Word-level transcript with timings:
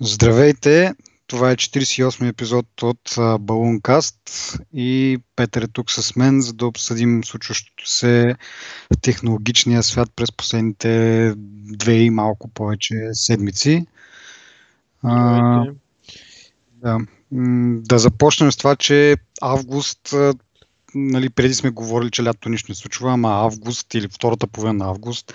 Здравейте! 0.00 0.94
Това 1.26 1.50
е 1.50 1.56
48 1.56 2.28
епизод 2.28 2.82
от 2.82 3.14
Балункаст 3.40 4.58
и 4.72 5.18
Петър 5.36 5.62
е 5.62 5.68
тук 5.68 5.90
с 5.90 6.16
мен, 6.16 6.40
за 6.40 6.52
да 6.52 6.66
обсъдим 6.66 7.24
случващото 7.24 7.90
се 7.90 8.36
в 8.94 9.00
технологичния 9.00 9.82
свят 9.82 10.10
през 10.16 10.32
последните 10.32 11.34
две 11.78 11.94
и 11.94 12.10
малко 12.10 12.48
повече 12.48 12.94
седмици. 13.12 13.86
А, 15.02 15.64
да. 16.72 16.98
да 17.80 17.98
започнем 17.98 18.52
с 18.52 18.56
това, 18.56 18.76
че 18.76 19.16
август, 19.40 20.14
нали, 20.94 21.30
преди 21.30 21.54
сме 21.54 21.70
говорили, 21.70 22.10
че 22.10 22.24
лято 22.24 22.48
нищо 22.48 22.70
не 22.70 22.74
случва, 22.74 23.12
ама 23.12 23.28
август 23.28 23.94
или 23.94 24.08
втората 24.08 24.46
половина 24.46 24.84
на 24.84 24.90
август 24.90 25.34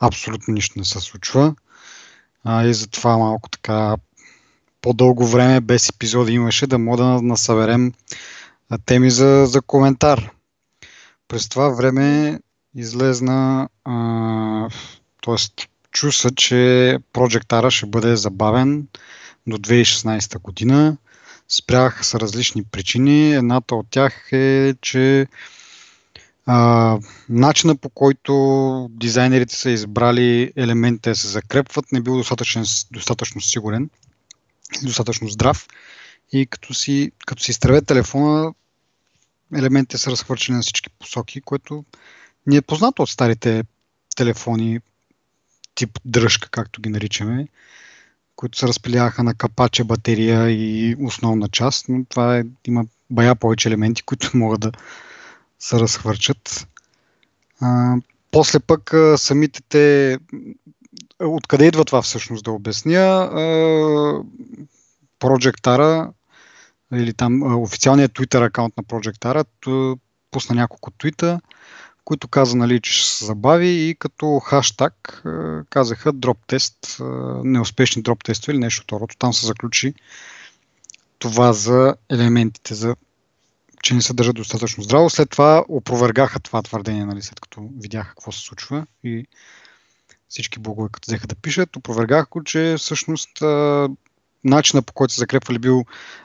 абсолютно 0.00 0.54
нищо 0.54 0.78
не 0.78 0.84
се 0.84 1.00
случва. 1.00 1.54
А, 2.44 2.64
и 2.64 2.74
затова 2.74 3.18
малко 3.18 3.48
така 3.48 3.96
по-дълго 4.80 5.26
време 5.26 5.60
без 5.60 5.88
епизоди 5.88 6.32
имаше 6.32 6.66
да 6.66 6.78
мога 6.78 6.96
да 6.96 7.22
насъберем 7.22 7.92
теми 8.86 9.10
за, 9.10 9.46
за 9.46 9.62
коментар. 9.62 10.30
През 11.28 11.48
това 11.48 11.68
време 11.68 12.38
излезна, 12.76 13.68
т.е. 15.24 15.66
чу 15.92 16.12
се, 16.12 16.34
че 16.34 16.54
Project 17.12 17.48
R 17.48 17.70
ще 17.70 17.86
бъде 17.86 18.16
забавен 18.16 18.86
до 19.46 19.58
2016 19.58 20.40
година. 20.40 20.96
Спряха 21.48 22.04
с 22.04 22.14
различни 22.14 22.64
причини. 22.64 23.34
Едната 23.34 23.74
от 23.74 23.86
тях 23.90 24.32
е, 24.32 24.74
че 24.80 25.26
а, 26.52 26.98
начина 27.28 27.76
по 27.76 27.88
който 27.88 28.88
дизайнерите 28.90 29.54
са 29.54 29.70
избрали 29.70 30.52
елементите 30.56 31.10
да 31.10 31.16
се 31.16 31.28
закрепват 31.28 31.92
не 31.92 32.00
бил 32.00 32.16
достатъчно, 32.16 32.62
достатъчно 32.92 33.40
сигурен 33.40 33.90
достатъчно 34.82 35.28
здрав. 35.28 35.66
И 36.32 36.46
като 36.46 36.74
си, 36.74 37.12
като 37.26 37.42
си 37.42 37.50
изтърве 37.50 37.82
телефона, 37.82 38.54
елементите 39.56 39.98
са 39.98 40.10
разхвърчени 40.10 40.56
на 40.56 40.62
всички 40.62 40.90
посоки, 40.90 41.40
което 41.40 41.84
ни 42.46 42.56
е 42.56 42.62
познато 42.62 43.02
от 43.02 43.10
старите 43.10 43.64
телефони, 44.16 44.80
тип 45.74 45.98
дръжка, 46.04 46.48
както 46.50 46.80
ги 46.80 46.88
наричаме, 46.88 47.48
които 48.36 48.58
се 48.58 48.68
разпиляваха 48.68 49.22
на 49.22 49.34
капаче, 49.34 49.84
батерия 49.84 50.50
и 50.50 50.96
основна 51.00 51.48
част, 51.48 51.88
но 51.88 52.04
това 52.04 52.38
е, 52.38 52.44
има 52.64 52.84
бая 53.10 53.34
повече 53.34 53.68
елементи, 53.68 54.02
които 54.06 54.30
могат 54.34 54.60
да 54.60 54.72
се 55.60 55.78
разхвърчат. 55.78 56.66
А, 57.60 57.96
после 58.30 58.60
пък 58.60 58.94
самите 59.16 59.60
те 59.68 60.18
Откъде 61.22 61.66
идва 61.66 61.84
това 61.84 62.02
всъщност 62.02 62.44
да 62.44 62.50
обясня? 62.50 63.30
Projectara 65.20 66.12
или 66.92 67.14
там 67.14 67.62
официалният 67.62 68.12
Twitter 68.12 68.46
акаунт 68.46 68.76
на 68.76 68.84
Projectara 68.84 69.44
пусна 70.30 70.54
няколко 70.54 70.90
твита, 70.90 71.40
които 72.04 72.28
каза, 72.28 72.56
нали, 72.56 72.80
че 72.80 72.92
ще 72.92 73.10
се 73.10 73.24
забави 73.24 73.68
и 73.68 73.94
като 73.98 74.38
хаштаг 74.38 75.22
казаха 75.70 76.12
дроп 76.12 76.38
тест, 76.46 76.96
неуспешни 77.44 78.02
дроп 78.02 78.24
тестове 78.24 78.52
или 78.52 78.60
нещо 78.60 78.82
второто. 78.82 79.16
Там 79.18 79.32
се 79.32 79.46
заключи 79.46 79.94
това 81.18 81.52
за 81.52 81.94
елементите, 82.10 82.74
за 82.74 82.96
че 83.82 83.94
не 83.94 84.02
се 84.02 84.14
държат 84.14 84.36
достатъчно 84.36 84.82
здраво. 84.82 85.10
След 85.10 85.30
това 85.30 85.64
опровергаха 85.68 86.40
това 86.40 86.62
твърдение, 86.62 87.04
нали, 87.04 87.22
след 87.22 87.40
като 87.40 87.68
видяха 87.80 88.08
какво 88.08 88.32
се 88.32 88.40
случва 88.40 88.86
и 89.04 89.26
всички 90.28 90.58
блогове, 90.58 90.88
като 90.92 91.06
взеха 91.06 91.26
да 91.26 91.34
пишат, 91.34 91.76
опровергаха 91.76 92.26
го, 92.30 92.44
че 92.44 92.74
всъщност 92.78 93.42
а, 93.42 93.88
начинът 94.44 94.86
по 94.86 94.92
който 94.92 95.14
са 95.14 95.18
закрепвали 95.18 95.58
бил 95.58 95.84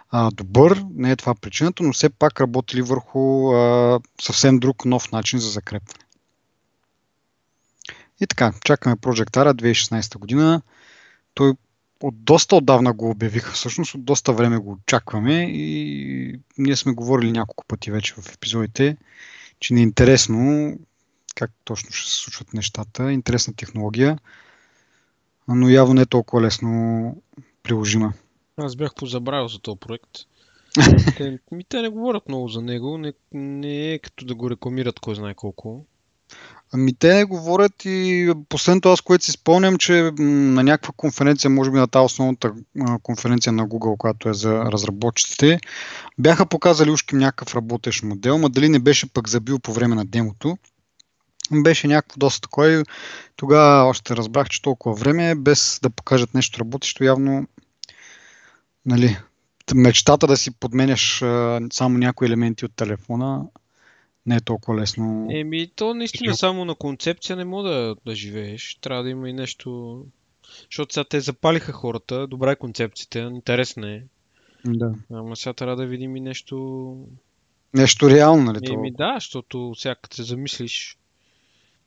а, 0.10 0.32
добър, 0.32 0.84
не 0.94 1.12
е 1.12 1.16
това 1.16 1.36
причината, 1.36 1.84
но 1.84 1.94
все 1.94 2.10
пак 2.10 2.42
работили 2.42 2.82
върху 2.82 3.54
а, 3.54 4.00
съвсем 4.22 4.60
друг 4.60 4.86
нов 4.86 5.12
начин 5.12 5.40
за 5.40 5.50
закрепване. 5.50 6.06
И 8.22 8.28
така, 8.28 8.54
чакаме 8.64 8.96
Project 8.96 9.38
R 9.38 9.54
2016 9.54 10.18
година. 10.18 10.62
Той 11.34 11.54
от 12.08 12.24
доста 12.24 12.56
отдавна 12.56 12.94
го 12.94 13.10
обявиха, 13.10 13.52
всъщност 13.52 13.96
от 13.96 14.06
доста 14.06 14.34
време 14.34 14.58
го 14.58 14.72
очакваме 14.72 15.44
и 15.44 16.40
ние 16.58 16.76
сме 16.76 16.94
говорили 16.94 17.32
няколко 17.32 17.66
пъти 17.68 17.92
вече 17.92 18.14
в 18.14 18.34
епизодите, 18.34 18.98
че 19.60 19.74
ни 19.74 19.80
е 19.80 19.84
интересно 19.84 20.74
как 21.36 21.52
точно 21.64 21.92
ще 21.92 22.12
се 22.12 22.18
случват 22.18 22.54
нещата. 22.54 23.12
Интересна 23.12 23.54
технология, 23.54 24.20
но 25.48 25.70
явно 25.70 25.94
не 25.94 26.02
е 26.02 26.06
толкова 26.06 26.42
лесно 26.42 27.16
приложима. 27.64 28.14
Аз 28.58 28.76
бях 28.76 28.96
позабравил 28.96 29.48
за 29.48 29.60
този 29.60 29.80
проект. 29.80 30.12
те, 31.18 31.40
ми, 31.52 31.64
те 31.64 31.82
не 31.82 31.90
говорят 31.90 32.28
много 32.28 32.48
за 32.48 32.62
него, 32.62 32.98
не, 32.98 33.14
не 33.32 33.94
е 33.94 34.00
като 34.00 34.26
да 34.26 34.36
го 34.36 34.50
рекламират 34.50 35.00
кой 35.00 35.16
знае 35.16 35.34
колко. 35.34 35.86
Ами 36.78 36.94
те 36.96 37.24
говорят 37.24 37.86
и 37.86 38.34
последното 38.50 38.90
аз, 38.90 39.02
което 39.02 39.26
си 39.26 39.32
спомням, 39.32 39.78
че 39.78 40.12
на 40.20 40.64
някаква 40.64 40.94
конференция, 40.98 41.50
може 41.50 41.72
би 41.72 41.78
на 41.78 41.88
тази 41.88 42.06
основната 42.06 42.54
конференция 43.04 43.54
на 43.54 43.68
Google, 43.68 43.98
която 43.98 44.30
е 44.30 44.34
за 44.34 44.60
разработчиците, 44.60 45.60
бяха 46.18 46.46
показали 46.46 46.92
ушки 46.92 47.16
някакъв 47.16 47.56
работещ 47.56 48.04
модел, 48.04 48.38
ма 48.38 48.50
дали 48.50 48.70
не 48.70 48.80
беше 48.80 49.14
пък 49.14 49.30
забил 49.30 49.60
по 49.60 49.74
време 49.74 49.96
на 49.96 50.06
демото. 50.06 50.58
Беше 51.52 51.88
някакво 51.88 52.18
доста 52.18 52.42
такова 52.42 52.72
и 52.72 52.84
тогава 53.36 53.90
още 53.90 54.16
разбрах, 54.16 54.50
че 54.50 54.62
толкова 54.62 54.96
време, 54.96 55.36
без 55.36 55.80
да 55.84 55.90
покажат 55.90 56.34
нещо 56.34 56.60
работещо, 56.60 57.04
явно 57.04 57.48
нали, 58.86 59.18
мечтата 59.76 60.28
да 60.28 60.38
си 60.38 60.52
подменяш 60.52 61.20
само 61.74 61.98
някои 61.98 62.28
елементи 62.28 62.66
от 62.66 62.76
телефона 62.76 63.42
не 64.26 64.36
е 64.36 64.42
толкова 64.42 64.82
лесно. 64.82 65.28
Еми, 65.32 65.68
то 65.76 65.94
наистина 65.94 66.36
само 66.36 66.66
на 66.66 66.76
концепция 66.76 67.36
не 67.36 67.46
мога 67.46 67.70
да, 67.70 67.96
да 68.06 68.16
живееш. 68.16 68.78
Трябва 68.82 69.04
да 69.04 69.10
има 69.10 69.30
и 69.30 69.34
нещо... 69.34 70.02
Защото 70.72 70.94
сега 70.94 71.04
те 71.04 71.20
запалиха 71.20 71.72
хората, 71.72 72.28
добра 72.28 72.52
е 72.52 72.56
концепцията, 72.56 73.20
интересна 73.20 73.92
е. 73.92 74.04
Да. 74.66 74.96
Ама 75.12 75.36
сега 75.36 75.54
трябва 75.54 75.76
да 75.76 75.86
видим 75.86 76.16
и 76.16 76.22
нещо... 76.22 76.98
Нещо 77.74 78.10
реално, 78.10 78.44
нали? 78.44 78.74
Еми 78.74 78.92
да, 78.92 79.16
защото 79.16 79.74
сега 79.78 79.96
като 79.96 80.16
се 80.16 80.24
замислиш, 80.24 80.98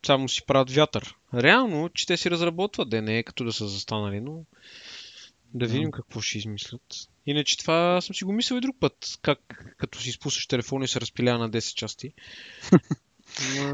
само 0.07 0.29
си 0.29 0.47
правят 0.47 0.71
вятър. 0.71 1.15
Реално, 1.35 1.89
че 1.89 2.07
те 2.07 2.17
си 2.17 2.31
разработват, 2.31 2.91
де 2.91 3.03
не 3.03 3.19
е 3.19 3.23
като 3.23 3.45
да 3.45 3.53
са 3.53 3.69
застанали, 3.69 4.21
но 4.21 4.43
да 5.55 5.67
видим 5.67 5.91
какво 5.91 6.21
ще 6.21 6.39
измислят. 6.39 6.83
Иначе 7.29 7.59
това 7.59 8.01
съм 8.01 8.15
си 8.15 8.25
го 8.25 8.33
мислил 8.33 8.57
и 8.57 8.61
друг 8.61 8.77
път, 8.81 9.19
как 9.23 9.39
като 9.79 10.01
си 10.01 10.13
спусаш 10.13 10.47
телефона 10.47 10.85
и 10.85 10.89
се 10.89 11.01
разпилява 11.01 11.39
на 11.39 11.51
10 11.51 11.75
части. 11.75 12.13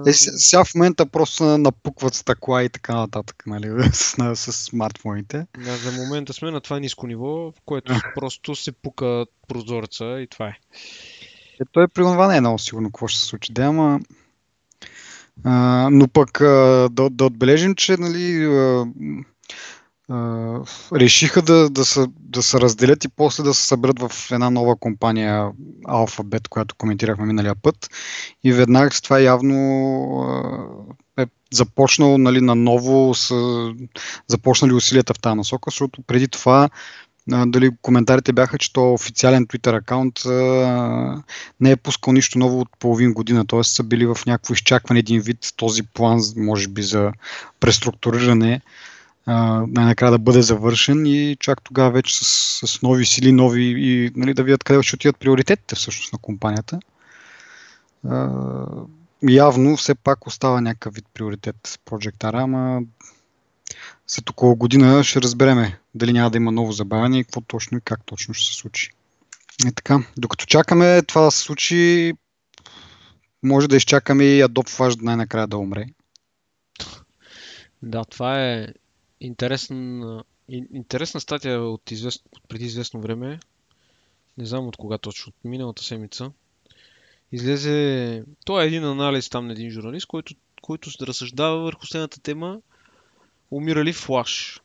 Е, 0.06 0.12
сега 0.12 0.65
в 0.65 0.75
момента 0.75 1.06
просто 1.06 1.59
напукват 1.59 2.14
стъкла 2.14 2.62
и 2.62 2.69
така 2.69 2.94
нататък, 2.94 3.43
нали, 3.47 3.69
с, 3.93 4.37
с 4.37 4.53
смартфоните. 4.53 5.47
Да, 5.59 5.76
за 5.76 5.93
момента 5.93 6.32
сме 6.32 6.50
на 6.50 6.60
това 6.60 6.78
ниско 6.78 7.06
ниво, 7.06 7.26
в 7.26 7.54
което 7.64 7.94
просто 8.14 8.54
се 8.54 8.72
пука 8.72 9.26
прозореца 9.48 10.04
и 10.20 10.26
това 10.26 10.47
е. 10.47 10.59
Е, 11.60 11.64
той 11.72 11.88
при 11.88 12.03
това 12.03 12.28
не 12.28 12.37
е 12.37 12.41
много 12.41 12.59
сигурно 12.59 12.88
какво 12.88 13.09
ще 13.09 13.20
се 13.20 13.26
случи. 13.26 13.53
Да, 13.53 13.62
ама 13.62 14.00
а, 15.44 15.88
но 15.93 16.09
пък 16.09 16.41
а, 16.41 16.88
да, 16.93 17.10
да 17.10 17.25
отбележим, 17.25 17.75
че 17.75 17.97
нали, 17.97 18.44
а, 18.44 18.87
решиха 20.92 21.42
да, 21.42 21.70
да, 21.70 21.84
се, 21.84 22.06
да 22.19 22.42
се 22.42 22.60
разделят 22.60 23.04
и 23.04 23.09
после 23.09 23.42
да 23.42 23.54
се 23.54 23.66
съберат 23.66 24.00
в 24.00 24.31
една 24.32 24.50
нова 24.50 24.76
компания 24.76 25.50
Alphabet, 25.88 26.48
която 26.48 26.75
коментирахме 26.75 27.26
миналия 27.26 27.54
път. 27.54 27.91
И 28.44 28.53
веднага 28.53 28.91
с 28.91 29.00
това 29.00 29.20
явно 29.20 29.54
е 31.19 31.26
започнал 31.53 32.19
нали, 32.19 32.41
наново, 32.41 33.14
с, 33.14 33.34
започнали 34.28 34.72
усилията 34.72 35.14
в 35.14 35.19
тази 35.19 35.37
насока, 35.37 35.70
защото 35.70 36.03
преди 36.03 36.28
това 36.28 36.69
дали 37.26 37.70
коментарите 37.82 38.32
бяха, 38.32 38.58
че 38.58 38.73
то 38.73 38.93
официален 38.93 39.46
Twitter 39.46 39.76
акаунт 39.76 40.20
не 41.61 41.70
е 41.70 41.76
пускал 41.76 42.12
нищо 42.12 42.38
ново 42.38 42.61
от 42.61 42.69
половин 42.78 43.12
година, 43.12 43.46
т.е. 43.46 43.64
са 43.64 43.82
били 43.82 44.06
в 44.06 44.19
някакво 44.26 44.55
изчакване 44.55 45.00
един 45.00 45.20
вид 45.20 45.38
този 45.56 45.82
план, 45.82 46.20
може 46.37 46.69
би 46.69 46.82
за 46.82 47.12
преструктуриране, 47.61 48.61
най-накрая 49.26 50.12
да 50.12 50.19
бъде 50.19 50.43
завършен 50.43 51.06
и 51.06 51.37
чак 51.41 51.62
тогава 51.62 51.91
вече 51.91 52.19
с, 52.19 52.26
с 52.67 52.82
нови 52.82 53.06
сили, 53.06 53.32
нови 53.32 53.62
и 53.62 54.11
нали, 54.17 54.35
да 54.35 54.43
видят 54.43 54.65
къде 54.65 54.82
ще 54.82 54.97
отидат 54.97 55.19
приоритетите 55.19 55.75
всъщност 55.75 56.12
на 56.12 56.19
компанията. 56.19 56.81
А, 58.09 58.31
явно 59.29 59.76
все 59.76 59.94
пак 59.94 60.26
остава 60.26 60.61
някакъв 60.61 60.94
вид 60.94 61.06
приоритет 61.15 61.79
Project 61.87 62.17
R, 62.17 62.43
ама 62.43 62.81
след 64.06 64.31
около 64.31 64.56
година 64.56 65.05
ще 65.05 65.23
разбереме 65.23 65.79
дали 65.94 66.12
няма 66.12 66.31
да 66.31 66.37
има 66.37 66.53
ново 66.53 66.73
забавяне 66.73 67.19
и 67.19 67.25
какво 67.25 67.41
точно 67.41 67.79
и 67.79 67.81
как 67.81 68.00
точно 68.05 68.35
ще 68.35 68.53
се 68.53 68.59
случи. 68.59 68.91
И 69.67 69.73
така, 69.73 70.06
докато 70.17 70.47
чакаме 70.47 71.03
това 71.03 71.23
да 71.23 71.31
се 71.31 71.38
случи, 71.38 72.12
може 73.43 73.69
да 73.69 73.76
изчакаме 73.76 74.25
и 74.25 74.44
Adobe 74.44 74.71
Flash 74.71 75.03
най-накрая 75.03 75.47
да 75.47 75.59
умре. 75.59 75.87
Да, 77.82 78.05
това 78.05 78.44
е 78.44 78.67
интересен 79.20 80.02
Интересна 80.49 81.20
статия 81.20 81.62
от, 81.62 81.90
извест... 81.90 82.22
от 82.32 82.49
преди 82.49 82.64
известно 82.64 83.00
време. 83.00 83.40
Не 84.38 84.46
знам 84.46 84.66
от 84.66 84.76
кога 84.76 84.99
точно, 84.99 85.31
от 85.31 85.44
миналата 85.44 85.82
седмица. 85.82 86.32
Излезе... 87.32 88.25
Това 88.44 88.62
е 88.62 88.66
един 88.66 88.84
анализ 88.84 89.28
там 89.28 89.46
на 89.46 89.52
един 89.52 89.70
журналист, 89.70 90.06
който, 90.06 90.34
който 90.62 90.90
се 90.90 91.06
разсъждава 91.06 91.62
върху 91.62 91.87
следната 91.87 92.20
тема. 92.20 92.61
Умира 93.50 93.84
ли 93.84 93.93
флаш? 93.93 94.61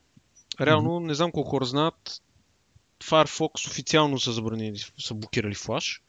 Реално, 0.61 0.89
mm-hmm. 0.89 1.05
не 1.05 1.13
знам 1.13 1.31
колко 1.31 1.49
хора 1.49 1.65
знаят, 1.65 2.21
Firefox 3.03 3.67
официално 3.67 4.19
са 4.19 4.31
забранили, 4.31 4.79
са 4.99 5.13
блокирали 5.13 5.55
флаш. 5.55 6.01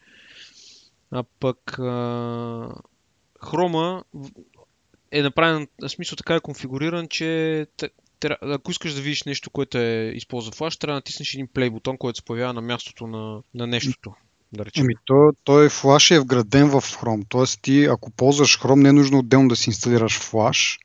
А 1.11 1.25
пък 1.41 1.79
а, 1.79 2.75
Хрома 3.45 4.05
е 5.11 5.23
направен, 5.23 5.69
в 5.83 5.89
смисъл 5.89 6.17
така 6.17 6.35
е 6.35 6.41
конфигуриран, 6.41 7.09
че 7.09 7.67
ако 8.43 8.71
искаш 8.71 8.95
да 8.95 9.01
видиш 9.01 9.23
нещо, 9.23 9.51
което 9.51 9.79
е 9.79 10.13
използва 10.15 10.53
флаш, 10.53 10.77
трябва 10.77 10.93
да 10.93 10.99
натиснеш 10.99 11.35
един 11.35 11.49
плей 11.55 11.71
бутон, 11.71 11.99
който 11.99 12.17
се 12.17 12.25
появява 12.25 12.53
на 12.53 12.61
мястото 12.61 13.07
на, 13.07 13.43
на 13.55 13.67
нещото. 13.67 14.15
Да 14.53 14.65
речем. 14.65 14.85
Еми, 14.85 14.95
той, 15.05 15.31
той 15.45 15.69
флаш 15.69 16.11
е 16.11 16.21
вграден 16.21 16.69
в 16.69 16.81
Chrome. 16.81 17.25
Тоест 17.29 17.59
ти, 17.63 17.85
ако 17.85 18.11
ползваш 18.11 18.59
Chrome, 18.61 18.83
не 18.83 18.89
е 18.89 18.93
нужно 18.93 19.19
отделно 19.19 19.49
да 19.49 19.57
си 19.57 19.71
инсталираш 19.71 20.19
флаш. 20.19 20.79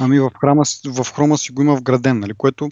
Ами 0.00 0.20
в 0.20 0.30
Chrome, 0.30 0.90
в 0.90 1.12
Chrome 1.12 1.36
си 1.36 1.52
го 1.52 1.62
има 1.62 1.76
вграден, 1.76 2.18
нали? 2.18 2.34
което 2.34 2.68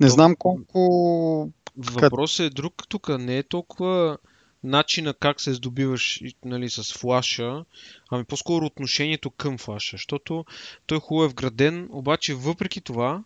не 0.00 0.08
знам 0.08 0.36
колко... 0.38 1.50
Въпросът 1.76 2.46
е 2.46 2.50
друг 2.50 2.74
тук. 2.88 3.08
Не 3.08 3.38
е 3.38 3.42
толкова 3.42 4.18
начина 4.64 5.14
как 5.14 5.40
се 5.40 5.54
здобиваш 5.54 6.20
нали, 6.44 6.70
с 6.70 6.98
флаша, 6.98 7.64
ами 8.10 8.24
по-скоро 8.24 8.66
отношението 8.66 9.30
към 9.30 9.58
флаша, 9.58 9.96
защото 9.96 10.44
той 10.86 10.98
е 10.98 11.00
хубаво 11.00 11.24
е 11.24 11.28
вграден, 11.28 11.88
обаче 11.90 12.34
въпреки 12.34 12.80
това 12.80 13.24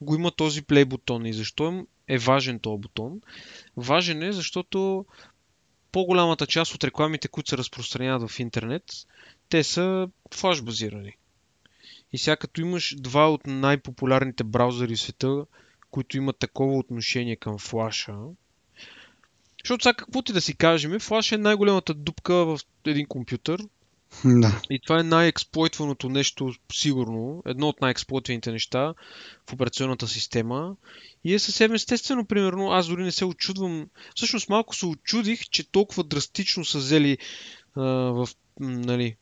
го 0.00 0.14
има 0.14 0.30
този 0.30 0.62
плей 0.62 0.84
бутон. 0.84 1.26
И 1.26 1.32
защо 1.32 1.86
е 2.08 2.18
важен 2.18 2.58
този 2.58 2.80
бутон? 2.80 3.20
Важен 3.76 4.22
е, 4.22 4.32
защото 4.32 5.06
по-голямата 5.92 6.46
част 6.46 6.74
от 6.74 6.84
рекламите, 6.84 7.28
които 7.28 7.50
се 7.50 7.58
разпространяват 7.58 8.30
в 8.30 8.40
интернет, 8.40 8.84
те 9.48 9.64
са 9.64 10.08
флаш 10.34 10.62
базирани. 10.62 11.16
И 12.12 12.18
сега 12.18 12.36
като 12.36 12.60
имаш 12.60 12.94
два 12.98 13.30
от 13.30 13.46
най-популярните 13.46 14.44
браузъри 14.44 14.96
в 14.96 15.00
света, 15.00 15.46
които 15.90 16.16
имат 16.16 16.38
такова 16.38 16.78
отношение 16.78 17.36
към 17.36 17.58
флаша, 17.58 18.14
защото 19.64 19.82
сега 19.82 19.94
какво 19.94 20.22
ти 20.22 20.32
да 20.32 20.40
си 20.40 20.56
кажем, 20.56 21.00
флаш 21.00 21.32
е 21.32 21.38
най-голямата 21.38 21.94
дупка 21.94 22.34
в 22.34 22.58
един 22.86 23.06
компютър. 23.06 23.60
Да. 24.24 24.60
И 24.70 24.80
това 24.80 25.00
е 25.00 25.02
най-експлойтваното 25.02 26.08
нещо, 26.08 26.54
сигурно, 26.72 27.42
едно 27.46 27.68
от 27.68 27.80
най-експлойтваните 27.80 28.52
неща 28.52 28.94
в 29.50 29.52
операционната 29.52 30.08
система. 30.08 30.76
И 31.24 31.34
е 31.34 31.38
съвсем 31.38 31.74
естествено, 31.74 32.26
примерно, 32.26 32.70
аз 32.70 32.88
дори 32.88 33.02
не 33.02 33.12
се 33.12 33.24
очудвам. 33.24 33.86
Всъщност 34.14 34.48
малко 34.48 34.76
се 34.76 34.86
очудих, 34.86 35.40
че 35.50 35.70
толкова 35.70 36.04
драстично 36.04 36.64
са 36.64 36.78
взели 36.78 37.18
а, 37.76 37.82
в 37.82 38.28
нали, 38.60 39.16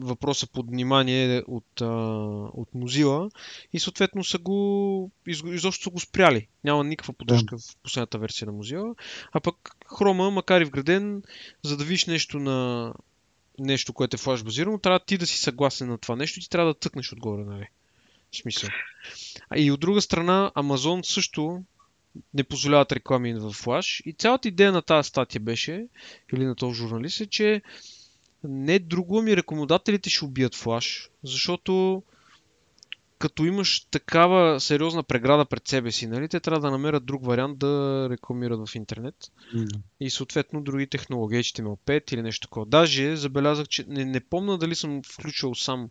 въпроса 0.00 0.46
под 0.46 0.66
внимание 0.70 1.42
от, 1.46 1.80
а, 1.80 1.86
от 2.52 2.68
Mozilla 2.76 3.30
и 3.72 3.80
съответно 3.80 4.24
са 4.24 4.38
го, 4.38 5.10
из, 5.26 5.42
изобщо 5.46 5.82
са 5.82 5.90
го 5.90 6.00
спряли. 6.00 6.46
Няма 6.64 6.84
никаква 6.84 7.12
поддръжка 7.12 7.56
да. 7.56 7.62
в 7.62 7.76
последната 7.82 8.18
версия 8.18 8.46
на 8.46 8.52
Mozilla. 8.52 8.94
А 9.32 9.40
пък 9.40 9.76
Chrome, 9.90 10.30
макар 10.30 10.60
и 10.60 10.64
вграден, 10.64 11.22
за 11.62 11.76
да 11.76 11.84
видиш 11.84 12.06
нещо 12.06 12.38
на 12.38 12.92
нещо, 13.58 13.92
което 13.92 14.14
е 14.14 14.18
флаш 14.18 14.44
базирано, 14.44 14.78
трябва 14.78 15.00
ти 15.00 15.18
да 15.18 15.26
си 15.26 15.38
съгласен 15.38 15.88
на 15.88 15.98
това 15.98 16.16
нещо 16.16 16.38
и 16.38 16.42
ти 16.42 16.50
трябва 16.50 16.74
да 16.74 16.78
тъкнеш 16.78 17.12
отгоре, 17.12 17.44
нали? 17.44 17.68
В 18.32 18.36
смисъл. 18.36 18.70
А 19.50 19.58
и 19.58 19.70
от 19.70 19.80
друга 19.80 20.02
страна, 20.02 20.52
Amazon 20.56 21.02
също 21.02 21.62
не 22.34 22.44
позволяват 22.44 22.92
реклами 22.92 23.34
в 23.34 23.52
флаш. 23.52 24.02
И 24.04 24.12
цялата 24.12 24.48
идея 24.48 24.72
на 24.72 24.82
тази 24.82 25.08
статия 25.08 25.40
беше, 25.40 25.86
или 26.34 26.44
на 26.44 26.54
този 26.54 26.74
журналист 26.74 27.20
е, 27.20 27.26
че 27.26 27.62
не 28.44 28.78
друго, 28.78 29.18
ами 29.18 29.36
рекомодателите 29.36 30.10
ще 30.10 30.24
убият 30.24 30.54
флаш, 30.54 31.10
защото 31.22 32.02
като 33.18 33.44
имаш 33.44 33.86
такава 33.90 34.60
сериозна 34.60 35.02
преграда 35.02 35.44
пред 35.44 35.68
себе 35.68 35.92
си, 35.92 36.06
нали, 36.06 36.28
те 36.28 36.40
трябва 36.40 36.60
да 36.60 36.70
намерят 36.70 37.06
друг 37.06 37.26
вариант 37.26 37.58
да 37.58 38.06
рекламират 38.10 38.68
в 38.68 38.74
интернет. 38.74 39.14
Mm. 39.54 39.78
И 40.00 40.10
съответно 40.10 40.62
други 40.62 40.86
технологии, 40.86 41.42
HTML5 41.42 42.14
или 42.14 42.22
нещо 42.22 42.46
такова. 42.46 42.66
Даже 42.66 43.16
забелязах, 43.16 43.68
че 43.68 43.84
не, 43.88 44.04
не 44.04 44.20
помня 44.20 44.58
дали 44.58 44.74
съм 44.74 45.02
включил 45.02 45.54
сам 45.54 45.90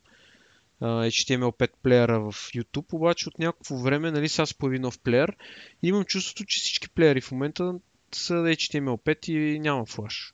uh, 0.82 1.10
HTML5 1.10 1.70
плеера 1.84 2.20
в 2.20 2.34
YouTube, 2.34 2.94
обаче 2.94 3.30
от 3.30 3.40
някакво 3.40 3.78
време, 3.78 4.12
нали, 4.12 4.30
сега 4.30 4.46
се 4.46 4.58
появи 4.58 4.80
нов 4.80 5.00
плеер 5.00 5.36
и 5.84 5.88
имам 5.88 6.06
чувството, 6.06 6.46
че 6.46 6.60
всички 6.60 6.90
плеери 6.90 7.22
в 7.22 7.32
момента 7.32 7.74
са 8.12 8.34
HTML5 8.34 9.30
и 9.30 9.60
няма 9.60 9.86
флаш. 9.86 10.34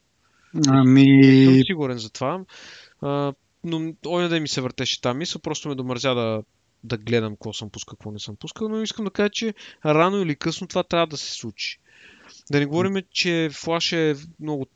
Ами... 0.68 1.06
Не 1.06 1.46
съм 1.46 1.62
сигурен 1.66 1.98
за 1.98 2.10
това. 2.10 2.46
А, 3.02 3.34
но 3.64 3.94
оня 4.08 4.30
да 4.30 4.40
ми 4.40 4.48
се 4.48 4.62
въртеше 4.62 5.02
тази 5.02 5.18
мисъл, 5.18 5.42
просто 5.42 5.70
ме 5.70 5.76
домързя 5.76 6.16
да, 6.16 6.44
да 6.84 6.98
гледам 6.98 7.34
какво 7.34 7.54
съм 7.54 7.70
пускал, 7.70 7.96
какво 7.96 8.12
не 8.12 8.20
съм 8.20 8.36
пускал, 8.36 8.70
но 8.70 8.82
искам 8.82 9.06
да 9.06 9.12
кажа, 9.12 9.30
че 9.30 9.54
рано 9.86 10.22
или 10.22 10.36
късно 10.36 10.68
това 10.68 10.84
трябва 10.84 11.08
да 11.08 11.18
се 11.18 11.34
случи. 11.34 11.80
Да 12.52 12.60
не 12.60 12.66
говорим, 12.66 12.96
че 13.12 13.50
флаш 13.54 13.92
е 13.92 14.16
много 14.40 14.68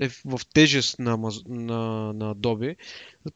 е 0.00 0.08
в 0.08 0.40
тежест 0.54 0.98
на, 0.98 1.16
на, 1.48 2.12
на 2.12 2.34
Adobe, 2.34 2.76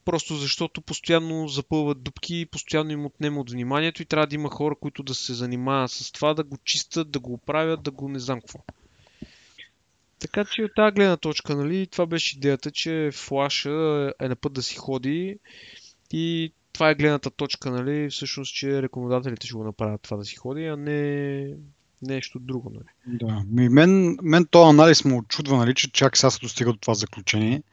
просто 0.05 0.35
защото 0.35 0.81
постоянно 0.81 1.47
запълват 1.47 2.03
дупки, 2.03 2.45
постоянно 2.51 2.91
им 2.91 3.05
отнема 3.05 3.41
от 3.41 3.51
вниманието 3.51 4.01
и 4.01 4.05
трябва 4.05 4.27
да 4.27 4.35
има 4.35 4.49
хора, 4.49 4.75
които 4.75 5.03
да 5.03 5.15
се 5.15 5.33
занимават 5.33 5.91
с 5.91 6.11
това, 6.11 6.33
да 6.33 6.43
го 6.43 6.57
чистят, 6.63 7.11
да 7.11 7.19
го 7.19 7.33
оправят, 7.33 7.83
да 7.83 7.91
го 7.91 8.09
не 8.09 8.19
знам 8.19 8.41
какво. 8.41 8.59
Така 10.19 10.45
че 10.45 10.63
от 10.63 10.71
тази 10.75 10.95
гледна 10.95 11.17
точка, 11.17 11.55
нали, 11.55 11.87
това 11.87 12.05
беше 12.05 12.37
идеята, 12.37 12.71
че 12.71 13.09
флаша 13.13 14.11
е 14.19 14.27
на 14.27 14.35
път 14.35 14.53
да 14.53 14.63
си 14.63 14.75
ходи 14.75 15.37
и 16.11 16.53
това 16.73 16.89
е 16.89 16.95
гледната 16.95 17.29
точка, 17.29 17.71
нали, 17.71 18.09
всъщност, 18.09 18.55
че 18.55 18.81
рекомендателите 18.81 19.47
ще 19.47 19.55
го 19.55 19.63
направят 19.63 20.01
това 20.01 20.17
да 20.17 20.25
си 20.25 20.35
ходи, 20.35 20.65
а 20.65 20.77
не 20.77 21.47
нещо 22.01 22.39
друго. 22.39 22.71
Нали. 22.73 23.17
Да, 23.19 23.43
ми 23.51 23.69
мен, 23.69 24.17
мен 24.23 24.45
този 24.45 24.69
анализ 24.69 25.05
му 25.05 25.17
очудва, 25.17 25.57
нали, 25.57 25.75
че 25.75 25.91
чак 25.91 26.17
сега 26.17 26.29
се 26.29 26.39
достига 26.39 26.71
до 26.71 26.77
това 26.77 26.93
заключение. 26.93 27.63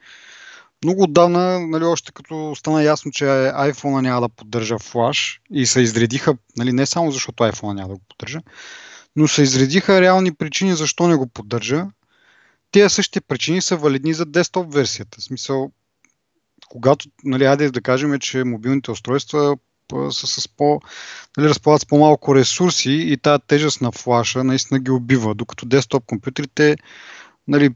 Много 0.83 1.03
отдавна, 1.03 1.67
нали, 1.67 1.83
още 1.83 2.11
като 2.11 2.55
стана 2.55 2.83
ясно, 2.83 3.11
че 3.11 3.25
iPhone 3.25 4.01
няма 4.01 4.21
да 4.21 4.29
поддържа 4.29 4.79
флаш 4.79 5.41
и 5.51 5.65
се 5.65 5.81
изредиха, 5.81 6.37
нали, 6.57 6.73
не 6.73 6.85
само 6.85 7.11
защото 7.11 7.43
iPhone 7.43 7.73
няма 7.73 7.87
да 7.87 7.93
го 7.93 8.01
поддържа, 8.09 8.41
но 9.15 9.27
се 9.27 9.41
изредиха 9.41 10.01
реални 10.01 10.35
причини 10.35 10.75
защо 10.75 11.07
не 11.07 11.15
го 11.15 11.27
поддържа 11.27 11.85
тези 12.75 12.93
същите 12.93 13.21
причини 13.21 13.61
са 13.61 13.77
валидни 13.77 14.13
за 14.13 14.25
десктоп 14.25 14.73
версията. 14.73 15.21
Смисъл, 15.21 15.71
когато, 16.69 17.09
нали, 17.23 17.45
айде 17.45 17.71
да 17.71 17.81
кажем, 17.81 18.19
че 18.19 18.43
мобилните 18.43 18.91
устройства 18.91 19.57
са 20.11 20.27
с 20.27 20.47
по, 20.47 20.81
нали, 21.37 21.49
разполагат 21.49 21.81
с 21.81 21.85
по-малко 21.85 22.35
ресурси 22.35 22.91
и 22.91 23.17
тази 23.17 23.43
тежест 23.47 23.81
на 23.81 23.91
флаша 23.91 24.43
наистина 24.43 24.79
ги 24.79 24.91
убива, 24.91 25.35
докато 25.35 25.65
десктоп 25.65 26.05
компютрите 26.05 26.75
нали, 27.47 27.69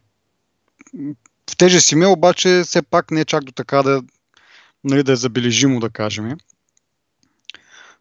в 1.52 1.58
тежест 1.58 1.92
име, 1.92 2.08
обаче 2.08 2.62
все 2.66 2.82
пак 2.82 3.12
не 3.12 3.22
е 3.22 3.26
чак 3.26 3.44
до 3.44 3.52
така 3.52 3.84
да, 3.84 4.04
нали, 4.84 5.04
да 5.04 5.12
е 5.12 5.16
забележимо, 5.16 5.80
да 5.80 5.90
кажем. 5.90 6.38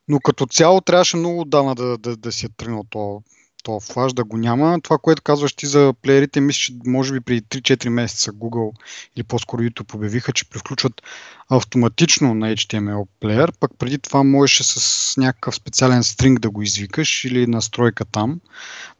Но 0.08 0.20
като 0.20 0.46
цяло 0.46 0.80
трябваше 0.80 1.16
много 1.16 1.40
отдавна 1.40 1.74
да, 1.74 1.98
да, 1.98 2.16
да 2.16 2.32
си 2.32 2.46
е 2.46 2.48
тръгнал 2.56 2.84
то, 2.90 3.22
то 3.62 3.80
флаш 3.80 4.12
да 4.12 4.24
го 4.24 4.36
няма. 4.36 4.80
Това, 4.80 4.98
което 4.98 5.22
казваш 5.22 5.52
ти 5.52 5.66
за 5.66 5.94
плеерите, 6.02 6.40
мисля, 6.40 6.58
че 6.58 6.72
може 6.86 7.12
би 7.12 7.20
преди 7.20 7.42
3-4 7.42 7.88
месеца 7.88 8.32
Google 8.32 8.72
или 9.16 9.24
по-скоро 9.24 9.62
YouTube 9.62 9.94
обявиха, 9.94 10.32
че 10.32 10.50
превключват 10.50 11.02
автоматично 11.48 12.34
на 12.34 12.56
HTML 12.56 13.06
плеер, 13.20 13.52
пък 13.60 13.70
преди 13.78 13.98
това 13.98 14.22
можеше 14.22 14.64
с 14.64 15.14
някакъв 15.16 15.54
специален 15.54 16.04
стринг 16.04 16.40
да 16.40 16.50
го 16.50 16.62
извикаш 16.62 17.24
или 17.24 17.46
настройка 17.46 18.04
там 18.04 18.40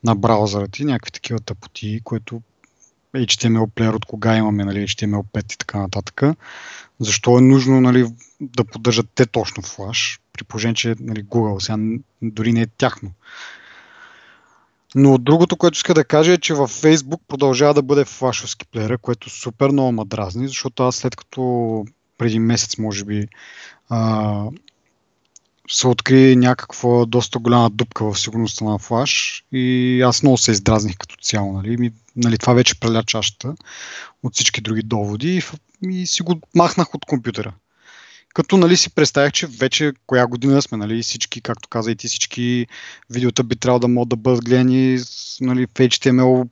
на 0.05 0.15
браузъра 0.15 0.69
ти, 0.69 0.85
някакви 0.85 1.11
такива 1.11 1.41
тъпоти, 1.41 2.01
което 2.05 2.43
HTML 3.17 3.71
плеер 3.71 3.93
от 3.93 4.05
кога 4.05 4.37
имаме, 4.37 4.65
нали, 4.65 4.89
HTML5 4.89 5.55
и 5.55 5.59
така 5.59 5.79
нататък. 5.79 6.23
Защо 7.01 7.39
е 7.39 7.41
нужно 7.41 7.81
нали, 7.81 8.07
да 8.41 8.65
поддържат 8.65 9.07
те 9.15 9.27
точно 9.27 9.63
флаш, 9.63 10.21
при 10.33 10.45
положение, 10.45 10.75
че 10.75 10.95
нали, 11.01 11.25
Google 11.25 11.59
сега 11.59 12.01
дори 12.23 12.53
не 12.53 12.61
е 12.61 12.67
тяхно 12.67 13.13
но 14.95 15.19
другото, 15.19 15.57
което 15.57 15.77
иска 15.77 15.95
да 15.95 16.05
кажа 16.05 16.33
е, 16.33 16.39
че 16.39 16.55
във 16.55 16.83
Facebook 16.83 17.21
продължава 17.29 17.75
да 17.75 17.83
бъде 17.83 18.05
флашовски 18.05 18.67
плеера, 18.67 18.99
което 18.99 19.31
супер 19.31 19.69
много 19.71 19.93
ма 19.93 20.05
дразни, 20.05 20.49
защото 20.49 20.83
аз 20.83 20.97
след 20.97 21.17
като 21.17 21.85
преди 22.19 22.39
месец, 22.39 22.79
може 22.79 23.05
би, 23.05 23.29
а, 23.89 24.45
се 25.71 25.89
откри 25.89 26.37
някаква 26.37 27.05
доста 27.07 27.39
голяма 27.39 27.71
дупка 27.71 28.05
в 28.05 28.19
сигурността 28.21 28.65
на 28.65 28.79
флаш 28.79 29.45
и 29.53 30.01
аз 30.03 30.23
много 30.23 30.39
се 30.39 30.51
издразних 30.51 30.97
като 30.97 31.17
цяло. 31.17 31.53
Нали? 31.53 31.77
Ми, 31.77 31.91
нали, 32.17 32.39
това 32.39 32.55
вече 32.55 32.81
преля 32.81 33.03
чашата 33.03 33.55
от 34.23 34.35
всички 34.35 34.61
други 34.61 34.83
доводи 34.83 35.37
и, 35.37 35.43
и 35.91 36.07
си 36.07 36.23
го 36.23 36.41
махнах 36.55 36.95
от 36.95 37.05
компютъра. 37.05 37.53
Като 38.35 38.57
нали, 38.57 38.77
си 38.77 38.95
представях, 38.95 39.33
че 39.33 39.47
вече 39.47 39.93
коя 40.07 40.27
година 40.27 40.63
сме, 40.63 40.79
нали, 40.79 41.03
всички, 41.03 41.41
както 41.41 41.69
каза 41.69 41.91
и 41.91 41.97
ти, 41.97 42.09
всички 42.09 42.67
видеота 43.11 43.45
би 43.45 43.57
трябвало 43.57 43.81
да 43.81 43.89
могат 43.89 44.09
да 44.09 44.17
бъдат 44.17 44.45
гледани 44.45 44.99
нали, 45.41 45.67
в 45.67 45.71
HTML 45.71 46.49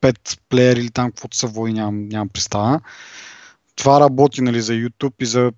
5 0.00 0.38
плеер 0.48 0.76
или 0.76 0.90
там 0.90 1.10
каквото 1.10 1.36
са 1.36 1.46
вои, 1.46 1.72
нямам, 1.72 2.08
нямам 2.08 2.28
представа. 2.28 2.80
Това 3.76 4.00
работи 4.00 4.42
нали, 4.42 4.60
за 4.60 4.72
YouTube 4.72 5.14
и 5.20 5.26
за 5.26 5.52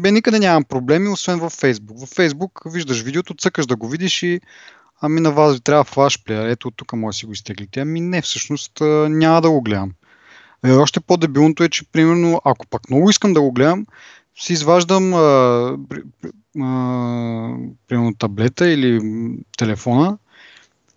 Бе, 0.00 0.12
никъде 0.12 0.38
нямам 0.38 0.64
проблеми, 0.64 1.08
освен 1.08 1.38
във 1.38 1.54
Facebook. 1.54 2.00
Във 2.00 2.10
Facebook 2.10 2.72
виждаш 2.72 3.02
видеото, 3.02 3.34
цъкаш 3.34 3.66
да 3.66 3.76
го 3.76 3.88
видиш 3.88 4.22
и 4.22 4.40
ами 5.00 5.20
на 5.20 5.32
вас 5.32 5.54
ви 5.54 5.60
трябва 5.60 5.84
флашплеер, 5.84 6.48
ето 6.48 6.70
тук 6.70 6.92
може 6.92 7.16
да 7.16 7.18
си 7.18 7.26
го 7.26 7.32
изтеглите. 7.32 7.80
Ами 7.80 8.00
не, 8.00 8.22
всъщност 8.22 8.72
няма 9.08 9.40
да 9.40 9.50
го 9.50 9.62
гледам. 9.62 9.92
Е, 10.64 10.72
още 10.72 11.00
по-дебилното 11.00 11.62
е, 11.62 11.68
че 11.68 11.84
примерно, 11.84 12.40
ако 12.44 12.66
пък 12.66 12.90
много 12.90 13.10
искам 13.10 13.32
да 13.32 13.40
го 13.40 13.52
гледам, 13.52 13.86
си 14.38 14.52
изваждам 14.52 15.14
а, 15.14 15.18
а, 16.60 17.54
примерно 17.88 18.14
таблета 18.18 18.68
или 18.68 19.00
телефона 19.58 20.18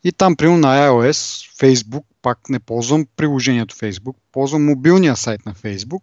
и 0.03 0.11
там 0.11 0.35
примерно 0.35 0.59
на 0.59 0.87
iOS, 0.87 1.49
Facebook, 1.61 2.03
пак 2.21 2.49
не 2.49 2.59
ползвам 2.59 3.05
приложението 3.15 3.75
Facebook, 3.75 4.15
ползвам 4.31 4.65
мобилния 4.65 5.15
сайт 5.15 5.45
на 5.45 5.53
Facebook. 5.53 6.01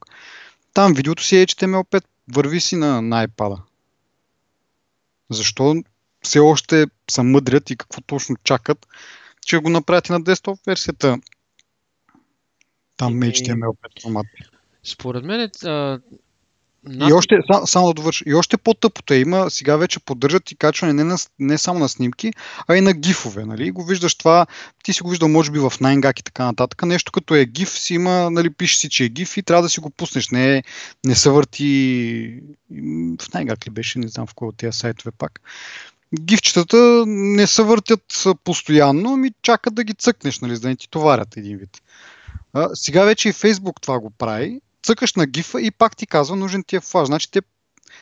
Там 0.75 0.95
видеото 0.95 1.25
си 1.25 1.37
е 1.37 1.47
HTML5, 1.47 2.05
върви 2.33 2.61
си 2.61 2.77
на, 2.77 3.03
на 3.03 3.29
iPad. 3.29 3.61
Защо 5.31 5.75
все 6.23 6.39
още 6.39 6.87
са 7.11 7.23
мъдрят 7.23 7.71
и 7.71 7.77
какво 7.77 8.01
точно 8.01 8.37
чакат, 8.45 8.87
че 9.47 9.59
го 9.59 9.69
направят 9.69 10.09
и 10.09 10.13
на 10.13 10.21
десктоп 10.21 10.59
версията 10.67 11.19
там 12.99 13.23
и, 13.23 13.27
HTML5 13.27 14.03
формат. 14.03 14.27
Според 14.85 15.25
мен 15.25 15.51
а, 15.65 16.01
и 16.87 17.13
още, 17.13 17.35
само 17.67 17.87
да 17.87 17.95
довърша, 17.95 18.25
и 18.27 18.35
още 18.35 18.57
по-тъпото 18.57 19.15
е, 19.15 19.17
има, 19.17 19.51
сега 19.51 19.77
вече 19.77 20.01
поддържат 20.01 20.51
и 20.51 20.57
качване 20.57 20.93
не, 20.93 21.05
на, 21.05 21.17
не 21.39 21.59
само 21.59 21.79
на 21.79 21.89
снимки, 21.89 22.33
а 22.69 22.77
и 22.77 22.81
на 22.81 22.93
гифове. 22.93 23.45
Нали? 23.45 23.71
Го 23.71 23.85
виждаш 23.85 24.15
това, 24.15 24.47
ти 24.85 24.93
си 24.93 25.03
го 25.03 25.11
виждал 25.11 25.29
може 25.29 25.51
би 25.51 25.59
в 25.59 25.73
Найнгак 25.81 26.21
и 26.21 26.23
така 26.23 26.45
нататък. 26.45 26.83
Нещо 26.83 27.13
като 27.13 27.35
е 27.35 27.45
гиф 27.45 27.79
си 27.79 27.95
има, 27.95 28.31
нали, 28.31 28.51
пише 28.51 28.79
си, 28.79 28.91
че 28.91 29.05
е 29.05 29.09
гиф 29.09 29.37
и 29.37 29.43
трябва 29.43 29.63
да 29.63 29.69
си 29.69 29.81
го 29.81 29.91
пуснеш. 29.91 30.31
Не, 30.31 30.63
не 31.05 31.15
се 31.15 31.31
върти 31.31 32.43
в 33.21 33.35
Найнгак 33.35 33.67
ли 33.67 33.71
беше, 33.71 33.99
не 33.99 34.09
знам 34.09 34.27
в 34.27 34.35
кой 34.35 34.49
от 34.49 34.57
тези 34.57 34.79
сайтове 34.79 35.11
пак. 35.19 35.41
Гифчетата 36.21 37.05
не 37.07 37.47
се 37.47 37.63
въртят 37.63 38.25
постоянно, 38.45 39.13
ами 39.13 39.31
чакат 39.43 39.75
да 39.75 39.85
ги 39.85 39.95
цъкнеш, 39.95 40.41
нали, 40.41 40.55
за 40.55 40.61
да 40.61 40.69
не 40.69 40.77
ти 40.77 40.91
товарят 40.91 41.37
един 41.37 41.59
вид. 41.59 41.83
А, 42.53 42.69
сега 42.75 43.05
вече 43.05 43.29
и 43.29 43.33
Фейсбук 43.33 43.81
това 43.81 44.01
го 44.01 44.11
прави 44.11 44.61
цъкаш 44.83 45.15
на 45.15 45.27
гифа 45.27 45.61
и 45.61 45.71
пак 45.71 45.97
ти 45.97 46.07
казва 46.07 46.37
нужен 46.37 46.65
ти 46.65 46.77
е 46.77 46.81
флаш. 46.81 47.07
Значи 47.07 47.31
те, 47.31 47.41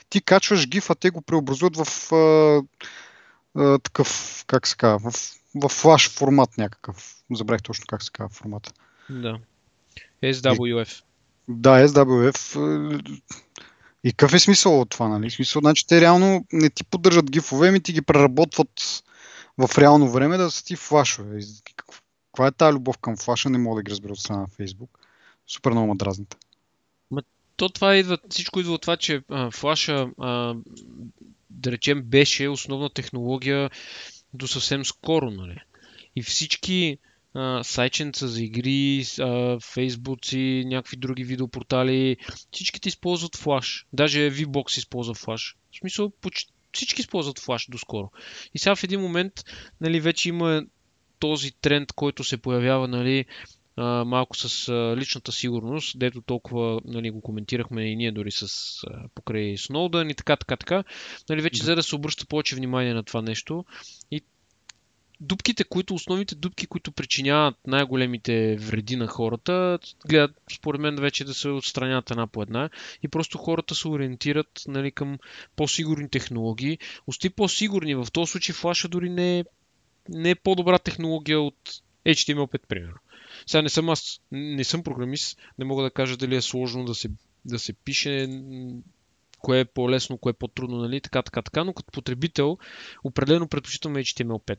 ти 0.08 0.20
качваш 0.20 0.68
гифа, 0.68 0.94
те 0.94 1.10
го 1.10 1.22
преобразуват 1.22 1.76
в 1.76 2.12
а, 2.12 2.62
а, 3.54 3.78
такъв, 3.78 4.44
как 4.46 4.66
се 4.66 4.76
казва, 4.76 5.10
в, 5.10 5.14
в 5.54 5.68
флаш 5.68 6.10
формат 6.10 6.58
някакъв. 6.58 7.16
Забрах 7.34 7.62
точно 7.62 7.84
как 7.88 8.02
се 8.02 8.10
казва 8.12 8.28
формата. 8.28 8.72
Да. 9.10 9.38
SWF. 10.22 11.02
Да, 11.48 11.88
SWF. 11.88 13.16
И 14.04 14.12
какъв 14.12 14.34
е 14.34 14.38
смисъл 14.38 14.80
от 14.80 14.90
това, 14.90 15.08
нали? 15.08 15.30
Смисъл, 15.30 15.60
значи 15.60 15.86
те 15.86 16.00
реално 16.00 16.46
не 16.52 16.70
ти 16.70 16.84
поддържат 16.84 17.30
гифове, 17.30 17.70
ми 17.70 17.80
ти 17.80 17.92
ги 17.92 18.02
преработват 18.02 19.02
в 19.58 19.78
реално 19.78 20.10
време 20.10 20.36
да 20.36 20.50
са 20.50 20.64
ти 20.64 20.76
флашове. 20.76 21.40
Каква 22.36 22.46
е 22.46 22.52
тази 22.52 22.74
любов 22.74 22.98
към 22.98 23.16
флаша, 23.16 23.50
не 23.50 23.58
мога 23.58 23.78
да 23.78 23.82
ги 23.82 23.90
разбера 23.90 24.12
от 24.12 24.18
страна 24.18 24.40
на 24.40 24.46
Фейсбук. 24.46 24.98
Супер 25.46 25.70
много 25.70 25.86
ма 25.86 25.96
дразните 25.96 26.36
то 27.56 27.68
това 27.68 27.96
идва, 27.96 28.18
всичко 28.30 28.60
идва 28.60 28.72
от 28.72 28.82
това, 28.82 28.96
че 28.96 29.22
а, 29.28 29.50
флаша, 29.50 30.08
а, 30.18 30.54
да 31.50 31.72
речем, 31.72 32.02
беше 32.02 32.48
основна 32.48 32.90
технология 32.90 33.70
до 34.34 34.48
съвсем 34.48 34.84
скоро, 34.84 35.30
нали? 35.30 35.60
И 36.16 36.22
всички 36.22 36.98
а, 37.34 37.64
сайченца 37.64 38.28
за 38.28 38.42
игри, 38.42 39.04
а, 39.20 39.60
фейсбуци, 39.60 40.64
някакви 40.66 40.96
други 40.96 41.24
видеопортали, 41.24 42.16
всичките 42.52 42.88
използват 42.88 43.36
флаш. 43.36 43.86
Даже 43.92 44.30
VBOX 44.30 44.78
използва 44.78 45.14
флаш. 45.14 45.56
В 45.72 45.78
смисъл, 45.78 46.10
почти 46.10 46.52
всички 46.72 47.00
използват 47.00 47.38
флаш 47.38 47.66
доскоро. 47.70 48.10
И 48.54 48.58
сега 48.58 48.76
в 48.76 48.84
един 48.84 49.00
момент 49.00 49.32
нали, 49.80 50.00
вече 50.00 50.28
има 50.28 50.62
този 51.18 51.52
тренд, 51.52 51.92
който 51.92 52.24
се 52.24 52.36
появява 52.36 52.88
нали, 52.88 53.24
а, 53.76 54.04
малко 54.04 54.36
с 54.36 54.68
а, 54.68 54.96
личната 54.96 55.32
сигурност, 55.32 55.98
дето 55.98 56.20
толкова 56.20 56.80
нали, 56.84 57.10
го 57.10 57.20
коментирахме 57.20 57.82
и 57.82 57.96
ние 57.96 58.12
дори 58.12 58.30
с 58.30 58.42
а, 58.84 59.08
покрай 59.14 59.56
Сноудън 59.58 60.10
и 60.10 60.14
така, 60.14 60.36
така, 60.36 60.56
така. 60.56 60.84
Нали, 61.28 61.42
вече 61.42 61.64
за 61.64 61.76
да 61.76 61.82
се 61.82 61.96
обръща 61.96 62.26
повече 62.26 62.56
внимание 62.56 62.94
на 62.94 63.02
това 63.02 63.22
нещо. 63.22 63.64
И 64.10 64.22
дупките, 65.20 65.64
които, 65.64 65.94
основните 65.94 66.34
дупки, 66.34 66.66
които 66.66 66.92
причиняват 66.92 67.56
най-големите 67.66 68.56
вреди 68.56 68.96
на 68.96 69.06
хората, 69.06 69.78
гледат, 70.08 70.36
според 70.52 70.80
мен, 70.80 70.96
вече 70.96 71.24
да 71.24 71.34
се 71.34 71.48
отстранят 71.48 72.10
една 72.10 72.26
по 72.26 72.42
една 72.42 72.70
и 73.02 73.08
просто 73.08 73.38
хората 73.38 73.74
се 73.74 73.88
ориентират 73.88 74.62
нали, 74.68 74.90
към 74.90 75.18
по-сигурни 75.56 76.08
технологии. 76.08 76.78
Ости 77.06 77.30
по-сигурни, 77.30 77.94
в 77.94 78.06
този 78.12 78.32
случай 78.32 78.54
флаша 78.54 78.88
дори 78.88 79.10
не 79.10 79.38
е, 79.38 79.44
не 80.08 80.30
е 80.30 80.34
по-добра 80.34 80.78
технология 80.78 81.40
от 81.40 81.82
HTML5, 82.06 82.58
примерно. 82.68 82.98
Сега 83.46 83.62
не 83.62 83.68
съм 83.68 83.88
аз, 83.88 84.20
не 84.32 84.64
съм 84.64 84.82
програмист, 84.82 85.38
не 85.58 85.64
мога 85.64 85.82
да 85.82 85.90
кажа 85.90 86.16
дали 86.16 86.36
е 86.36 86.42
сложно 86.42 86.84
да 86.84 86.94
се, 86.94 87.08
да 87.44 87.58
се 87.58 87.72
пише, 87.72 88.28
кое 89.38 89.60
е 89.60 89.64
по-лесно, 89.64 90.18
кое 90.18 90.30
е 90.30 90.32
по-трудно, 90.32 90.76
нали, 90.76 91.00
така, 91.00 91.22
така, 91.22 91.42
така, 91.42 91.64
но 91.64 91.72
като 91.72 91.92
потребител 91.92 92.58
определено 93.04 93.48
предпочитам 93.48 93.94
HTML5. 93.94 94.58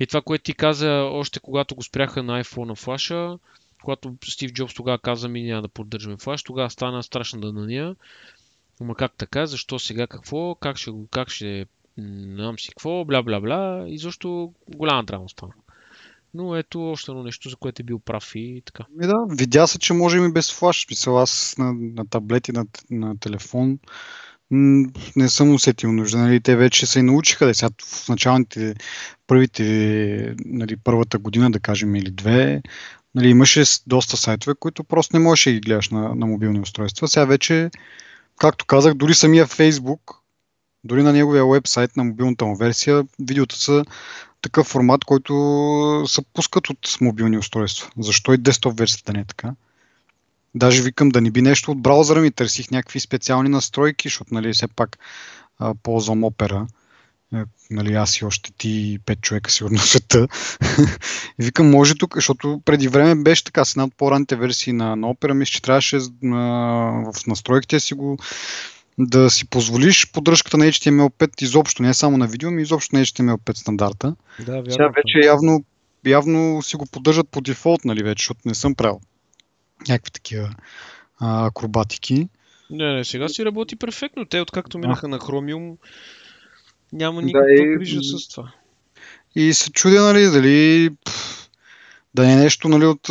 И 0.00 0.06
това, 0.06 0.22
което 0.22 0.44
ти 0.44 0.54
каза 0.54 0.90
още 0.92 1.40
когато 1.40 1.74
го 1.74 1.82
спряха 1.82 2.22
на 2.22 2.44
iPhone 2.44 2.64
на 2.64 2.74
флаша, 2.74 3.38
когато 3.82 4.16
Стив 4.24 4.52
Джобс 4.52 4.74
тогава 4.74 4.98
каза 4.98 5.28
ми 5.28 5.42
няма 5.42 5.62
да 5.62 5.68
поддържаме 5.68 6.16
флаш, 6.16 6.42
тогава 6.42 6.70
стана 6.70 7.02
страшна 7.02 7.40
дънания. 7.40 7.96
Ама 8.80 8.94
как 8.94 9.12
така? 9.12 9.46
Защо 9.46 9.78
сега 9.78 10.06
какво? 10.06 10.54
Как 10.54 10.76
ще, 10.76 10.90
как 11.10 11.30
ще 11.30 11.66
знам 11.98 12.58
си 12.58 12.68
какво, 12.68 13.04
бла 13.04 13.22
бла 13.22 13.40
бла. 13.40 13.84
И 13.88 13.98
защо 13.98 14.52
голяма 14.76 15.04
драма 15.04 15.28
стана. 15.28 15.52
Но 16.34 16.56
ето 16.56 16.90
още 16.90 17.10
едно 17.10 17.22
нещо, 17.22 17.48
за 17.48 17.56
което 17.56 17.82
е 17.82 17.84
бил 17.84 17.98
прав 17.98 18.32
и 18.34 18.62
така. 18.64 18.84
Ми 18.96 19.06
да, 19.06 19.14
видя 19.30 19.66
се, 19.66 19.78
че 19.78 19.92
може 19.92 20.18
и 20.18 20.32
без 20.32 20.52
флаш. 20.52 20.84
Смисъл, 20.86 21.18
аз 21.18 21.54
на, 21.58 21.72
на 21.72 22.08
таблети, 22.08 22.52
на, 22.52 22.66
на 22.90 23.18
телефон 23.18 23.78
не 24.50 25.28
съм 25.28 25.54
усетил 25.54 25.92
нужда. 25.92 26.18
Нали, 26.18 26.40
те 26.40 26.56
вече 26.56 26.86
се 26.86 26.98
и 26.98 27.02
научиха 27.02 27.46
да 27.46 27.54
сега 27.54 27.70
в 27.82 28.08
началните, 28.08 28.74
първите, 29.26 30.34
нали, 30.44 30.76
първата 30.76 31.18
година, 31.18 31.50
да 31.50 31.60
кажем, 31.60 31.96
или 31.96 32.10
две, 32.10 32.62
нали, 33.14 33.28
имаше 33.28 33.62
доста 33.86 34.16
сайтове, 34.16 34.54
които 34.60 34.84
просто 34.84 35.16
не 35.16 35.22
можеш 35.22 35.44
да 35.44 35.52
ги 35.52 35.60
гледаш 35.60 35.88
на, 35.88 36.14
на 36.14 36.26
мобилни 36.26 36.60
устройства. 36.60 37.08
Сега 37.08 37.24
вече, 37.24 37.70
както 38.38 38.66
казах, 38.66 38.94
дори 38.94 39.14
самия 39.14 39.46
Facebook, 39.46 40.16
дори 40.84 41.02
на 41.02 41.12
неговия 41.12 41.46
вебсайт 41.46 41.96
на 41.96 42.04
мобилната 42.04 42.44
му 42.44 42.56
версия, 42.56 43.04
видеота 43.18 43.56
са 43.56 43.84
такъв 44.42 44.66
формат, 44.66 45.04
който 45.04 46.04
се 46.08 46.22
пускат 46.34 46.70
от 46.70 46.96
мобилни 47.00 47.38
устройства. 47.38 47.90
Защо 47.98 48.32
и 48.32 48.38
десктоп 48.38 48.78
версията 48.78 49.12
не 49.12 49.20
е 49.20 49.24
така? 49.24 49.54
Даже 50.54 50.82
викам 50.82 51.08
да 51.08 51.20
не 51.20 51.30
би 51.30 51.42
нещо 51.42 51.70
от 51.70 51.82
браузъра 51.82 52.20
ми, 52.20 52.32
търсих 52.32 52.70
някакви 52.70 53.00
специални 53.00 53.48
настройки, 53.48 54.08
защото 54.08 54.34
нали, 54.34 54.52
все 54.52 54.68
пак 54.68 54.98
а, 55.58 55.74
ползвам 55.82 56.24
опера. 56.24 56.66
Е, 57.34 57.44
нали, 57.70 57.94
аз 57.94 58.16
и 58.16 58.24
още 58.24 58.52
ти 58.52 58.98
пет 59.06 59.20
човека 59.20 59.50
сигурно 59.50 59.78
в 59.78 59.88
света. 59.88 60.28
и 61.38 61.44
викам, 61.44 61.70
може 61.70 61.94
тук, 61.94 62.14
защото 62.14 62.62
преди 62.64 62.88
време 62.88 63.22
беше 63.22 63.44
така, 63.44 63.64
с 63.64 63.72
една 63.72 63.84
от 63.84 63.96
по-ранните 63.96 64.36
версии 64.36 64.72
на, 64.72 64.96
на 64.96 65.08
опера, 65.08 65.34
мисля, 65.34 65.50
че 65.50 65.62
трябваше 65.62 65.96
а, 65.96 66.00
в 67.12 67.26
настройките 67.26 67.80
си 67.80 67.94
го 67.94 68.18
да 68.98 69.30
си 69.30 69.48
позволиш 69.48 70.10
поддръжката 70.12 70.58
на 70.58 70.64
HTML5 70.64 71.42
изобщо, 71.42 71.82
не 71.82 71.94
само 71.94 72.16
на 72.16 72.26
видео, 72.26 72.50
но 72.50 72.60
изобщо 72.60 72.96
на 72.96 73.02
HTML5 73.02 73.52
стандарта. 73.56 74.14
Да, 74.46 74.52
вярно. 74.52 74.70
Сега 74.70 74.88
вече 74.88 75.26
явно, 75.26 75.64
явно 76.06 76.62
си 76.62 76.76
го 76.76 76.86
поддържат 76.86 77.28
по 77.28 77.40
дефолт, 77.40 77.84
нали 77.84 78.02
вече, 78.02 78.22
защото 78.22 78.40
не 78.44 78.54
съм 78.54 78.74
правил 78.74 79.00
някакви 79.88 80.10
такива 80.10 80.54
а, 81.18 81.46
акробатики. 81.46 82.28
Не, 82.70 82.94
не, 82.94 83.04
сега 83.04 83.28
си 83.28 83.44
работи 83.44 83.76
перфектно. 83.76 84.24
Те, 84.24 84.40
откакто 84.40 84.78
минаха 84.78 85.06
а. 85.06 85.08
на 85.08 85.18
Chromium, 85.18 85.76
няма 86.92 87.22
никаква 87.22 87.46
да, 87.46 87.62
и... 87.62 87.76
грижа 87.78 88.00
с 88.02 88.28
това. 88.28 88.52
И 89.34 89.54
се 89.54 89.72
чудя, 89.72 90.02
нали, 90.02 90.24
дали 90.24 90.90
да 92.14 92.26
не 92.26 92.32
е 92.32 92.36
нещо 92.36 92.68
нали, 92.68 92.86
от 92.86 93.08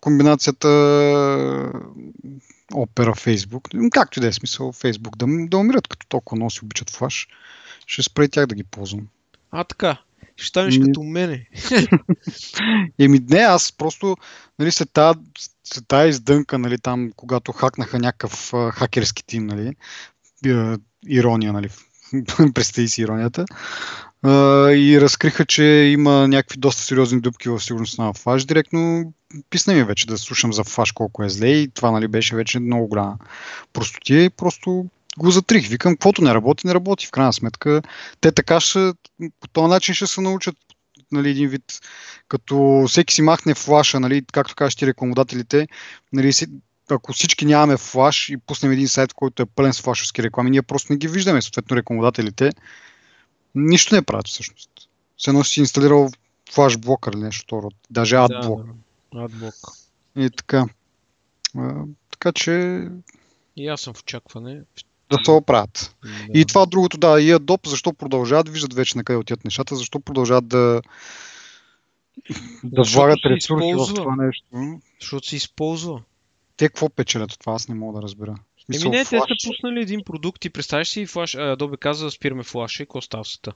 комбинацията 0.00 0.68
Опера, 2.74 3.14
Фейсбук, 3.14 3.68
както 3.92 4.18
и 4.18 4.22
да 4.22 4.28
е 4.28 4.32
смисъл, 4.32 4.72
Фейсбук, 4.72 5.16
да, 5.16 5.26
да 5.28 5.58
умират 5.58 5.88
като 5.88 6.06
толкова 6.06 6.38
носи 6.38 6.64
обичат 6.64 6.90
флаш, 6.90 7.28
ще 7.86 8.02
спре 8.02 8.28
тях 8.28 8.46
да 8.46 8.54
ги 8.54 8.64
ползвам. 8.64 9.08
А 9.50 9.64
така, 9.64 9.98
Ще 10.36 10.48
станеш 10.48 10.78
Ми- 10.78 10.84
като 10.84 11.02
мене. 11.02 11.46
Еми 12.98 13.20
не, 13.28 13.38
аз 13.38 13.72
просто 13.72 14.16
нали, 14.58 14.72
след 14.72 14.92
тази, 14.92 15.18
тази 15.88 16.08
издънка, 16.08 16.58
нали, 16.58 16.78
там, 16.78 17.12
когато 17.16 17.52
хакнаха 17.52 17.98
някакъв 17.98 18.54
а, 18.54 18.70
хакерски 18.70 19.24
тим, 19.26 19.46
нали, 19.46 19.74
ирония, 21.08 21.52
нали, 21.52 21.68
представи 22.54 22.88
си 22.88 23.02
иронията, 23.02 23.44
и 24.74 24.98
разкриха, 25.00 25.46
че 25.46 25.64
има 25.64 26.28
някакви 26.28 26.58
доста 26.58 26.82
сериозни 26.82 27.20
дупки 27.20 27.48
в 27.48 27.60
сигурността 27.60 28.04
на 28.04 28.14
Flash. 28.14 28.46
Директно 28.46 29.12
писна 29.50 29.74
ми 29.74 29.84
вече 29.84 30.06
да 30.06 30.18
слушам 30.18 30.52
за 30.52 30.64
Flash 30.64 30.94
колко 30.94 31.24
е 31.24 31.28
зле 31.28 31.48
и 31.48 31.68
това 31.68 31.90
нали, 31.90 32.08
беше 32.08 32.36
вече 32.36 32.60
много 32.60 32.86
голяма 32.86 33.18
простотия 33.72 34.24
и 34.24 34.30
просто 34.30 34.86
го 35.18 35.30
затрих. 35.30 35.68
Викам, 35.68 35.94
каквото 35.94 36.22
не 36.22 36.34
работи, 36.34 36.66
не 36.66 36.74
работи. 36.74 37.06
В 37.06 37.10
крайна 37.10 37.32
сметка, 37.32 37.82
те 38.20 38.32
така 38.32 38.60
ще, 38.60 38.92
по 39.40 39.48
този 39.48 39.68
начин 39.68 39.94
ще 39.94 40.06
се 40.06 40.20
научат 40.20 40.56
нали, 41.12 41.30
един 41.30 41.48
вид, 41.48 41.80
като 42.28 42.84
всеки 42.88 43.14
си 43.14 43.22
махне 43.22 43.54
флаша, 43.54 44.00
нали, 44.00 44.22
както 44.32 44.54
кажеш 44.54 44.76
ти 44.76 44.86
рекламодателите, 44.86 45.68
нали, 46.12 46.32
ако 46.94 47.12
всички 47.12 47.46
нямаме 47.46 47.76
флаш 47.76 48.28
и 48.28 48.36
пуснем 48.36 48.72
един 48.72 48.88
сайт, 48.88 49.12
който 49.12 49.42
е 49.42 49.46
пълен 49.46 49.72
с 49.72 49.80
флашовски 49.80 50.22
реклами, 50.22 50.50
ние 50.50 50.62
просто 50.62 50.92
не 50.92 50.98
ги 50.98 51.08
виждаме. 51.08 51.42
Съответно, 51.42 51.76
рекламодателите 51.76 52.52
нищо 53.54 53.94
не 53.94 54.02
правят 54.02 54.28
всъщност. 54.28 54.70
Се 55.18 55.30
едно 55.30 55.44
си 55.44 55.60
инсталирал 55.60 56.10
флаш 56.52 56.78
блокър 56.78 57.12
или 57.12 57.20
нещо 57.20 57.42
второ. 57.42 57.68
Даже 57.90 58.16
адблок. 58.16 58.66
Да, 59.14 59.20
адблок. 59.20 59.54
И 60.16 60.30
така. 60.30 60.66
А, 61.58 61.74
така 62.10 62.32
че 62.32 62.84
И 63.56 63.68
аз 63.68 63.80
съм 63.80 63.94
в 63.94 64.00
очакване. 64.00 64.62
да 65.10 65.18
се 65.24 65.30
оправят. 65.30 65.96
Да. 66.04 66.38
И 66.38 66.44
това 66.44 66.66
другото, 66.66 66.98
да, 66.98 67.20
и 67.20 67.34
Adobe, 67.34 67.68
защо 67.68 67.92
продължават, 67.92 68.48
виждат 68.48 68.74
вече 68.74 68.98
на 68.98 69.04
къде 69.04 69.16
отиват 69.16 69.44
нещата, 69.44 69.76
защо 69.76 70.00
продължават 70.00 70.48
да, 70.48 70.82
да 72.64 72.82
влагат 72.82 73.18
ресурси 73.24 73.74
в 73.74 73.94
това 73.94 74.16
нещо. 74.16 74.44
Защото 75.00 75.26
се 75.26 75.36
използва. 75.36 76.02
Те 76.60 76.68
какво 76.68 76.88
печелят 76.88 77.32
от 77.32 77.40
това, 77.40 77.52
аз 77.52 77.68
не 77.68 77.74
мога 77.74 77.98
да 77.98 78.02
разбера. 78.02 78.30
В 78.30 78.34
Еми 78.34 78.78
смисъл, 78.78 78.90
не, 78.90 78.98
те 78.98 79.04
са 79.04 79.16
флаш- 79.16 79.48
пуснали 79.48 79.80
един 79.80 80.04
продукт 80.04 80.44
и 80.44 80.50
представяш 80.50 80.88
си, 80.88 81.06
флаш, 81.06 81.32
Adobe 81.34 81.78
каза 81.78 82.04
да 82.04 82.10
спираме 82.10 82.42
флаша 82.42 82.82
и 82.82 82.86
какво 82.86 83.00
света? 83.00 83.52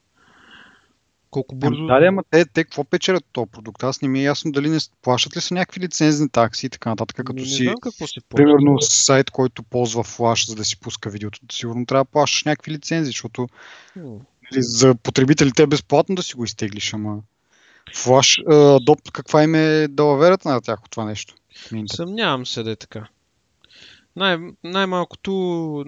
Колко 1.31 1.55
бързо... 1.55 1.79
Ами, 1.79 1.87
Да, 1.87 2.01
да, 2.01 2.07
ама 2.07 2.23
те, 2.31 2.45
те 2.45 2.65
какво 2.65 2.85
печелят 2.85 3.25
този 3.33 3.51
продукт? 3.51 3.83
Аз 3.83 4.03
не 4.03 4.09
ми 4.09 4.21
е 4.21 4.23
ясно 4.23 4.53
дали 4.53 4.69
не 4.69 4.79
плащат 5.03 5.37
ли 5.37 5.41
са 5.41 5.55
някакви 5.55 5.81
лицензни 5.81 6.29
такси 6.29 6.67
и 6.67 6.71
така 6.71 6.91
нататък, 6.91 7.19
Ами 7.19 7.25
като 7.25 7.41
не 7.41 7.47
си, 7.47 7.63
знам 7.63 7.75
какво 7.83 7.99
ползва. 7.99 8.23
примерно, 8.35 8.81
сайт, 8.81 9.31
който 9.31 9.63
ползва 9.63 10.05
флаш, 10.05 10.49
за 10.49 10.55
да 10.55 10.65
си 10.65 10.81
пуска 10.81 11.11
видеото. 11.11 11.39
Сигурно 11.53 11.87
трябва 11.87 12.05
да 12.05 12.11
плащаш 12.11 12.45
някакви 12.45 12.71
лицензии, 12.73 13.07
защото 13.07 13.49
М. 13.97 14.03
нали, 14.03 14.63
за 14.63 14.95
потребителите 14.95 15.63
е 15.63 15.67
безплатно 15.67 16.15
да 16.15 16.23
си 16.23 16.35
го 16.35 16.45
изтеглиш, 16.45 16.95
ама 16.95 17.19
флаш, 17.93 18.39
а, 18.39 18.53
Adobe, 18.53 19.13
каква 19.13 19.43
им 19.43 19.55
е 19.55 19.89
далаверата 19.89 20.49
на 20.49 20.61
тях 20.61 20.85
от 20.85 20.91
това 20.91 21.05
нещо? 21.05 21.35
Е. 21.75 21.83
Съмнявам 21.87 22.47
се 22.47 22.63
да 22.63 22.71
е 22.71 22.77
така. 22.77 23.09
Най- 24.17 24.39
най-малкото... 24.65 25.85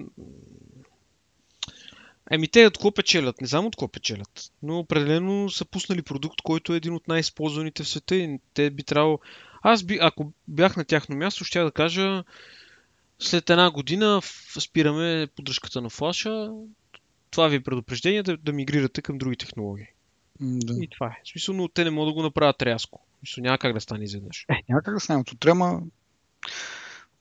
Еми 2.31 2.47
те 2.47 2.65
от 2.65 2.73
какво 2.73 2.91
печелят? 2.91 3.41
Не 3.41 3.47
знам 3.47 3.65
от 3.65 3.75
какво 3.75 3.87
печелят. 3.87 4.51
Но 4.63 4.79
определено 4.79 5.49
са 5.49 5.65
пуснали 5.65 6.01
продукт, 6.01 6.41
който 6.43 6.73
е 6.73 6.77
един 6.77 6.93
от 6.93 7.07
най-използваните 7.07 7.83
в 7.83 7.87
света 7.87 8.15
и 8.15 8.39
те 8.53 8.69
би 8.69 8.83
трябвало... 8.83 9.19
Аз 9.61 9.83
би, 9.83 9.97
ако 10.01 10.31
бях 10.47 10.77
на 10.77 10.85
тяхно 10.85 11.15
място, 11.15 11.43
ще 11.43 11.59
да 11.59 11.71
кажа 11.71 12.23
след 13.19 13.49
една 13.49 13.71
година 13.71 14.21
спираме 14.59 15.27
поддръжката 15.35 15.81
на 15.81 15.89
флаша. 15.89 16.51
Това 17.31 17.47
ви 17.47 17.55
е 17.55 17.63
предупреждение 17.63 18.23
да, 18.23 18.37
да 18.37 18.53
мигрирате 18.53 19.01
към 19.01 19.17
други 19.17 19.35
технологии. 19.35 19.87
Да. 20.39 20.73
И 20.83 20.87
това 20.87 21.07
е. 21.07 21.21
В 21.23 21.29
смисъл, 21.29 21.55
но 21.55 21.67
те 21.67 21.83
не 21.83 21.89
могат 21.89 22.09
да 22.09 22.13
го 22.13 22.23
направят 22.23 22.61
рязко. 22.61 23.01
В 23.15 23.19
смисъл, 23.19 23.41
няма 23.41 23.57
как 23.57 23.73
да 23.73 23.81
стане 23.81 24.03
изведнъж. 24.03 24.45
Е, 24.49 24.53
няма 24.69 24.81
как 24.81 24.93
да 24.93 24.99
снемем 24.99 25.21
от 25.21 25.31
утре, 25.31 25.51
ама... 25.51 25.81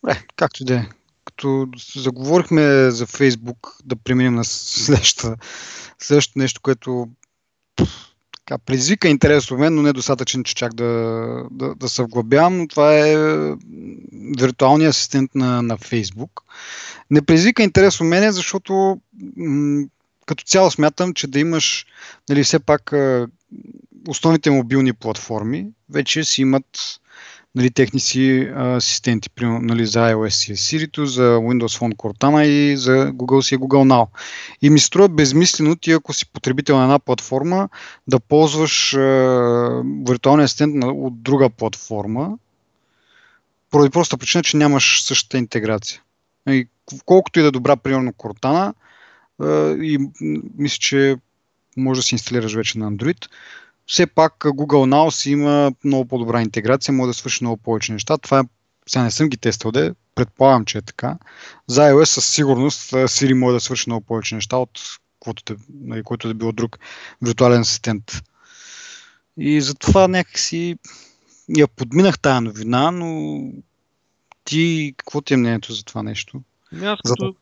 Е, 0.08 0.14
както 0.37 0.62
и 0.62 0.66
да 0.66 0.75
е. 0.75 0.88
Като 1.25 1.68
заговорихме 1.96 2.90
за 2.90 3.06
Фейсбук, 3.06 3.76
да 3.85 3.96
преминем 3.96 4.35
на 4.35 4.44
следващата, 4.44 5.37
следващото 5.99 6.38
нещо, 6.38 6.61
което 6.61 7.08
така, 8.46 8.58
предизвика 8.58 9.08
интерес 9.08 9.50
у 9.50 9.58
мен, 9.58 9.75
но 9.75 9.82
не 9.82 9.92
достатъчен, 9.92 10.44
че 10.44 10.54
чак 10.54 10.75
да, 10.75 11.42
да, 11.50 11.75
да 11.75 11.88
се 11.88 12.02
вглъбявам, 12.02 12.58
но 12.58 12.68
това 12.68 12.99
е 12.99 13.16
виртуалният 14.38 14.90
асистент 14.90 15.35
на, 15.35 15.62
на 15.62 15.76
Фейсбук. 15.76 16.42
Не 17.11 17.22
предизвика 17.22 17.62
интерес 17.62 18.00
у 18.00 18.05
мен, 18.05 18.33
защото 18.33 19.00
м, 19.37 19.87
като 20.26 20.44
цяло 20.44 20.70
смятам, 20.70 21.14
че 21.14 21.26
да 21.26 21.38
имаш 21.38 21.86
нали, 22.28 22.44
все 22.44 22.58
пак 22.58 22.92
основните 24.08 24.50
мобилни 24.50 24.92
платформи 24.92 25.66
вече 25.90 26.24
си 26.24 26.42
имат 26.42 27.00
нали, 27.54 27.70
техни 27.70 28.00
асистенти, 28.56 29.30
нали, 29.40 29.86
за 29.86 29.98
iOS 29.98 30.28
си 30.28 30.52
е 30.52 30.56
Siri, 30.56 31.04
за 31.04 31.22
Windows 31.22 31.78
Phone 31.78 31.94
Cortana 31.94 32.42
и 32.42 32.76
за 32.76 33.12
Google 33.12 33.40
си 33.40 33.54
е 33.54 33.58
Google 33.58 33.92
Now. 33.92 34.08
И 34.62 34.70
ми 34.70 34.80
струва 34.80 35.08
безмислено 35.08 35.76
ти, 35.76 35.92
ако 35.92 36.12
си 36.12 36.26
потребител 36.26 36.76
на 36.76 36.82
една 36.82 36.98
платформа, 36.98 37.68
да 38.06 38.20
ползваш 38.20 38.92
виртуалния 40.08 40.44
асистент 40.44 40.84
от 40.84 41.22
друга 41.22 41.50
платформа, 41.50 42.38
поради 43.70 43.90
проста 43.90 44.16
причина, 44.16 44.42
че 44.42 44.56
нямаш 44.56 45.02
същата 45.02 45.38
интеграция. 45.38 46.02
И 46.48 46.68
колкото 47.04 47.38
и 47.38 47.42
да 47.42 47.48
е 47.48 47.50
добра, 47.50 47.76
примерно 47.76 48.12
Cortana, 48.12 48.68
а, 48.68 48.74
и 49.83 49.99
мисля, 50.59 50.79
че 50.81 51.16
може 51.77 51.99
да 51.99 52.03
си 52.03 52.14
инсталираш 52.14 52.55
вече 52.55 52.79
на 52.79 52.92
Android, 52.92 53.27
все 53.87 54.07
пак 54.07 54.33
Google 54.38 54.94
Now 54.94 55.11
си 55.11 55.31
има 55.31 55.72
много 55.85 56.05
по-добра 56.05 56.42
интеграция, 56.42 56.94
може 56.94 57.09
да 57.09 57.14
свърши 57.14 57.44
много 57.44 57.57
повече 57.57 57.92
неща. 57.92 58.18
Това 58.18 58.40
е, 58.40 58.42
сега 58.87 59.03
не 59.03 59.11
съм 59.11 59.29
ги 59.29 59.37
тествал, 59.37 59.72
де, 59.72 59.92
предполагам, 60.14 60.64
че 60.64 60.79
е 60.79 60.83
така. 60.83 61.18
За 61.66 61.83
iOS 61.83 62.05
със 62.05 62.27
сигурност 62.27 62.90
Siri 62.92 63.33
може 63.33 63.55
да 63.55 63.61
свърши 63.61 63.90
много 63.90 64.07
повече 64.07 64.35
неща 64.35 64.57
от 64.57 64.81
който, 65.20 65.55
да, 65.55 65.61
нали, 65.81 66.03
който 66.03 66.29
да 66.29 66.35
било 66.35 66.53
друг 66.53 66.79
виртуален 67.22 67.61
асистент. 67.61 68.22
И 69.37 69.61
затова 69.61 70.09
някакси 70.09 70.77
я 71.49 71.68
подминах 71.68 72.18
тая 72.18 72.40
новина, 72.40 72.90
но 72.90 73.40
ти, 74.44 74.94
какво 74.96 75.20
ти 75.20 75.35
е 75.35 75.37
мнението 75.37 75.72
за 75.72 75.85
това 75.85 76.03
нещо? 76.03 76.42
Ами 76.72 76.87
аз 76.87 77.01
като, 77.05 77.37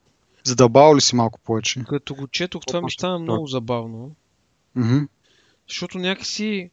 Задълбава 0.44 0.96
ли 0.96 1.00
си 1.00 1.16
малко 1.16 1.40
повече? 1.40 1.84
като 1.88 2.14
го 2.14 2.26
четох, 2.26 2.62
това 2.66 2.80
ми 2.80 2.90
стана 2.90 3.18
много 3.18 3.46
забавно. 3.46 4.14
Мгм. 4.74 4.98
Защото 5.68 5.98
някакси... 5.98 6.70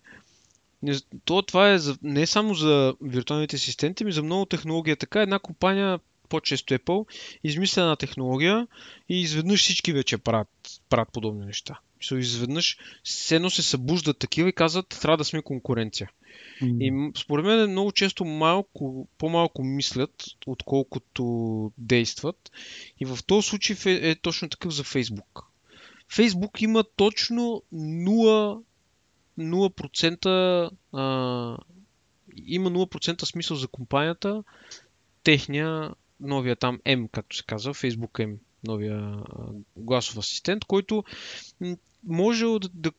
Не, 0.84 0.94
то, 1.26 1.42
това 1.42 1.72
е 1.72 1.78
за, 1.78 1.98
не 2.02 2.28
само 2.28 2.54
за 2.54 2.96
виртуалните 3.02 3.56
асистенти, 3.56 4.04
ми 4.04 4.12
за 4.12 4.24
много 4.24 4.46
технология. 4.46 4.96
Така 4.96 5.22
една 5.22 5.40
компания, 5.40 6.00
по-често 6.32 6.74
Apple, 6.74 7.06
измисля 7.44 7.82
една 7.82 7.96
технология 7.96 8.67
и 9.10 9.22
изведнъж 9.22 9.62
всички 9.62 9.94
вече 9.94 10.17
правят, 10.17 10.50
правят 10.89 11.10
подобни 11.13 11.46
неща. 11.46 11.80
Мисля, 11.98 12.20
изведнъж 12.20 12.78
все 13.04 13.36
едно 13.36 13.50
се 13.50 13.62
събуждат 13.62 14.17
такива 14.20 14.50
и 14.50 14.54
казват, 14.54 14.88
трябва 15.02 15.17
да 15.17 15.24
сме 15.24 15.41
конкуренция. 15.41 16.10
И 16.80 16.91
м- 16.91 17.12
според 17.17 17.46
мен 17.46 17.72
много 17.72 17.91
често 17.91 18.26
малко, 18.26 19.08
по-малко 19.17 19.63
мислят, 19.63 20.24
отколкото 20.46 21.24
действат. 21.78 22.52
И 23.00 23.06
в 23.06 23.20
този 23.28 23.48
случай 23.48 23.76
фе- 23.76 24.12
е 24.12 24.15
точно 24.15 24.50
такъв 24.50 24.74
за 24.74 24.84
Фейсбук. 24.84 25.44
Фейсбук 26.10 26.62
има 26.62 26.84
точно 26.96 27.63
0, 27.74 28.63
0% 29.39 30.70
а, 30.94 31.58
има 32.46 32.72
0% 32.72 33.26
смисъл 33.26 33.58
за 33.58 33.67
компанията. 33.67 34.44
Техния 35.24 35.91
новия 36.22 36.56
там 36.56 36.80
M, 36.86 37.10
както 37.12 37.38
се 37.38 37.44
казва, 37.44 37.74
Facebook 37.74 38.12
M, 38.12 38.36
новия 38.64 39.24
гласов 39.78 40.18
асистент, 40.18 40.66
който 40.66 41.04
м, 41.62 41.78
може 42.04 42.46
да, 42.46 42.70
да, 42.74 42.92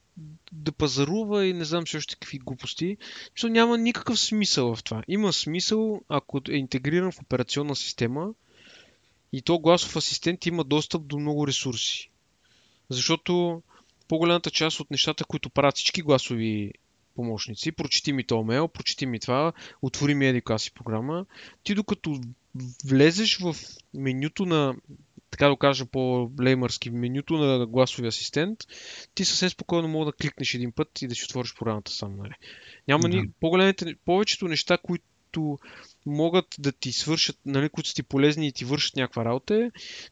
да 0.52 0.72
пазарува 0.72 1.46
и 1.46 1.52
не 1.52 1.64
знам 1.64 1.86
си 1.86 1.96
още 1.96 2.14
какви 2.14 2.38
глупости. 2.38 2.96
Мисъл, 3.34 3.50
няма 3.50 3.78
никакъв 3.78 4.20
смисъл 4.20 4.74
в 4.74 4.84
това. 4.84 5.02
Има 5.08 5.32
смисъл, 5.32 6.00
ако 6.08 6.40
е 6.50 6.56
интегриран 6.56 7.12
в 7.12 7.20
операционна 7.20 7.76
система 7.76 8.34
и 9.32 9.42
то 9.42 9.58
гласов 9.58 9.96
асистент 9.96 10.46
има 10.46 10.64
достъп 10.64 11.06
до 11.06 11.18
много 11.18 11.46
ресурси. 11.46 12.10
Защото 12.88 13.62
по-голямата 14.08 14.50
част 14.50 14.80
от 14.80 14.90
нещата, 14.90 15.24
които 15.24 15.50
правят 15.50 15.74
всички 15.74 16.02
гласови 16.02 16.72
помощници, 17.14 17.72
прочети 17.72 18.12
ми 18.12 18.24
то 18.24 18.42
мейл, 18.44 18.68
прочети 18.68 19.06
ми 19.06 19.20
това, 19.20 19.52
отвори 19.82 20.14
ми 20.14 20.26
еди 20.26 20.42
си 20.58 20.74
програма, 20.74 21.26
ти 21.64 21.74
докато 21.74 22.20
влезеш 22.84 23.38
в 23.38 23.56
менюто 23.94 24.46
на, 24.46 24.74
така 25.30 25.48
да 25.48 25.56
кажа 25.56 25.86
по-леймърски, 25.86 26.90
менюто 26.90 27.34
на 27.34 27.66
гласови 27.66 28.08
асистент, 28.08 28.58
ти 29.14 29.24
съвсем 29.24 29.50
спокойно 29.50 29.88
мога 29.88 30.06
да 30.06 30.12
кликнеш 30.12 30.54
един 30.54 30.72
път 30.72 31.02
и 31.02 31.08
да 31.08 31.14
си 31.14 31.24
отвориш 31.24 31.54
програмата 31.54 31.92
сам. 31.92 32.16
Нали? 32.16 32.34
Няма 32.88 33.08
Да. 33.08 33.08
ни... 33.08 33.30
по-големите, 33.40 33.94
повечето 34.04 34.48
неща, 34.48 34.78
които 34.78 35.58
могат 36.06 36.46
да 36.58 36.72
ти 36.72 36.92
свършат, 36.92 37.38
нали, 37.46 37.68
които 37.68 37.88
са 37.88 37.94
ти 37.94 38.02
полезни 38.02 38.46
и 38.46 38.52
ти 38.52 38.64
вършат 38.64 38.96
някаква 38.96 39.24
работа 39.24 39.54
е, 39.54 39.70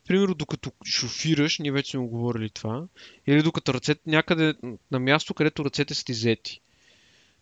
примерно 0.08 0.34
докато 0.34 0.72
шофираш, 0.86 1.58
ние 1.58 1.72
вече 1.72 1.90
сме 1.90 2.00
говорили 2.00 2.50
това, 2.50 2.86
или 3.26 3.42
докато 3.42 3.74
ръцете, 3.74 4.00
някъде 4.06 4.54
на 4.90 5.00
място, 5.00 5.34
където 5.34 5.64
ръцете 5.64 5.94
са 5.94 6.04
ти 6.04 6.12
взети. 6.12 6.60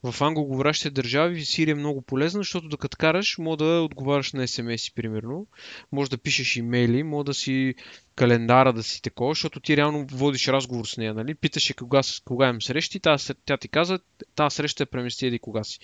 В 0.02 0.22
англоговорящите 0.22 0.90
държави 0.90 1.40
Siri 1.40 1.70
е 1.70 1.74
много 1.74 2.02
полезна, 2.02 2.40
защото 2.40 2.68
докато 2.68 2.96
караш, 2.96 3.38
може 3.38 3.58
да 3.58 3.64
отговаряш 3.64 4.32
на 4.32 4.42
SMS, 4.48 4.94
примерно. 4.94 5.46
Може 5.92 6.10
да 6.10 6.18
пишеш 6.18 6.56
имейли, 6.56 7.02
може 7.02 7.26
да 7.26 7.34
си 7.34 7.74
календара 8.14 8.72
да 8.72 8.82
си 8.82 9.02
такова, 9.02 9.30
защото 9.30 9.60
ти 9.60 9.76
реално 9.76 10.06
водиш 10.12 10.48
разговор 10.48 10.86
с 10.86 10.96
нея, 10.96 11.14
нали? 11.14 11.34
Питаш 11.34 11.72
кога, 11.78 12.00
кога 12.24 12.48
им 12.48 12.62
срещи, 12.62 13.00
тя, 13.00 13.16
тя 13.44 13.56
ти 13.56 13.68
каза, 13.68 13.98
тази 14.34 14.54
среща 14.54 14.82
е 14.82 14.86
премести 14.86 15.26
еди 15.26 15.38
кога 15.38 15.64
си. 15.64 15.78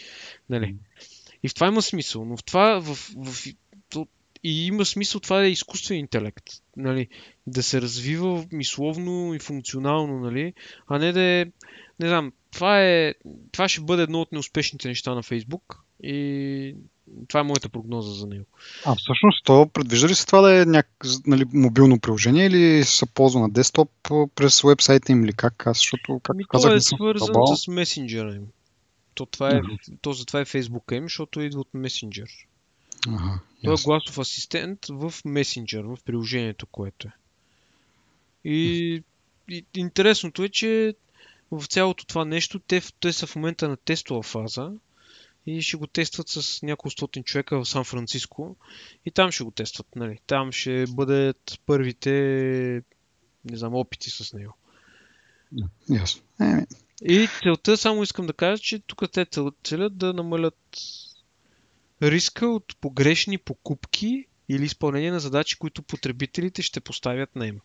Нали? 0.50 0.76
И 1.42 1.48
в 1.48 1.54
това 1.54 1.66
има 1.66 1.82
смисъл, 1.82 2.24
но 2.24 2.36
в 2.36 2.44
това, 2.44 2.80
в, 2.80 2.94
в, 3.16 3.44
в, 3.94 4.06
и 4.44 4.66
има 4.66 4.84
смисъл 4.84 5.20
това 5.20 5.38
да 5.38 5.46
е 5.46 5.50
изкуствен 5.50 5.98
интелект. 5.98 6.44
Нали? 6.76 7.08
Да 7.46 7.62
се 7.62 7.82
развива 7.82 8.46
мисловно 8.52 9.34
и 9.34 9.38
функционално, 9.38 10.20
нали? 10.20 10.54
а 10.88 10.98
не 10.98 11.12
да 11.12 11.22
е, 11.22 11.44
не 12.00 12.08
знам, 12.08 12.32
това, 12.54 12.82
е, 12.82 13.14
това 13.52 13.68
ще 13.68 13.80
бъде 13.80 14.02
едно 14.02 14.20
от 14.20 14.32
неуспешните 14.32 14.88
неща 14.88 15.14
на 15.14 15.22
Фейсбук 15.22 15.84
и 16.02 16.74
това 17.28 17.40
е 17.40 17.42
моята 17.42 17.68
прогноза 17.68 18.12
за 18.12 18.26
него. 18.26 18.44
А 18.84 18.94
всъщност, 18.94 19.44
то 19.44 19.68
предвижда 19.68 20.08
ли 20.08 20.14
се 20.14 20.26
това 20.26 20.40
да 20.40 20.62
е 20.62 20.64
някак, 20.64 21.06
нали, 21.26 21.44
мобилно 21.52 22.00
приложение 22.00 22.46
или 22.46 22.84
се 22.84 23.06
ползва 23.06 23.40
на 23.40 23.50
десктоп 23.50 23.90
през 24.34 24.62
вебсайта 24.62 25.12
им 25.12 25.24
или 25.24 25.32
как? 25.32 25.66
Аз, 25.66 25.76
защото, 25.78 26.20
как 26.22 26.36
Ми, 26.36 26.44
казах, 26.48 26.70
то 26.70 26.76
е 26.76 26.80
свързан 26.80 27.56
с 27.56 27.68
месенджера 27.68 28.34
им. 28.34 28.46
То, 29.14 29.26
това 29.26 29.48
е, 29.48 29.52
uh-huh. 29.52 29.98
то 30.00 30.12
затова 30.12 30.40
е 30.40 30.44
Фейсбука 30.44 30.94
им, 30.94 31.04
защото 31.04 31.40
идва 31.40 31.60
от 31.60 31.74
месенджер. 31.74 32.28
Uh-huh, 33.06 33.38
Той 33.64 33.74
е 33.74 33.82
гласов 33.84 34.18
асистент 34.18 34.78
в 34.88 35.14
месенджер, 35.24 35.82
в 35.82 35.98
приложението, 36.04 36.66
което 36.66 37.08
е. 37.08 37.12
И, 38.44 39.02
и 39.50 39.64
интересното 39.76 40.42
е, 40.42 40.48
че 40.48 40.94
в 41.50 41.66
цялото 41.66 42.06
това 42.06 42.24
нещо, 42.24 42.58
те, 42.58 42.82
те 43.00 43.12
са 43.12 43.26
в 43.26 43.36
момента 43.36 43.68
на 43.68 43.76
тестова 43.76 44.22
фаза 44.22 44.72
и 45.46 45.62
ще 45.62 45.76
го 45.76 45.86
тестват 45.86 46.28
с 46.28 46.62
няколко 46.62 46.90
стотин 46.90 47.24
човека 47.24 47.60
в 47.60 47.68
Сан 47.68 47.84
Франциско 47.84 48.56
и 49.06 49.10
там 49.10 49.32
ще 49.32 49.44
го 49.44 49.50
тестват. 49.50 49.86
Нали. 49.96 50.18
Там 50.26 50.52
ще 50.52 50.84
бъдат 50.88 51.60
първите 51.66 52.10
не 53.44 53.56
знам, 53.56 53.74
опити 53.74 54.10
с 54.10 54.32
него. 54.32 54.56
Ясно. 55.90 56.22
Yes. 56.40 56.66
И 57.02 57.28
целта, 57.42 57.76
само 57.76 58.02
искам 58.02 58.26
да 58.26 58.32
кажа, 58.32 58.62
че 58.62 58.78
тук 58.78 59.02
те 59.12 59.26
целят 59.64 59.98
да 59.98 60.12
намалят 60.12 60.58
риска 62.02 62.46
от 62.46 62.76
погрешни 62.80 63.38
покупки 63.38 64.26
или 64.48 64.64
изпълнение 64.64 65.10
на 65.10 65.20
задачи, 65.20 65.58
които 65.58 65.82
потребителите 65.82 66.62
ще 66.62 66.80
поставят 66.80 67.36
на 67.36 67.46
им, 67.46 67.60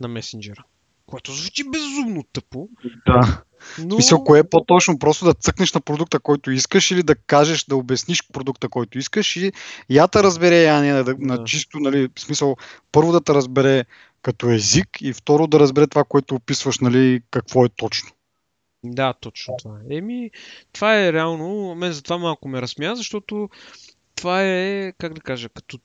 на 0.00 0.08
месенджера. 0.08 0.64
Което 1.10 1.32
звучи 1.32 1.64
безумно 1.70 2.24
тъпо. 2.32 2.68
Да. 3.06 3.42
Но... 3.78 3.94
Смисъл, 3.94 4.24
кое 4.24 4.38
е 4.38 4.48
по-точно? 4.48 4.98
Просто 4.98 5.24
да 5.24 5.34
цъкнеш 5.34 5.72
на 5.72 5.80
продукта, 5.80 6.20
който 6.20 6.50
искаш 6.50 6.90
или 6.90 7.02
да 7.02 7.14
кажеш, 7.14 7.64
да 7.64 7.76
обясниш 7.76 8.28
продукта, 8.32 8.68
който 8.68 8.98
искаш 8.98 9.36
и 9.36 9.52
я 9.90 10.08
те 10.08 10.22
разбере, 10.22 10.62
я 10.62 10.80
не, 10.80 10.92
да, 10.92 11.04
да. 11.04 11.14
на 11.18 11.44
чисто, 11.44 11.78
нали, 11.78 12.08
смисъл, 12.18 12.56
първо 12.92 13.12
да 13.12 13.20
те 13.20 13.34
разбере 13.34 13.84
като 14.22 14.50
език 14.50 14.88
и 15.00 15.12
второ 15.12 15.46
да 15.46 15.60
разбере 15.60 15.86
това, 15.86 16.04
което 16.04 16.34
описваш, 16.34 16.78
нали, 16.78 17.20
какво 17.30 17.64
е 17.64 17.68
точно. 17.68 18.10
Да, 18.84 19.14
точно 19.20 19.54
това. 19.58 19.78
Еми, 19.90 20.30
това 20.72 21.00
е 21.00 21.12
реално, 21.12 21.74
мен 21.74 21.92
за 21.92 22.02
това 22.02 22.18
малко 22.18 22.48
ме 22.48 22.62
разсмя, 22.62 22.96
защото 22.96 23.48
това 24.14 24.42
е, 24.42 24.92
как 24.98 25.14
да 25.14 25.20
кажа, 25.20 25.48
като 25.48 25.78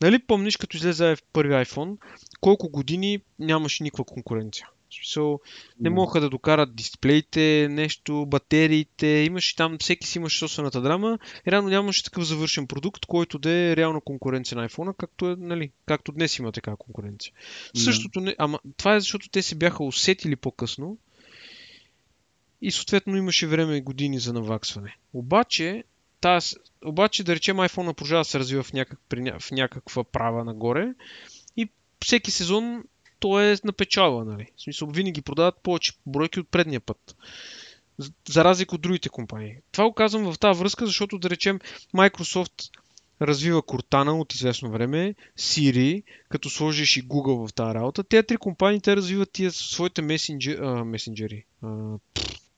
Нали 0.00 0.18
помниш, 0.18 0.56
като 0.56 0.76
излезе 0.76 1.16
първи 1.32 1.54
iPhone, 1.54 1.96
колко 2.40 2.68
години 2.68 3.20
нямаше 3.38 3.82
никаква 3.82 4.04
конкуренция? 4.04 4.68
В 4.90 4.94
смисъл, 4.94 5.40
не 5.80 5.90
могаха 5.90 6.20
да 6.20 6.30
докарат 6.30 6.76
дисплеите, 6.76 7.68
нещо, 7.70 8.26
батериите, 8.26 9.06
имаше 9.06 9.56
там, 9.56 9.78
всеки 9.80 10.06
си 10.06 10.18
имаше 10.18 10.38
собствената 10.38 10.80
драма 10.80 11.18
и 11.46 11.52
реално 11.52 11.68
нямаше 11.68 12.04
такъв 12.04 12.24
завършен 12.24 12.66
продукт, 12.66 13.06
който 13.06 13.38
да 13.38 13.50
е 13.50 13.76
реална 13.76 14.00
конкуренция 14.00 14.58
на 14.58 14.68
iPhone, 14.68 14.96
както, 14.96 15.30
е, 15.30 15.36
нали, 15.38 15.70
както 15.86 16.12
днес 16.12 16.38
има 16.38 16.52
такава 16.52 16.76
конкуренция. 16.76 17.32
Yeah. 17.32 17.84
Същото 17.84 18.20
не, 18.20 18.34
ама 18.38 18.58
това 18.76 18.94
е 18.94 19.00
защото 19.00 19.28
те 19.28 19.42
се 19.42 19.54
бяха 19.54 19.84
усетили 19.84 20.36
по-късно 20.36 20.98
и 22.62 22.70
съответно 22.70 23.16
имаше 23.16 23.46
време 23.46 23.76
и 23.76 23.80
години 23.80 24.18
за 24.18 24.32
наваксване. 24.32 24.96
Обаче, 25.12 25.84
таз, 26.20 26.56
обаче 26.84 27.24
да 27.24 27.34
речем 27.34 27.56
iPhone 27.56 27.92
продължава 27.92 28.20
да 28.20 28.24
се 28.24 28.38
развива 28.38 28.62
в, 28.62 28.72
някак, 28.72 28.98
в 29.38 29.50
някаква 29.50 30.04
права 30.04 30.44
нагоре 30.44 30.94
и 31.56 31.68
всеки 32.04 32.30
сезон 32.30 32.84
то 33.20 33.40
е 33.40 33.56
напечала, 33.64 34.24
нали? 34.24 34.46
В 34.56 34.62
смисъл, 34.62 34.88
винаги 34.88 35.22
продават 35.22 35.62
повече 35.62 35.92
бройки 36.06 36.40
от 36.40 36.48
предния 36.48 36.80
път. 36.80 37.16
За 38.28 38.44
разлика 38.44 38.74
от 38.74 38.80
другите 38.80 39.08
компании. 39.08 39.56
Това 39.72 39.84
го 39.84 39.94
казвам 39.94 40.32
в 40.32 40.38
тази 40.38 40.58
връзка, 40.58 40.86
защото 40.86 41.18
да 41.18 41.30
речем 41.30 41.60
Microsoft 41.94 42.70
развива 43.22 43.62
Cortana 43.62 44.20
от 44.20 44.34
известно 44.34 44.70
време, 44.70 45.14
Siri, 45.38 46.02
като 46.28 46.50
сложиш 46.50 46.96
и 46.96 47.08
Google 47.08 47.48
в 47.48 47.54
тази 47.54 47.74
работа. 47.74 48.04
Те 48.04 48.22
три 48.22 48.36
компании 48.36 48.80
те 48.80 48.96
развиват 48.96 49.32
тия 49.32 49.50
своите 49.50 50.02
месенджери, 50.02 50.58
а, 50.60 50.84
месенджери 50.84 51.44
а, 51.62 51.68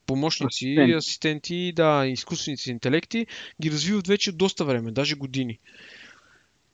помощници, 0.09 0.65
асистенти. 0.65 0.93
асистенти, 0.93 1.73
да, 1.75 2.05
изкуствените 2.07 2.71
интелекти, 2.71 3.27
ги 3.61 3.71
развиват 3.71 4.07
вече 4.07 4.31
доста 4.31 4.65
време, 4.65 4.91
даже 4.91 5.15
години. 5.15 5.59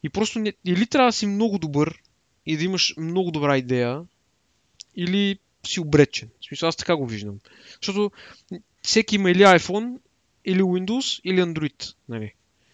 И 0.04 0.10
просто 0.10 0.40
не, 0.40 0.54
или 0.66 0.88
трябва 0.88 1.10
да 1.10 1.14
си 1.14 1.26
много 1.26 1.58
добър 1.60 2.02
и 2.46 2.58
да 2.58 2.64
имаш 2.64 2.94
много 2.98 3.32
добра 3.32 3.58
идея, 3.58 4.02
или 4.96 5.40
си 5.68 5.80
обречен. 5.80 6.30
В 6.42 6.46
смисъл, 6.46 6.70
аз 6.70 6.76
така 6.76 6.96
го 6.96 7.08
виждам. 7.08 7.40
Защото 7.82 8.12
всеки 8.82 9.16
има 9.16 9.32
или 9.32 9.44
iPhone, 9.44 9.98
или 10.46 10.62
Windows, 10.62 11.22
или 11.24 11.42
Android. 11.42 11.96
Нали? 12.10 12.34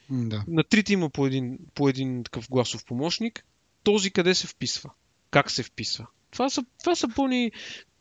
Да. 0.09 0.43
На 0.47 0.63
трите 0.63 0.93
има 0.93 1.09
по 1.09 1.27
един, 1.27 1.59
по 1.75 1.89
един 1.89 2.23
такъв 2.23 2.49
гласов 2.49 2.85
помощник. 2.85 3.45
Този 3.83 4.11
къде 4.11 4.35
се 4.35 4.47
вписва? 4.47 4.91
Как 5.31 5.51
се 5.51 5.63
вписва? 5.63 6.07
Това 6.31 6.49
са, 6.49 6.65
това 6.79 6.95
са 6.95 7.07
пълни... 7.15 7.51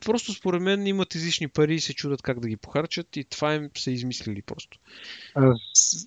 Просто 0.04 0.32
според 0.32 0.62
мен 0.62 0.86
имат 0.86 1.14
излишни 1.14 1.48
пари 1.48 1.74
и 1.74 1.80
се 1.80 1.94
чудят 1.94 2.22
как 2.22 2.40
да 2.40 2.48
ги 2.48 2.56
похарчат 2.56 3.16
и 3.16 3.24
това 3.24 3.54
им 3.54 3.70
са 3.78 3.90
измислили 3.90 4.42
просто. 4.42 4.78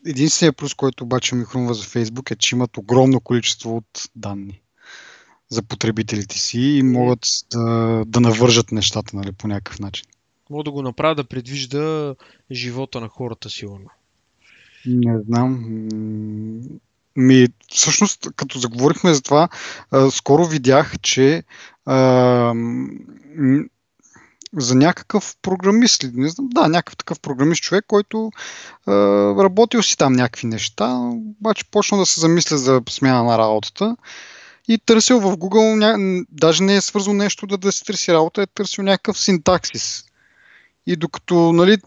Единственият 0.06 0.58
плюс, 0.58 0.74
който 0.74 1.04
обаче 1.04 1.36
ми 1.36 1.46
хрумва 1.46 1.74
за 1.74 1.84
Фейсбук 1.84 2.32
е, 2.32 2.36
че 2.36 2.56
имат 2.56 2.78
огромно 2.78 3.20
количество 3.20 3.78
от 3.78 4.10
данни 4.16 4.62
за 5.50 5.64
потребителите 5.64 6.38
си 6.38 6.60
и 6.60 6.84
могат 6.84 7.20
да, 7.52 8.04
да 8.08 8.20
навържат 8.20 8.72
нещата 8.72 9.16
нали, 9.16 9.32
по 9.32 9.48
някакъв 9.48 9.80
начин. 9.80 10.06
Мога 10.50 10.64
да 10.64 10.72
го 10.72 10.82
направя 10.82 11.16
да 11.16 11.24
предвижда 11.24 12.16
живота 12.52 13.02
на 13.02 13.08
хората 13.08 13.50
сигурно. 13.50 13.90
Не 14.86 15.20
знам. 15.28 15.80
Ми, 17.16 17.48
всъщност, 17.72 18.28
като 18.36 18.60
заговорихме 18.60 19.14
за 19.14 19.22
това, 19.22 19.50
а, 19.92 20.12
скоро 20.12 20.46
видях, 20.46 21.00
че 21.02 21.44
а, 21.86 22.54
за 24.58 24.76
някакъв 24.76 25.36
програмист, 25.42 26.04
не 26.14 26.30
знам, 26.30 26.48
да, 26.50 26.68
някакъв 26.68 26.98
такъв 26.98 27.20
програмист 27.20 27.62
човек, 27.62 27.86
който 27.88 28.32
а, 28.86 28.92
работил 29.44 29.84
си 29.84 29.98
там 29.98 30.14
някакви 30.14 30.48
неща, 30.48 30.98
обаче 31.40 31.66
почна 31.72 31.98
да 31.98 32.06
се 32.06 32.20
замисля 32.20 32.58
за 32.58 32.82
смяна 32.90 33.24
на 33.24 33.38
работата 33.38 33.96
и 34.68 34.78
търсил 34.78 35.20
в 35.20 35.38
Google, 35.38 35.76
ня... 35.76 36.24
даже 36.32 36.64
не 36.64 36.76
е 36.76 36.82
свързал 36.82 37.14
нещо 37.14 37.48
да, 37.48 37.58
да 37.58 37.72
си 37.72 37.86
търси 37.86 38.14
работа, 38.14 38.42
е 38.42 38.48
търсил 38.48 38.84
някакъв 38.84 39.20
синтаксис. 39.20 40.04
И 40.88 40.96
докато 40.96 41.54
нали, 41.54 41.78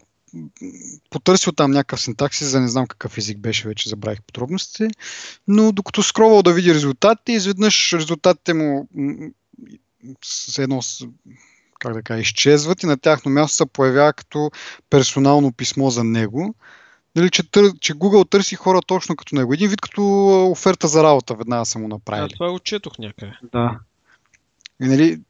потърсил 1.09 1.51
там 1.51 1.71
някакъв 1.71 2.01
синтаксис, 2.01 2.47
за 2.47 2.61
не 2.61 2.67
знам 2.67 2.87
какъв 2.87 3.17
език 3.17 3.39
беше, 3.39 3.67
вече 3.67 3.89
забравих 3.89 4.21
подробностите, 4.21 4.87
но 5.47 5.71
докато 5.71 6.03
скровал 6.03 6.43
да 6.43 6.53
види 6.53 6.73
резултатите, 6.73 7.31
изведнъж 7.31 7.93
резултатите 7.93 8.53
му 8.53 8.87
с 10.23 10.59
едно 10.59 10.81
как 11.79 11.93
да 11.93 12.01
кажа, 12.01 12.21
изчезват 12.21 12.83
и 12.83 12.85
на 12.85 12.97
тяхно 12.97 13.31
място 13.31 13.55
се 13.55 13.65
появява 13.65 14.13
като 14.13 14.51
персонално 14.89 15.51
писмо 15.51 15.89
за 15.89 16.03
него. 16.03 16.55
Нали, 17.15 17.29
че, 17.29 17.51
тър, 17.51 17.73
че 17.79 17.93
Google 17.93 18.29
търси 18.29 18.55
хора 18.55 18.81
точно 18.87 19.15
като 19.15 19.35
него. 19.35 19.53
Един 19.53 19.69
вид 19.69 19.81
като 19.81 20.01
оферта 20.51 20.87
за 20.87 21.03
работа 21.03 21.35
веднага 21.35 21.65
са 21.65 21.79
му 21.79 21.87
направили. 21.87 22.29
А, 22.33 22.35
това 22.35 22.51
го 22.51 22.59
четох 22.59 22.97
някъде. 22.99 23.33
Да. 23.51 23.79
И, 24.81 24.85
нали, 24.85 25.21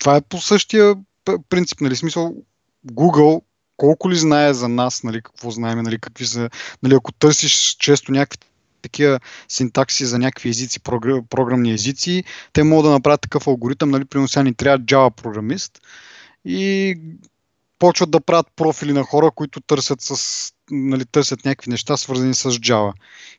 това 0.00 0.16
е 0.16 0.20
по 0.20 0.38
същия 0.38 0.94
принцип. 1.48 1.80
Нали, 1.80 1.96
смисъл, 1.96 2.34
Google 2.86 3.42
колко 3.76 4.10
ли 4.10 4.16
знае 4.16 4.54
за 4.54 4.68
нас, 4.68 5.02
нали, 5.02 5.22
какво 5.22 5.50
знаем, 5.50 5.78
нали, 5.78 5.98
какви 5.98 6.26
са, 6.26 6.50
нали, 6.82 6.94
ако 6.94 7.12
търсиш 7.12 7.76
често 7.78 8.12
някакви 8.12 8.48
такива 8.86 9.20
синтакси 9.48 10.06
за 10.06 10.18
някакви 10.18 10.48
езици, 10.48 10.80
програмни 11.30 11.72
езици, 11.72 12.24
те 12.52 12.62
могат 12.62 12.84
да 12.84 12.90
направят 12.90 13.20
такъв 13.20 13.46
алгоритъм, 13.46 13.90
нали, 13.90 14.04
примерно 14.04 14.28
сега 14.28 14.42
ни 14.42 14.54
трябва 14.54 14.78
Java 14.78 15.10
програмист 15.10 15.80
и 16.44 16.96
почват 17.78 18.10
да 18.10 18.20
правят 18.20 18.46
профили 18.56 18.92
на 18.92 19.02
хора, 19.02 19.30
които 19.30 19.60
търсят, 19.60 20.00
с, 20.00 20.52
нали, 20.70 21.04
търсят 21.04 21.44
някакви 21.44 21.70
неща, 21.70 21.96
свързани 21.96 22.34
с 22.34 22.50
Java. 22.50 22.92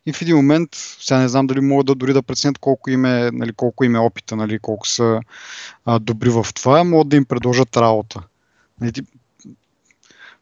И 0.05 0.13
в 0.13 0.21
един 0.21 0.35
момент, 0.35 0.69
сега 0.99 1.19
не 1.19 1.27
знам 1.27 1.47
дали 1.47 1.59
могат 1.59 1.85
да 1.85 1.95
дори 1.95 2.13
да 2.13 2.23
преценят 2.23 2.57
колко 2.57 2.89
им 2.89 3.05
е, 3.05 3.31
нали, 3.33 3.53
колко 3.53 3.83
им 3.83 3.95
е 3.95 3.99
опита, 3.99 4.35
нали, 4.35 4.59
колко 4.59 4.87
са 4.87 5.19
а, 5.85 5.99
добри 5.99 6.29
в 6.29 6.47
това, 6.55 6.83
могат 6.83 7.09
да 7.09 7.15
им 7.15 7.25
предложат 7.25 7.77
работа. 7.77 8.21
Нали, 8.81 8.91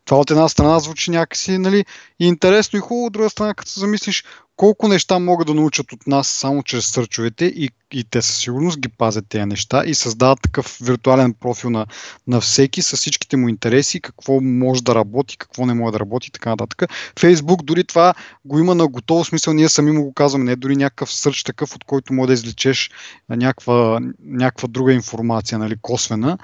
това 0.05 0.19
от 0.19 0.31
една 0.31 0.49
страна 0.49 0.79
звучи 0.79 1.11
някакси 1.11 1.57
нали, 1.57 1.85
интересно 2.19 2.77
и 2.77 2.81
хубаво, 2.81 3.05
от 3.05 3.13
друга 3.13 3.29
страна, 3.29 3.53
като 3.53 3.71
се 3.71 3.79
замислиш 3.79 4.23
колко 4.55 4.87
неща 4.87 5.19
могат 5.19 5.47
да 5.47 5.53
научат 5.53 5.91
от 5.91 6.07
нас 6.07 6.27
само 6.27 6.63
чрез 6.63 6.85
сърчовете 6.85 7.45
и, 7.45 7.69
и 7.91 8.03
те 8.03 8.21
със 8.21 8.37
сигурност 8.37 8.79
ги 8.79 8.89
пазят 8.89 9.25
тези 9.29 9.45
неща 9.45 9.83
и 9.85 9.95
създават 9.95 10.41
такъв 10.41 10.77
виртуален 10.81 11.33
профил 11.33 11.69
на, 11.69 11.85
на 12.27 12.41
всеки 12.41 12.81
с 12.81 12.97
всичките 12.97 13.37
му 13.37 13.49
интереси, 13.49 14.01
какво 14.01 14.41
може 14.41 14.83
да 14.83 14.95
работи, 14.95 15.37
какво 15.37 15.65
не 15.65 15.73
може 15.73 15.91
да 15.91 15.99
работи 15.99 16.27
и 16.27 16.31
така 16.31 16.49
нататък. 16.49 16.91
Фейсбук 17.19 17.63
дори 17.63 17.83
това 17.83 18.13
го 18.45 18.59
има 18.59 18.75
на 18.75 18.87
готово 18.87 19.25
смисъл, 19.25 19.53
ние 19.53 19.69
сами 19.69 19.91
му 19.91 20.03
го 20.03 20.13
казваме, 20.13 20.45
не 20.45 20.51
е 20.51 20.55
дори 20.55 20.75
някакъв 20.75 21.13
сърч 21.13 21.43
такъв, 21.43 21.75
от 21.75 21.83
който 21.83 22.13
може 22.13 22.27
да 22.27 22.33
извлечеш 22.33 22.91
някаква, 23.29 23.99
някаква 24.25 24.67
друга 24.67 24.93
информация, 24.93 25.59
нали, 25.59 25.75
косвена. 25.81 26.37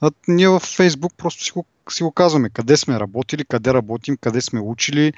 А 0.00 0.10
ние 0.28 0.48
в 0.48 0.60
Фейсбук 0.60 1.12
просто 1.16 1.44
си 1.44 1.50
го 1.50 1.66
си 1.92 2.02
го 2.02 2.12
казваме, 2.12 2.50
къде 2.50 2.76
сме 2.76 3.00
работили, 3.00 3.44
къде 3.44 3.74
работим, 3.74 4.16
къде 4.20 4.40
сме 4.40 4.60
учили, 4.60 5.12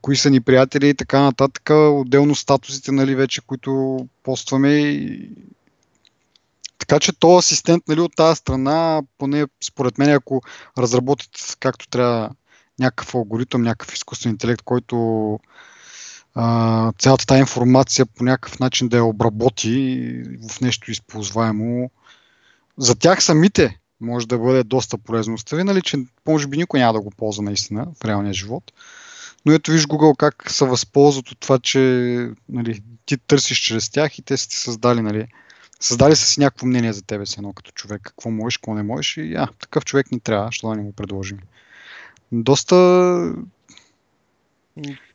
кои 0.00 0.16
са 0.16 0.30
ни 0.30 0.40
приятели 0.40 0.88
и 0.88 0.94
така 0.94 1.20
нататък. 1.20 1.70
Отделно 1.70 2.34
статусите, 2.34 2.92
нали, 2.92 3.14
вече, 3.14 3.40
които 3.40 3.98
постваме. 4.22 5.08
Така 6.78 7.00
че 7.00 7.12
то 7.12 7.36
асистент 7.36 7.88
нали, 7.88 8.00
от 8.00 8.16
тази 8.16 8.36
страна, 8.36 9.02
поне 9.18 9.46
според 9.64 9.98
мен, 9.98 10.10
ако 10.10 10.42
разработят 10.78 11.56
както 11.60 11.88
трябва 11.88 12.30
някакъв 12.78 13.14
алгоритъм, 13.14 13.62
някакъв 13.62 13.94
изкуствен 13.94 14.32
интелект, 14.32 14.62
който 14.62 15.38
цялата 16.98 17.26
тази 17.26 17.40
информация 17.40 18.06
по 18.06 18.24
някакъв 18.24 18.58
начин 18.58 18.88
да 18.88 18.96
я 18.96 19.04
обработи 19.04 20.22
в 20.50 20.60
нещо 20.60 20.90
използваемо, 20.90 21.90
за 22.78 22.94
тях 22.94 23.24
самите 23.24 23.80
може 24.04 24.28
да 24.28 24.38
бъде 24.38 24.64
доста 24.64 24.98
полезно. 24.98 25.34
Остави, 25.34 25.64
нали, 25.64 25.82
че 25.82 26.04
може 26.26 26.48
би 26.48 26.56
никой 26.56 26.80
няма 26.80 26.92
да 26.92 27.00
го 27.00 27.10
ползва 27.10 27.42
наистина 27.42 27.86
в 28.00 28.04
реалния 28.04 28.32
живот. 28.32 28.72
Но 29.46 29.52
ето 29.52 29.70
виж 29.70 29.86
Google 29.86 30.16
как 30.16 30.50
се 30.50 30.64
възползват 30.64 31.30
от 31.30 31.38
това, 31.38 31.58
че 31.58 31.78
нали, 32.48 32.82
ти 33.06 33.16
търсиш 33.16 33.58
чрез 33.58 33.90
тях 33.90 34.18
и 34.18 34.22
те 34.22 34.36
са 34.36 34.48
ти 34.48 34.56
създали, 34.56 35.02
нали, 35.02 35.26
създали 35.80 36.16
са 36.16 36.26
си 36.26 36.40
някакво 36.40 36.66
мнение 36.66 36.92
за 36.92 37.02
тебе 37.02 37.26
си 37.26 37.34
едно 37.38 37.52
като 37.52 37.70
човек, 37.70 38.02
какво 38.02 38.30
можеш, 38.30 38.56
какво 38.56 38.74
не 38.74 38.82
можеш 38.82 39.16
и 39.16 39.34
а, 39.34 39.48
такъв 39.60 39.84
човек 39.84 40.12
ни 40.12 40.20
трябва, 40.20 40.52
що 40.52 40.68
да 40.68 40.74
не 40.74 40.82
го 40.82 40.92
предложим. 40.92 41.38
Доста 42.32 42.74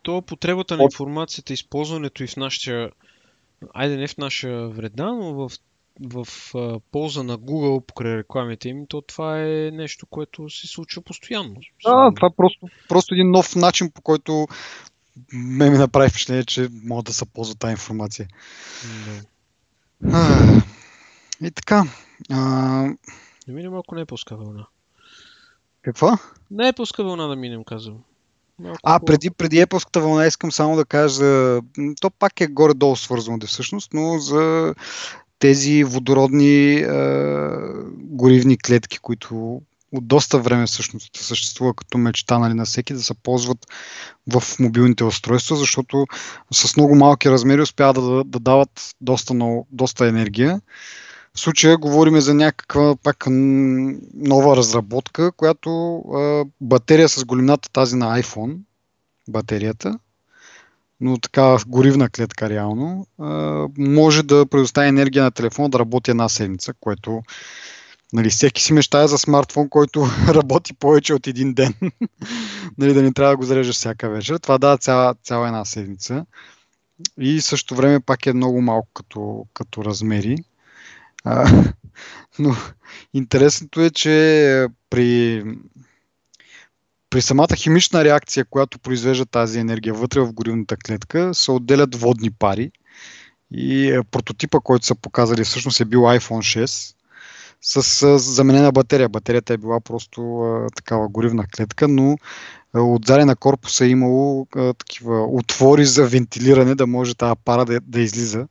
то 0.04 0.22
потребата 0.22 0.78
на 0.78 0.84
информацията, 0.84 1.54
използването 1.54 2.24
и 2.24 2.28
в 2.28 2.38
нашия, 2.38 2.92
айде 3.74 3.98
не 3.98 4.08
в 4.08 4.18
наша 4.18 4.70
вреда, 4.70 5.06
но 5.06 5.34
в 5.34 5.52
в 6.02 6.28
а, 6.56 6.80
полза 6.92 7.24
на 7.24 7.38
Google 7.38 7.86
покрай 7.86 8.18
рекламите 8.18 8.70
им, 8.70 8.86
то 8.88 9.02
това 9.02 9.42
е 9.42 9.72
нещо, 9.74 10.06
което 10.06 10.50
се 10.50 10.68
случва 10.68 11.02
постоянно. 11.02 11.56
Да, 11.86 12.12
това 12.16 12.28
е 12.28 12.36
просто, 12.38 12.68
просто 12.90 13.14
един 13.14 13.32
нов 13.32 13.56
начин, 13.56 13.92
по 13.92 14.02
който 14.02 14.48
ме 15.34 15.70
ми 15.70 15.78
направи 15.78 16.10
впечатление, 16.10 16.44
че 16.44 16.70
могат 16.84 17.06
да 17.06 17.14
се 17.14 17.26
ползва 17.26 17.56
тази 17.56 17.72
информация. 17.72 18.28
Да. 20.02 20.18
А, 20.18 20.62
и 21.42 21.52
така. 21.52 21.84
А... 22.32 22.38
Да 23.48 23.54
минем 23.54 23.72
малко 23.72 23.96
не 23.96 24.02
е 24.02 24.06
пуска 24.06 24.38
вълна. 24.38 24.68
Какво? 25.82 26.08
Не 26.52 26.68
е 26.68 26.74
пуска 26.74 27.04
вълна 27.04 27.28
да 27.28 27.36
минем, 27.36 27.64
казвам. 27.64 27.98
Малко 28.60 28.80
а, 28.84 29.00
преди, 29.00 29.30
преди 29.30 29.66
Apple 29.66 30.00
вълна 30.00 30.26
искам 30.26 30.52
само 30.52 30.76
да 30.76 30.86
кажа, 30.86 31.60
то 32.02 32.10
пак 32.20 32.42
е 32.42 32.48
горе-долу 32.48 32.96
свързано 32.96 33.38
да 33.38 33.48
всъщност, 33.48 33.94
но 33.94 34.20
за 34.20 34.76
тези 35.40 35.84
водородни 35.84 36.74
е, 36.74 36.86
горивни 37.98 38.58
клетки, 38.58 39.00
които 39.00 39.62
от 39.92 40.08
доста 40.08 40.40
време 40.40 40.66
всъщност 40.66 41.18
съществува 41.18 41.74
като 41.74 41.98
мечта 41.98 42.40
нали, 42.40 42.54
на 42.54 42.66
всеки 42.66 42.94
да 42.94 43.04
се 43.04 43.14
ползват 43.14 43.68
в 44.34 44.44
мобилните 44.60 45.04
устройства, 45.04 45.56
защото 45.56 46.06
с 46.52 46.76
много 46.78 46.96
малки 46.96 47.30
размери 47.30 47.62
успяват 47.62 47.96
да, 47.96 48.24
да 48.24 48.40
дават 48.40 48.96
доста, 49.02 49.34
много, 49.34 49.68
доста 49.72 50.08
енергия. 50.08 50.62
В 51.36 51.40
случая 51.40 51.78
говорим 51.78 52.20
за 52.20 52.34
някаква 52.34 52.96
пак 53.04 53.26
нова 54.14 54.58
разработка, 54.58 55.32
която 55.32 56.02
е, 56.18 56.44
батерия 56.62 57.10
с 57.10 57.26
големината 57.26 57.70
тази 57.70 57.96
на 57.96 58.22
iPhone, 58.22 58.58
батерията, 59.30 60.00
но 61.02 61.18
така 61.18 61.58
горивна 61.68 62.10
клетка 62.10 62.50
реално, 62.50 63.08
може 63.78 64.24
да 64.24 64.46
предостави 64.46 64.88
енергия 64.88 65.24
на 65.24 65.32
телефона 65.32 65.70
да 65.70 65.80
работи 65.80 66.12
една 66.12 66.30
седмица, 66.30 66.74
което 66.80 67.22
нали, 68.14 68.30
всеки 68.30 68.64
си 68.64 68.74
мечтае 68.74 69.08
за 69.08 69.18
смартфон, 69.18 69.70
който 69.70 70.06
работи 70.28 70.74
повече 70.74 71.14
от 71.14 71.28
един 71.28 71.54
ден. 71.54 71.74
нали, 72.78 72.94
да 72.94 73.02
не 73.02 73.14
трябва 73.14 73.34
да 73.34 73.38
го 73.38 73.44
зареждаш 73.44 73.76
всяка 73.76 74.10
вечер. 74.10 74.38
Това 74.38 74.58
дава 74.58 74.78
цяла, 74.78 75.16
цяла 75.24 75.48
една 75.48 75.66
седмица. 75.66 76.26
И 77.20 77.42
също 77.42 77.76
време 77.76 78.00
пак 78.00 78.26
е 78.26 78.34
много 78.34 78.62
малко 78.62 78.88
като, 78.94 79.46
като 79.54 79.86
размери. 79.86 80.38
А, 81.24 81.64
но 82.40 82.56
интересното 83.14 83.82
е, 83.82 83.90
че 83.90 84.68
при 84.90 85.44
при 87.10 87.22
самата 87.22 87.56
химична 87.56 88.04
реакция, 88.04 88.46
която 88.46 88.80
произвежда 88.80 89.26
тази 89.26 89.60
енергия 89.60 89.94
вътре 89.94 90.20
в 90.20 90.34
горивната 90.34 90.78
клетка, 90.78 91.34
се 91.34 91.52
отделят 91.52 91.96
водни 91.96 92.32
пари. 92.32 92.72
И 93.52 93.92
е, 93.92 94.04
прототипа, 94.04 94.60
който 94.60 94.86
са 94.86 94.96
показали, 94.96 95.44
всъщност 95.44 95.80
е 95.80 95.86
бил 95.86 96.00
iPhone 96.00 96.66
6 96.66 96.96
с 97.62 98.20
заменена 98.20 98.72
батерия. 98.72 99.10
Батерията 99.10 99.54
е 99.54 99.58
била 99.58 99.80
просто 99.80 100.40
а, 100.40 100.70
такава 100.76 101.08
горивна 101.08 101.46
клетка, 101.56 101.88
но 101.88 102.18
отзади 102.74 103.26
на 103.26 103.36
корпуса 103.36 103.86
е 103.86 103.90
имало 103.90 104.48
а, 104.56 104.74
такива 104.74 105.26
отвори 105.26 105.86
за 105.86 106.08
вентилиране, 106.08 106.76
да 106.76 106.88
може 106.88 107.16
тази 107.16 107.40
пара 107.46 107.66
да, 107.66 107.80
да 107.80 108.02
излиза. 108.02 108.48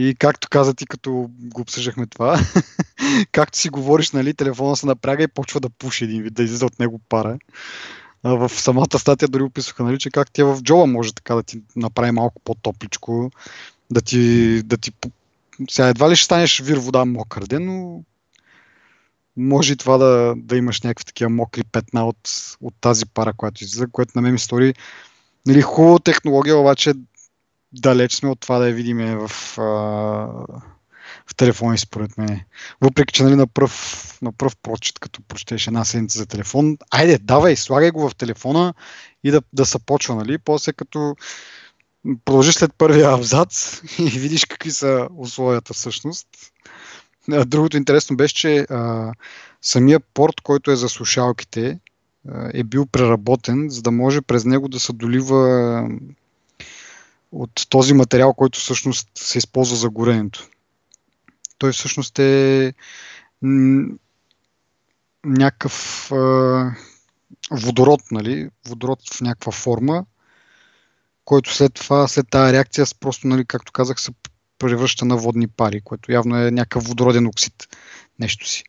И 0.00 0.14
както 0.14 0.48
каза 0.50 0.74
ти, 0.74 0.86
като 0.86 1.30
го 1.40 1.60
обсъждахме 1.60 2.06
това, 2.06 2.40
както 3.32 3.58
си 3.58 3.68
говориш, 3.68 4.10
нали, 4.10 4.34
телефона 4.34 4.76
се 4.76 4.86
напряга 4.86 5.22
и 5.22 5.28
почва 5.28 5.60
да 5.60 5.70
пуши 5.70 6.04
един 6.04 6.22
вид, 6.22 6.34
да 6.34 6.42
излиза 6.42 6.66
от 6.66 6.78
него 6.78 7.00
пара. 7.08 7.38
А 8.22 8.34
в 8.34 8.48
самата 8.48 8.98
статия 8.98 9.28
дори 9.28 9.42
описваха, 9.42 9.82
нали, 9.84 9.98
че 9.98 10.10
как 10.10 10.38
е 10.38 10.44
в 10.44 10.62
джоба 10.62 10.86
може 10.86 11.14
така 11.14 11.34
да 11.34 11.42
ти 11.42 11.60
направи 11.76 12.10
малко 12.10 12.42
по-топличко, 12.44 13.30
да 13.90 14.00
ти, 14.00 14.62
да 14.62 14.76
ти... 14.76 14.92
Сега 15.70 15.88
едва 15.88 16.10
ли 16.10 16.16
ще 16.16 16.24
станеш 16.24 16.60
вир 16.60 16.76
вода 16.76 17.04
мокър 17.04 17.44
ден, 17.46 17.66
но 17.66 18.02
може 19.36 19.72
и 19.72 19.76
това 19.76 19.98
да, 19.98 20.34
да 20.36 20.56
имаш 20.56 20.82
някакви 20.82 21.04
такива 21.04 21.30
мокри 21.30 21.64
петна 21.64 22.08
от, 22.08 22.30
от 22.60 22.74
тази 22.80 23.06
пара, 23.06 23.32
която 23.36 23.64
излиза, 23.64 23.86
което 23.92 24.12
на 24.14 24.22
мен 24.22 24.32
ми 24.32 24.38
стори 24.38 24.74
нали, 25.46 25.62
хубава 25.62 25.98
технология, 25.98 26.56
обаче 26.56 26.94
далеч 27.72 28.14
сме 28.14 28.28
от 28.28 28.40
това 28.40 28.58
да 28.58 28.68
я 28.68 28.74
видим 28.74 28.98
в, 28.98 29.58
а, 29.58 29.62
в 31.26 31.34
телефони, 31.36 31.78
според 31.78 32.18
мен. 32.18 32.40
Въпреки, 32.80 33.12
че 33.12 33.22
нали, 33.22 33.36
на, 33.36 33.46
пръв, 33.46 34.18
на 34.22 34.32
пръв 34.32 34.56
прочит, 34.56 34.98
като 34.98 35.22
прочетеш 35.22 35.66
една 35.66 35.84
седмица 35.84 36.18
за 36.18 36.26
телефон, 36.26 36.76
айде, 36.90 37.18
давай, 37.18 37.56
слагай 37.56 37.90
го 37.90 38.08
в 38.08 38.14
телефона 38.14 38.74
и 39.24 39.30
да, 39.30 39.42
да 39.52 39.66
се 39.66 39.78
почва, 39.78 40.14
нали? 40.14 40.38
После 40.38 40.72
като 40.72 41.16
продължиш 42.24 42.54
след 42.54 42.74
първия 42.78 43.12
абзац 43.12 43.82
и 43.98 44.10
видиш 44.10 44.44
какви 44.44 44.70
са 44.70 45.08
условията 45.16 45.74
всъщност. 45.74 46.28
Другото 47.46 47.76
интересно 47.76 48.16
беше, 48.16 48.34
че 48.34 48.66
а, 48.70 49.12
самия 49.62 50.00
порт, 50.00 50.40
който 50.40 50.70
е 50.70 50.76
за 50.76 50.88
слушалките, 50.88 51.78
е 52.54 52.64
бил 52.64 52.86
преработен, 52.86 53.70
за 53.70 53.82
да 53.82 53.90
може 53.90 54.20
през 54.20 54.44
него 54.44 54.68
да 54.68 54.80
се 54.80 54.92
долива 54.92 55.82
от 57.32 57.66
този 57.68 57.94
материал, 57.94 58.34
който 58.34 58.58
всъщност 58.58 59.08
се 59.14 59.38
използва 59.38 59.76
за 59.76 59.90
горенето. 59.90 60.48
Той 61.58 61.72
всъщност 61.72 62.18
е 62.18 62.74
някакъв 65.24 66.08
а, 66.12 66.74
водород, 67.50 68.00
нали? 68.10 68.50
водород 68.68 69.14
в 69.14 69.20
някаква 69.20 69.52
форма, 69.52 70.04
който 71.24 71.54
след 71.54 71.74
това, 71.74 72.08
след 72.08 72.26
тази 72.30 72.52
реакция, 72.52 72.86
просто, 73.00 73.26
нали, 73.26 73.44
както 73.44 73.72
казах, 73.72 74.00
се 74.00 74.12
превръща 74.58 75.04
на 75.04 75.16
водни 75.16 75.48
пари, 75.48 75.80
което 75.80 76.12
явно 76.12 76.36
е 76.36 76.50
някакъв 76.50 76.84
водороден 76.84 77.26
оксид, 77.26 77.68
нещо 78.18 78.48
си. 78.48 78.64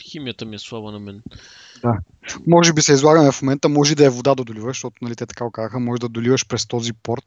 Химията 0.00 0.44
ми 0.44 0.54
е 0.56 0.58
слаба 0.58 0.92
на 0.92 0.98
мен. 0.98 1.22
Да. 1.82 1.98
Може 2.46 2.72
би 2.72 2.82
се 2.82 2.92
излагаме 2.92 3.32
в 3.32 3.42
момента, 3.42 3.68
може 3.68 3.94
да 3.94 4.06
е 4.06 4.10
вода 4.10 4.34
да 4.34 4.44
доливаш, 4.44 4.76
защото 4.76 4.96
нали, 5.02 5.16
те 5.16 5.26
така 5.26 5.50
казаха, 5.52 5.80
може 5.80 6.00
да 6.00 6.08
доливаш 6.08 6.46
през 6.46 6.66
този 6.66 6.92
порт 6.92 7.24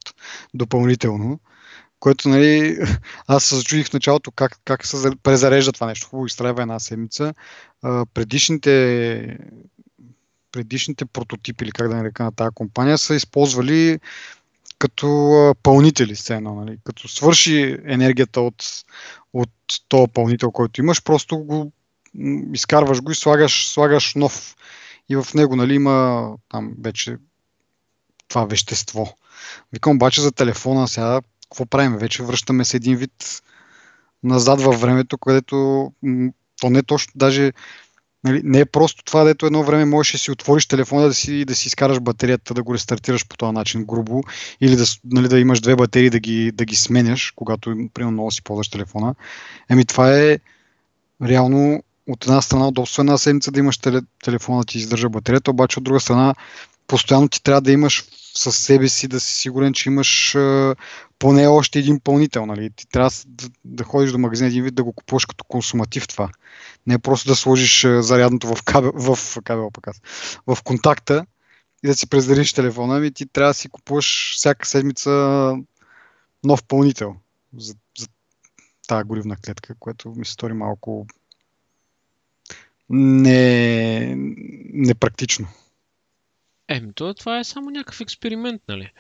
допълнително. 0.53 1.39
което, 1.99 2.29
нали, 2.29 2.77
аз 3.27 3.43
се 3.43 3.55
зачудих 3.55 3.87
в 3.87 3.93
началото 3.93 4.31
как, 4.31 4.59
как 4.65 4.85
се 4.85 5.11
презарежда 5.23 5.71
това 5.71 5.87
нещо. 5.87 6.07
Хубаво 6.07 6.25
изтрайва 6.25 6.61
една 6.61 6.79
седмица. 6.79 7.33
А, 7.81 8.05
предишните, 8.05 9.37
предишните 10.51 11.05
прототипи, 11.05 11.63
или 11.63 11.71
как 11.71 11.89
да 11.89 11.95
нарека 11.95 12.23
на 12.23 12.31
тази 12.31 12.53
компания, 12.55 12.97
са 12.97 13.15
използвали 13.15 13.99
като 14.79 15.55
пълнители 15.63 16.15
едно. 16.29 16.55
Нали? 16.55 16.77
Като 16.83 17.07
свърши 17.07 17.77
енергията 17.85 18.41
от, 18.41 18.63
от 19.33 19.49
този 19.87 20.11
пълнител, 20.13 20.51
който 20.51 20.81
имаш, 20.81 21.03
просто 21.03 21.37
го 21.37 21.71
изкарваш 22.53 23.01
го 23.01 23.11
и 23.11 23.15
слагаш, 23.15 23.67
слагаш 23.67 24.15
нов. 24.15 24.55
И 25.09 25.15
в 25.15 25.27
него 25.33 25.55
нали, 25.55 25.73
има 25.73 26.27
там 26.49 26.73
вече 26.83 27.17
това 28.27 28.45
вещество. 28.45 29.15
Викам 29.73 29.95
обаче 29.95 30.21
за 30.21 30.31
телефона 30.31 30.87
сега, 30.87 31.21
какво 31.49 31.65
правим? 31.65 31.97
Вече 31.97 32.23
връщаме 32.23 32.65
се 32.65 32.77
един 32.77 32.95
вид 32.95 33.41
назад 34.23 34.61
във 34.61 34.81
времето, 34.81 35.17
където 35.17 35.91
то 36.61 36.69
не 36.69 36.79
е 36.79 36.83
точно, 36.83 37.13
даже 37.15 37.53
нали, 38.23 38.41
не 38.43 38.59
е 38.59 38.65
просто 38.65 39.03
това, 39.03 39.23
дето 39.23 39.45
едно 39.45 39.63
време 39.63 39.85
можеш 39.85 40.11
да 40.11 40.17
си 40.17 40.31
отвориш 40.31 40.65
телефона 40.65 41.07
да 41.07 41.13
си, 41.13 41.45
да 41.45 41.55
си 41.55 41.67
изкараш 41.67 41.99
батерията, 41.99 42.53
да 42.53 42.63
го 42.63 42.73
рестартираш 42.73 43.27
по 43.27 43.37
този 43.37 43.53
начин 43.53 43.85
грубо, 43.85 44.23
или 44.61 44.75
да, 44.75 44.83
нали, 45.05 45.27
да 45.27 45.39
имаш 45.39 45.61
две 45.61 45.75
батерии 45.75 46.09
да 46.09 46.19
ги, 46.19 46.51
да 46.51 46.65
ги 46.65 46.75
сменяш, 46.75 47.33
когато 47.35 47.69
примерно 47.93 48.11
много 48.11 48.31
си 48.31 48.41
ползваш 48.41 48.69
телефона. 48.69 49.15
Еми 49.69 49.85
това 49.85 50.19
е 50.19 50.39
реално 51.21 51.83
от 52.07 52.25
една 52.25 52.41
страна 52.41 52.67
удобство 52.67 53.01
една 53.01 53.17
седмица 53.17 53.51
да 53.51 53.59
имаш 53.59 53.77
теле, 53.77 54.01
телефона 54.23 54.65
ти 54.65 54.77
издържа 54.77 55.09
батерията, 55.09 55.51
обаче 55.51 55.79
от 55.79 55.83
друга 55.83 55.99
страна 55.99 56.35
постоянно 56.87 57.29
ти 57.29 57.43
трябва 57.43 57.61
да 57.61 57.71
имаш 57.71 58.03
със 58.35 58.57
себе 58.57 58.89
си 58.89 59.07
да 59.07 59.19
си 59.19 59.35
сигурен, 59.35 59.73
че 59.73 59.89
имаш 59.89 60.35
а, 60.35 60.75
поне 61.19 61.47
още 61.47 61.79
един 61.79 61.99
пълнител. 61.99 62.45
Нали? 62.45 62.69
Ти 62.75 62.87
трябва 62.87 63.09
да, 63.27 63.49
да 63.65 63.83
ходиш 63.83 64.11
до 64.11 64.17
магазина 64.17 64.49
един 64.49 64.63
вид 64.63 64.75
да 64.75 64.83
го 64.83 64.93
купуваш 64.93 65.25
като 65.25 65.43
консуматив 65.43 66.07
това. 66.07 66.29
Не 66.87 66.93
е 66.93 66.99
просто 66.99 67.29
да 67.29 67.35
сложиш 67.35 67.85
а, 67.85 68.01
зарядното 68.01 68.55
в 68.55 68.63
кабел, 68.63 68.91
в, 68.95 69.37
кабел 69.43 69.71
пък 69.71 69.87
в 70.47 70.63
контакта 70.63 71.25
и 71.83 71.87
да 71.87 71.95
си 71.95 72.09
прездариш 72.09 72.53
телефона, 72.53 72.97
ами 72.97 73.11
ти 73.11 73.25
трябва 73.25 73.49
да 73.49 73.53
си 73.53 73.69
купуваш 73.69 74.33
всяка 74.35 74.67
седмица 74.67 75.09
нов 76.43 76.63
пълнител 76.63 77.15
за, 77.57 77.73
за 77.99 78.07
тази 78.87 79.03
горивна 79.03 79.35
клетка, 79.45 79.75
което 79.79 80.09
ми 80.09 80.25
се 80.25 80.31
стори 80.31 80.53
малко 80.53 81.07
не, 82.89 84.15
непрактично. 84.73 85.47
Еми, 86.67 86.93
то, 86.93 87.13
това 87.13 87.39
е 87.39 87.43
само 87.43 87.69
някакъв 87.69 88.01
експеримент, 88.01 88.61
нали? 88.67 88.91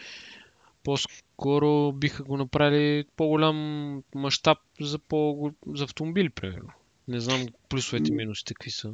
По-скоро 0.83 1.91
биха 1.91 2.23
го 2.23 2.37
направили 2.37 3.05
по-голям 3.15 3.57
мащаб 4.15 4.57
за, 4.81 4.99
по- 4.99 5.51
за 5.67 5.83
автомобили, 5.83 6.29
примерно. 6.29 6.69
Не 7.07 7.19
знам 7.19 7.45
плюсовете 7.69 8.11
и 8.11 8.15
минусите 8.15 8.53
какви 8.53 8.71
са. 8.71 8.93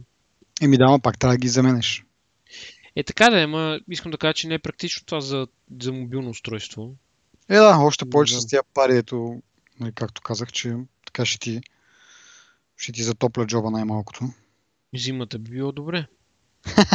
Еми 0.61 0.77
да, 0.77 0.99
пак 1.03 1.19
трябва 1.19 1.33
да 1.33 1.41
ги 1.41 1.47
заменеш. 1.47 2.05
Е 2.95 3.03
така 3.03 3.29
да 3.29 3.41
е, 3.41 3.43
ама 3.43 3.79
искам 3.89 4.11
да 4.11 4.17
кажа, 4.17 4.33
че 4.33 4.47
не 4.47 4.53
е 4.53 4.59
практично 4.59 5.05
това 5.05 5.21
за, 5.21 5.47
за 5.81 5.93
мобилно 5.93 6.29
устройство. 6.29 6.95
Е 7.49 7.55
да, 7.55 7.77
още 7.77 8.09
повече 8.09 8.33
да. 8.33 8.41
с 8.41 8.47
тия 8.47 8.63
пари, 8.73 8.97
ето, 8.97 9.41
нали, 9.79 9.91
както 9.95 10.21
казах, 10.21 10.51
че 10.51 10.75
така 11.05 11.25
ще 11.25 11.39
ти, 11.39 11.61
ще 12.77 12.91
ти 12.91 13.03
затопля 13.03 13.47
джоба 13.47 13.71
най-малкото. 13.71 14.29
Зимата 14.95 15.39
би 15.39 15.51
било 15.51 15.71
добре. 15.71 16.07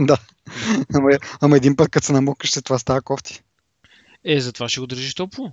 да. 0.00 0.18
Ама, 0.94 1.10
ама 1.40 1.56
един 1.56 1.76
път, 1.76 1.90
като 1.90 2.06
се 2.06 2.12
намокаш, 2.12 2.50
след 2.50 2.64
това 2.64 2.78
става 2.78 3.02
кофти. 3.02 3.42
Е, 4.24 4.40
затова 4.40 4.68
ще 4.68 4.80
го 4.80 4.86
държиш 4.86 5.14
топло. 5.14 5.52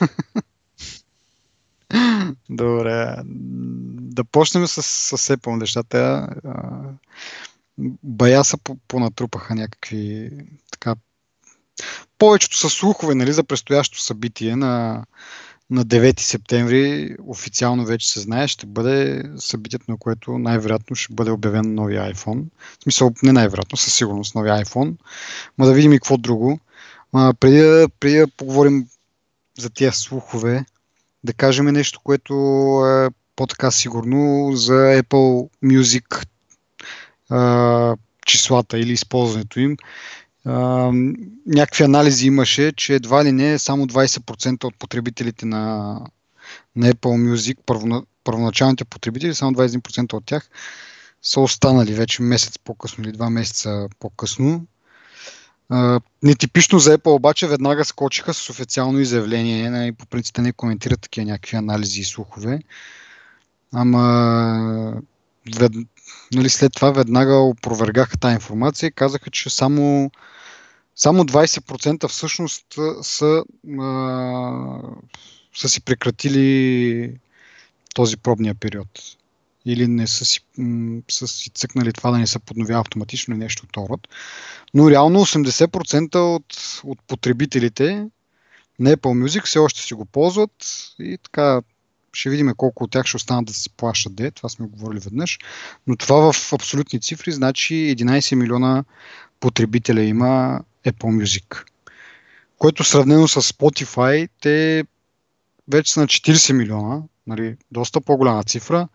Добре. 2.50 3.16
Да 3.24 4.24
почнем 4.24 4.66
с, 4.66 4.82
с 4.82 5.36
Apple 5.36 5.60
нещата. 5.60 6.28
Бая 8.02 8.44
са 8.44 8.58
понатрупаха 8.88 9.54
някакви 9.54 10.30
така 10.70 10.94
повечето 12.18 12.56
са 12.56 12.70
слухове 12.70 13.14
нали, 13.14 13.32
за 13.32 13.44
предстоящо 13.44 14.00
събитие 14.00 14.56
на 14.56 15.04
на 15.70 15.84
9 15.84 16.20
септември 16.20 17.16
официално 17.26 17.84
вече 17.84 18.10
се 18.10 18.20
знае, 18.20 18.48
ще 18.48 18.66
бъде 18.66 19.22
събитието, 19.36 19.90
на 19.90 19.96
което 19.96 20.38
най-вероятно 20.38 20.96
ще 20.96 21.14
бъде 21.14 21.30
обявен 21.30 21.74
новия 21.74 22.14
iPhone. 22.14 22.44
В 22.78 22.82
смисъл, 22.82 23.12
не 23.22 23.32
най-вероятно, 23.32 23.76
със 23.76 23.94
сигурност 23.94 24.34
новия 24.34 24.64
iPhone. 24.64 24.94
Ма 25.58 25.66
да 25.66 25.72
видим 25.72 25.92
и 25.92 25.98
какво 25.98 26.16
друго. 26.16 26.60
А, 27.12 27.34
преди, 27.34 27.58
да, 27.58 27.88
преди 28.00 28.18
да 28.18 28.28
поговорим 28.28 28.86
за 29.58 29.70
тия 29.70 29.92
слухове, 29.92 30.64
да 31.24 31.32
кажем 31.32 31.66
нещо, 31.66 32.00
което 32.04 32.34
е 32.86 33.08
по-така 33.36 33.70
сигурно 33.70 34.50
за 34.54 34.72
Apple 34.72 35.50
Music 35.64 36.26
а, 37.30 37.96
числата 38.26 38.78
или 38.78 38.92
използването 38.92 39.60
им 39.60 39.76
някакви 41.46 41.84
анализи 41.84 42.26
имаше, 42.26 42.72
че 42.72 42.94
едва 42.94 43.24
ли 43.24 43.32
не 43.32 43.58
само 43.58 43.86
20% 43.86 44.64
от 44.64 44.74
потребителите 44.78 45.46
на, 45.46 45.94
на 46.76 46.92
Apple 46.92 47.34
Music, 47.34 47.58
първо, 47.66 48.06
първоначалните 48.24 48.84
потребители, 48.84 49.34
само 49.34 49.52
21% 49.52 50.12
от 50.12 50.24
тях 50.26 50.50
са 51.22 51.40
останали 51.40 51.94
вече 51.94 52.22
месец 52.22 52.58
по-късно 52.58 53.04
или 53.04 53.12
два 53.12 53.30
месеца 53.30 53.88
по-късно. 53.98 54.66
Uh, 55.72 56.02
нетипично 56.22 56.78
за 56.78 56.98
Apple 56.98 57.14
обаче 57.14 57.46
веднага 57.46 57.84
скочиха 57.84 58.34
с 58.34 58.50
официално 58.50 59.00
изявление. 59.00 59.86
и 59.86 59.92
по 59.92 60.06
принцип 60.06 60.38
не 60.38 60.52
коментират 60.52 61.00
такива 61.00 61.26
някакви 61.26 61.56
анализи 61.56 62.00
и 62.00 62.04
слухове. 62.04 62.58
Ама 63.74 65.02
вед, 65.56 65.72
нали, 66.34 66.50
след 66.50 66.72
това 66.72 66.90
веднага 66.90 67.34
опровергаха 67.34 68.16
тази 68.16 68.34
информация 68.34 68.86
и 68.86 68.92
казаха, 68.92 69.30
че 69.30 69.50
само 69.50 70.10
само 70.98 71.24
20% 71.24 72.08
всъщност 72.08 72.66
са, 73.02 73.44
а, 73.80 74.78
са 75.54 75.68
си 75.68 75.80
прекратили 75.80 77.12
този 77.94 78.16
пробния 78.16 78.54
период. 78.54 78.88
Или 79.66 79.86
не 79.86 80.06
са 80.06 80.24
си, 80.24 80.40
м- 80.58 81.00
са 81.10 81.28
си 81.28 81.50
цъкнали 81.50 81.92
това 81.92 82.10
да 82.10 82.18
не 82.18 82.26
се 82.26 82.38
подновява 82.38 82.80
автоматично 82.80 83.34
или 83.34 83.38
нещо 83.38 83.66
от 83.66 83.88
род. 83.90 84.08
Но 84.74 84.90
реално 84.90 85.26
80% 85.26 86.16
от, 86.16 86.80
от 86.84 86.98
потребителите 87.06 88.06
на 88.78 88.96
Apple 88.96 89.26
Music 89.26 89.44
все 89.44 89.58
още 89.58 89.80
си 89.80 89.94
го 89.94 90.04
ползват 90.04 90.50
и 90.98 91.18
така 91.22 91.60
ще 92.12 92.30
видим 92.30 92.52
колко 92.56 92.84
от 92.84 92.90
тях 92.90 93.06
ще 93.06 93.16
останат 93.16 93.44
да 93.44 93.52
си 93.52 93.70
плащат 93.70 94.14
де, 94.14 94.30
това 94.30 94.48
сме 94.48 94.66
говорили 94.66 94.98
веднъж, 94.98 95.38
но 95.86 95.96
това 95.96 96.32
в 96.32 96.52
абсолютни 96.52 97.00
цифри 97.00 97.32
значи 97.32 97.74
11 97.74 98.34
милиона 98.34 98.84
потребителя 99.40 100.02
има 100.02 100.60
Apple 100.86 101.24
Music. 101.24 101.64
Което 102.58 102.84
сравнено 102.84 103.28
с 103.28 103.42
Spotify, 103.42 104.28
те 104.40 104.84
вече 105.68 105.92
са 105.92 106.00
на 106.00 106.06
40 106.06 106.52
милиона, 106.52 107.02
нали, 107.26 107.56
доста 107.70 108.00
по-голяма 108.00 108.44
цифра, 108.44 108.88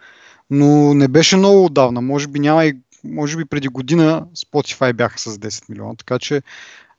но 0.49 0.93
не 0.93 1.08
беше 1.08 1.38
много 1.38 1.65
отдавна. 1.65 2.01
Може 2.01 2.27
би 2.27 2.39
няма 2.39 2.65
и 2.65 2.77
може 3.03 3.38
би 3.38 3.45
преди 3.45 3.67
година 3.67 4.27
Spotify 4.36 4.93
бяха 4.93 5.19
с 5.19 5.38
10 5.38 5.69
милиона, 5.69 5.95
така 5.95 6.19
че 6.19 6.41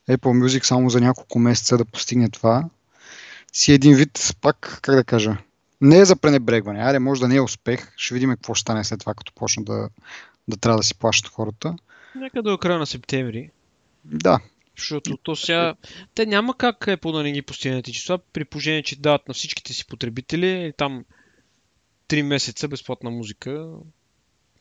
Apple 0.08 0.44
Music 0.44 0.64
само 0.64 0.90
за 0.90 1.00
няколко 1.00 1.38
месеца 1.38 1.78
да 1.78 1.84
постигне 1.84 2.28
това 2.28 2.64
си 3.52 3.72
един 3.72 3.94
вид, 3.94 4.34
пак, 4.40 4.78
как 4.82 4.94
да 4.94 5.04
кажа, 5.04 5.36
не 5.80 5.98
е 5.98 6.04
за 6.04 6.16
пренебрегване. 6.16 6.82
Айде, 6.82 6.98
може 6.98 7.20
да 7.20 7.28
не 7.28 7.36
е 7.36 7.40
успех. 7.40 7.92
Ще 7.96 8.14
видим 8.14 8.30
какво 8.30 8.54
ще 8.54 8.60
стане 8.60 8.84
след 8.84 9.00
това, 9.00 9.14
като 9.14 9.32
почне 9.34 9.64
да, 9.64 9.88
да 10.48 10.56
трябва 10.56 10.78
да 10.78 10.82
си 10.82 10.94
плащат 10.94 11.32
хората. 11.32 11.74
Нека 12.16 12.42
до 12.42 12.58
края 12.58 12.78
на 12.78 12.86
септември. 12.86 13.50
Да, 14.04 14.40
защото 14.76 15.16
то 15.16 15.36
сега... 15.36 15.74
Те 16.14 16.26
няма 16.26 16.56
как 16.56 16.78
Apple 16.78 17.12
да 17.12 17.22
не 17.22 17.32
ги 17.32 17.42
постигнат 17.42 17.84
числа, 17.84 18.18
при 18.18 18.44
положение, 18.44 18.82
че 18.82 19.00
дават 19.00 19.28
на 19.28 19.34
всичките 19.34 19.72
си 19.72 19.86
потребители 19.86 20.72
там 20.76 21.04
3 22.08 22.22
месеца 22.22 22.68
безплатна 22.68 23.10
музика. 23.10 23.68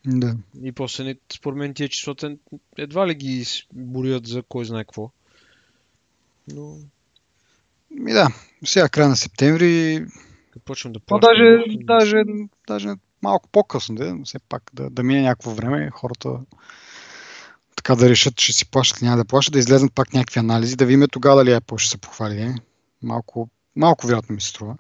Да. 0.06 0.38
И 0.64 0.72
после, 0.72 1.04
не, 1.04 1.16
според 1.34 1.58
мен, 1.58 1.74
тия 1.74 1.90
числата 1.90 2.38
едва 2.78 3.08
ли 3.08 3.16
ги 3.16 3.46
борят 3.74 4.28
за 4.28 4.44
кой 4.44 4.66
знае 4.66 4.84
какво. 4.84 5.12
Но... 6.54 6.78
Ми 7.92 8.14
да, 8.14 8.28
сега 8.66 8.90
края 8.90 9.10
на 9.10 9.16
септември... 9.16 10.06
Почвам 10.66 10.94
да 10.94 11.00
плащам. 11.00 11.30
даже, 11.30 11.64
даже, 11.78 12.24
даже 12.68 12.90
малко 13.22 13.50
по-късно, 13.50 13.96
да, 13.96 14.18
все 14.26 14.40
пак 14.40 14.72
да, 14.74 14.90
да 14.90 15.04
мине 15.04 15.22
някакво 15.22 15.52
време, 15.52 15.90
хората 15.90 16.40
така 17.76 17.96
да 17.96 18.10
решат, 18.10 18.36
че 18.36 18.54
си 18.54 18.70
плащат 18.70 19.02
или 19.02 19.06
няма 19.06 19.18
да 19.18 19.26
плащат, 19.26 19.54
да 19.54 19.60
излезнат 19.60 19.94
пак 19.94 20.14
някакви 20.14 20.40
анализи, 20.40 20.76
да 20.76 20.86
видим 20.86 21.08
тогава 21.12 21.36
дали 21.36 21.56
Apple 21.56 21.78
ще 21.78 21.90
се 21.90 21.98
похвали. 21.98 22.56
Малко, 23.02 23.50
малко 23.76 24.08
вероятно 24.08 24.36
ми 24.36 24.42
се 24.42 24.48
струва. 24.48 24.78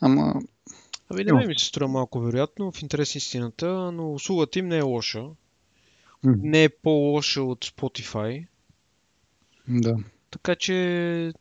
Ама... 0.00 0.34
Ами 1.08 1.24
не 1.24 1.46
ми 1.46 1.58
се 1.58 1.66
струва 1.66 1.88
малко 1.88 2.20
вероятно, 2.20 2.72
в 2.72 2.82
интерес 2.82 3.14
истината, 3.14 3.92
но 3.92 4.12
услугата 4.12 4.58
им 4.58 4.68
не 4.68 4.78
е 4.78 4.82
лоша. 4.82 5.18
Mm. 5.18 5.34
Не 6.42 6.64
е 6.64 6.68
по-лоша 6.68 7.42
от 7.42 7.64
Spotify. 7.64 8.46
Да. 9.68 9.96
Така 10.30 10.54
че 10.54 11.32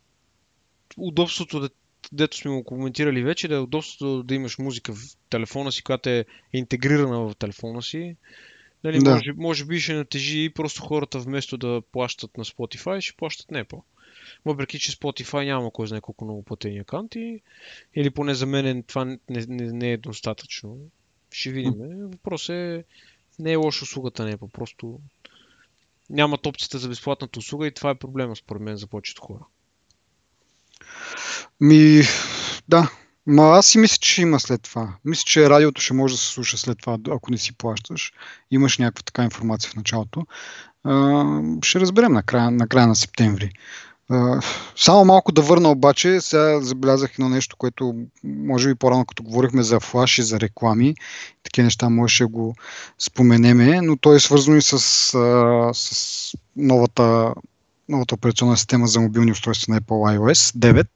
удобството 0.97 1.59
да 1.59 1.69
дето 2.11 2.37
сме 2.37 2.51
го 2.51 2.63
коментирали 2.63 3.23
вече, 3.23 3.47
да 3.47 3.55
е 3.55 3.59
удобството 3.59 4.23
да 4.23 4.35
имаш 4.35 4.57
музика 4.57 4.93
в 4.93 4.99
телефона 5.29 5.71
си, 5.71 5.83
която 5.83 6.09
е 6.09 6.25
интегрирана 6.53 7.19
в 7.19 7.35
телефона 7.35 7.81
си. 7.81 8.15
Нали, 8.83 8.99
да. 8.99 9.11
може, 9.11 9.33
може 9.33 9.65
би 9.65 9.79
ще 9.79 9.93
натежи 9.93 10.43
и 10.43 10.49
просто 10.49 10.81
хората 10.81 11.19
вместо 11.19 11.57
да 11.57 11.81
плащат 11.91 12.37
на 12.37 12.45
Spotify, 12.45 13.01
ще 13.01 13.17
плащат 13.17 13.47
Apple. 13.47 13.81
Въпреки, 14.45 14.79
че 14.79 14.91
Spotify 14.91 15.45
няма 15.45 15.71
кой 15.71 15.87
знае 15.87 16.01
колко 16.01 16.25
много 16.25 16.43
платени 16.43 16.79
акаунти, 16.79 17.41
или 17.95 18.09
поне 18.09 18.33
за 18.33 18.45
мен 18.45 18.83
това 18.83 19.05
не, 19.05 19.19
не, 19.29 19.71
не 19.71 19.91
е 19.91 19.97
достатъчно. 19.97 20.77
Ще 21.31 21.51
видим. 21.51 21.73
Въпрос 22.11 22.49
е, 22.49 22.83
не 23.39 23.51
е 23.51 23.55
лоша 23.55 23.83
услугата 23.83 24.25
не 24.25 24.31
е 24.31 24.37
просто 24.53 24.99
нямат 26.09 26.45
опцията 26.45 26.77
за 26.77 26.89
безплатната 26.89 27.39
услуга 27.39 27.67
и 27.67 27.73
това 27.73 27.89
е 27.89 27.95
проблема 27.95 28.35
според 28.35 28.61
мен 28.61 28.77
за 28.77 28.87
повечето 28.87 29.21
хора. 29.21 29.45
Ми, 31.59 32.01
да. 32.67 32.91
Ма 33.27 33.43
аз 33.43 33.65
си 33.65 33.77
мисля, 33.77 33.97
че 33.97 34.21
има 34.21 34.39
след 34.39 34.61
това. 34.61 34.93
Мисля, 35.05 35.23
че 35.25 35.49
радиото 35.49 35.81
ще 35.81 35.93
може 35.93 36.13
да 36.13 36.17
се 36.17 36.27
слуша 36.27 36.57
след 36.57 36.77
това, 36.77 36.97
ако 37.11 37.31
не 37.31 37.37
си 37.37 37.57
плащаш. 37.57 38.13
Имаш 38.51 38.77
някаква 38.77 39.03
така 39.03 39.23
информация 39.23 39.71
в 39.71 39.75
началото. 39.75 40.25
А, 40.83 41.25
ще 41.63 41.79
разберем 41.79 42.13
на 42.13 42.23
края, 42.23 42.51
на 42.51 42.67
края 42.67 42.87
на 42.87 42.95
септември. 42.95 43.51
Само 44.75 45.05
малко 45.05 45.31
да 45.31 45.41
върна 45.41 45.69
обаче, 45.69 46.21
сега 46.21 46.61
забелязах 46.61 47.13
едно 47.13 47.29
нещо, 47.29 47.55
което 47.57 47.95
може 48.23 48.69
би 48.69 48.75
по-рано, 48.75 49.05
като 49.05 49.23
говорихме 49.23 49.63
за 49.63 49.79
флаши, 49.79 50.23
за 50.23 50.39
реклами, 50.39 50.95
такива 51.43 51.63
неща 51.63 51.89
може 51.89 52.23
да 52.23 52.27
го 52.27 52.55
споменеме, 52.99 53.81
но 53.81 53.97
то 53.97 54.13
е 54.13 54.19
свързано 54.19 54.57
и 54.57 54.61
с, 54.61 54.79
с 55.73 56.33
новата, 56.55 57.33
новата 57.89 58.15
операционна 58.15 58.57
система 58.57 58.87
за 58.87 59.01
мобилни 59.01 59.31
устройства 59.31 59.73
на 59.73 59.81
Apple 59.81 60.17
iOS 60.17 60.57
9. 60.57 60.87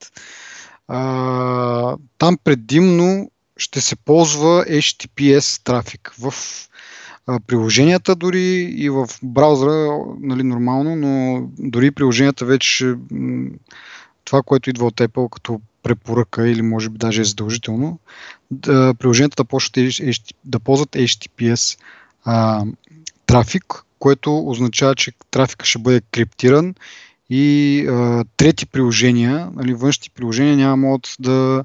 А, 0.87 1.97
там 2.17 2.37
предимно 2.43 3.31
ще 3.57 3.81
се 3.81 3.95
ползва 3.95 4.65
HTTPS 4.65 5.63
трафик 5.63 6.13
в 6.19 6.33
приложенията 7.47 8.15
дори 8.15 8.43
и 8.77 8.89
в 8.89 9.07
браузъра, 9.23 9.97
нали, 10.19 10.43
нормално, 10.43 10.95
но 10.95 11.43
дори 11.59 11.91
приложенията 11.91 12.45
вече 12.45 12.95
това, 14.25 14.41
което 14.41 14.69
идва 14.69 14.85
от 14.85 14.95
Apple 14.95 15.29
като 15.29 15.61
препоръка 15.83 16.47
или 16.47 16.61
може 16.61 16.89
би 16.89 16.97
даже 16.97 17.21
е 17.21 17.25
задължително, 17.25 17.99
да, 18.51 18.93
приложенията 18.93 19.43
да, 19.43 19.45
почнат, 19.45 19.85
да 20.45 20.59
ползват 20.59 20.89
HTTPS 20.89 21.79
а, 22.25 22.65
трафик, 23.25 23.63
което 23.99 24.49
означава, 24.49 24.95
че 24.95 25.11
трафика 25.31 25.65
ще 25.65 25.79
бъде 25.79 26.01
криптиран 26.11 26.75
и 27.29 27.85
а, 27.89 28.23
трети 28.37 28.65
приложения, 28.65 29.49
нали, 29.55 29.73
външни 29.73 30.09
приложения 30.15 30.57
няма 30.57 30.77
могат 30.77 31.15
да, 31.19 31.63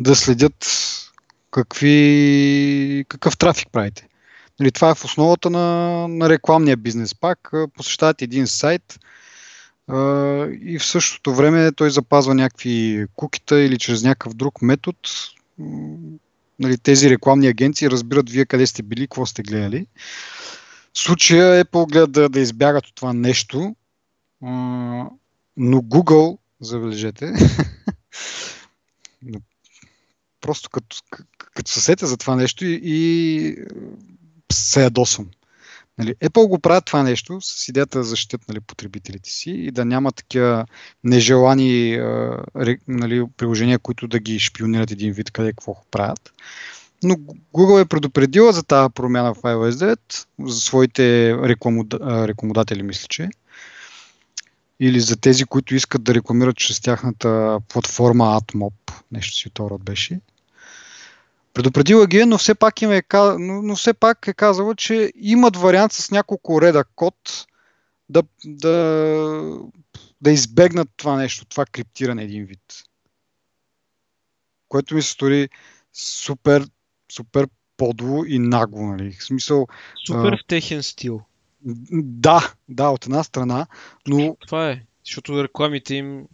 да 0.00 0.16
следят 0.16 0.66
какви, 1.50 3.04
какъв 3.08 3.38
трафик 3.38 3.68
правите. 3.72 4.08
Нали, 4.60 4.70
това 4.70 4.90
е 4.90 4.94
в 4.94 5.04
основата 5.04 5.50
на, 5.50 6.08
на 6.08 6.28
рекламния 6.28 6.76
бизнес. 6.76 7.14
Пак 7.14 7.52
посещавате 7.76 8.24
един 8.24 8.46
сайт 8.46 8.98
а, 9.88 9.96
и 10.62 10.78
в 10.78 10.84
същото 10.84 11.34
време 11.34 11.72
той 11.72 11.90
запазва 11.90 12.34
някакви 12.34 13.06
кукита 13.16 13.60
или 13.60 13.78
чрез 13.78 14.02
някакъв 14.02 14.34
друг 14.34 14.62
метод. 14.62 14.98
Нали, 16.58 16.78
тези 16.78 17.10
рекламни 17.10 17.46
агенции 17.46 17.90
разбират 17.90 18.30
вие 18.30 18.46
къде 18.46 18.66
сте 18.66 18.82
били, 18.82 19.06
какво 19.06 19.26
сте 19.26 19.42
гледали. 19.42 19.86
Случая 20.94 21.58
е 21.58 21.64
поглед 21.64 22.12
да, 22.12 22.28
да 22.28 22.40
избягат 22.40 22.86
от 22.86 22.94
това 22.94 23.12
нещо, 23.12 23.74
но 24.42 25.78
Google, 25.78 26.38
забележете, 26.60 27.32
просто 30.40 30.70
като, 30.70 30.96
като 31.54 31.70
се 31.70 31.96
за 32.00 32.16
това 32.16 32.36
нещо 32.36 32.64
и, 32.64 32.80
и 32.82 33.56
се 34.52 34.82
ядосвам. 34.82 35.26
Нали, 35.98 36.14
Apple 36.14 36.48
го 36.48 36.58
правят 36.58 36.84
това 36.84 37.02
нещо 37.02 37.38
с 37.40 37.68
идеята 37.68 37.98
да 37.98 38.04
защитят 38.04 38.48
нали, 38.48 38.60
потребителите 38.60 39.30
си 39.30 39.50
и 39.50 39.70
да 39.70 39.84
няма 39.84 40.12
такива 40.12 40.66
нежелани 41.04 41.94
а, 41.94 42.44
нали, 42.88 43.26
приложения, 43.36 43.78
които 43.78 44.08
да 44.08 44.18
ги 44.18 44.38
шпионират 44.38 44.90
един 44.90 45.12
вид 45.12 45.30
къде 45.30 45.50
какво 45.50 45.76
правят. 45.90 46.32
Но 47.02 47.14
Google 47.54 47.82
е 47.82 47.88
предупредила 47.88 48.52
за 48.52 48.62
тази 48.62 48.92
промяна 48.94 49.34
в 49.34 49.42
iOS 49.42 49.70
9 49.70 50.26
за 50.40 50.60
своите 50.60 51.34
рекламодатели, 52.28 52.82
мисля, 52.82 53.06
че. 53.08 53.28
Или 54.80 55.00
за 55.00 55.16
тези, 55.16 55.44
които 55.44 55.74
искат 55.74 56.04
да 56.04 56.14
рекламират 56.14 56.56
чрез 56.56 56.80
тяхната 56.80 57.60
платформа 57.68 58.24
AdMob. 58.24 58.72
Нещо 59.12 59.36
си 59.36 59.48
от 59.48 59.58
род 59.58 59.84
беше. 59.84 60.20
Предупредила 61.54 62.06
ги 62.06 62.18
е, 62.18 62.26
но 62.26 62.38
все 62.38 62.54
пак, 62.54 62.82
им 62.82 62.92
е, 62.92 63.02
но, 63.38 63.76
все 63.76 63.94
пак 63.94 64.26
е 64.26 64.32
казала, 64.32 64.74
че 64.74 65.12
имат 65.16 65.56
вариант 65.56 65.92
с 65.92 66.10
няколко 66.10 66.62
реда 66.62 66.84
код 66.94 67.46
да, 68.08 68.22
да, 68.44 69.58
да 70.20 70.30
избегнат 70.30 70.88
това 70.96 71.16
нещо, 71.16 71.44
това 71.44 71.66
криптиране 71.66 72.22
един 72.22 72.44
вид. 72.44 72.60
Което 74.68 74.94
ми 74.94 75.02
се 75.02 75.10
стори 75.10 75.48
супер, 75.92 76.66
супер 77.12 77.48
подло 77.76 78.24
и 78.24 78.38
нагло, 78.38 78.86
нали? 78.86 79.12
В 79.12 79.24
смисъл... 79.24 79.66
Супер 80.06 80.32
в 80.32 80.46
техен 80.46 80.82
стил. 80.82 81.22
Да, 81.92 82.52
да, 82.68 82.88
от 82.88 83.04
една 83.04 83.22
страна, 83.22 83.66
но... 84.08 84.36
Това 84.46 84.70
е, 84.70 84.82
защото 85.04 85.44
рекламите 85.44 85.94
им 85.94 86.26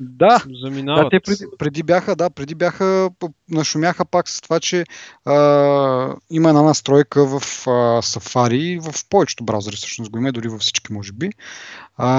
да, 0.00 0.44
заминават. 0.62 1.04
Да, 1.04 1.10
те 1.10 1.20
преди, 1.20 1.44
преди 1.58 1.82
бяха, 1.82 2.16
да, 2.16 2.30
преди 2.30 2.54
бяха, 2.54 3.10
нашумяха 3.50 4.04
пак 4.04 4.28
с 4.28 4.40
това, 4.40 4.60
че 4.60 4.84
а, 5.24 5.34
има 6.30 6.48
една 6.48 6.62
настройка 6.62 7.26
в 7.26 7.34
а, 7.66 7.70
Safari, 8.02 8.90
в 8.90 9.08
повечето 9.08 9.44
браузъри 9.44 9.76
всъщност 9.76 10.10
го 10.10 10.18
има, 10.18 10.32
дори 10.32 10.48
във 10.48 10.60
всички 10.60 10.92
може 10.92 11.12
би, 11.12 11.30
а, 11.96 12.10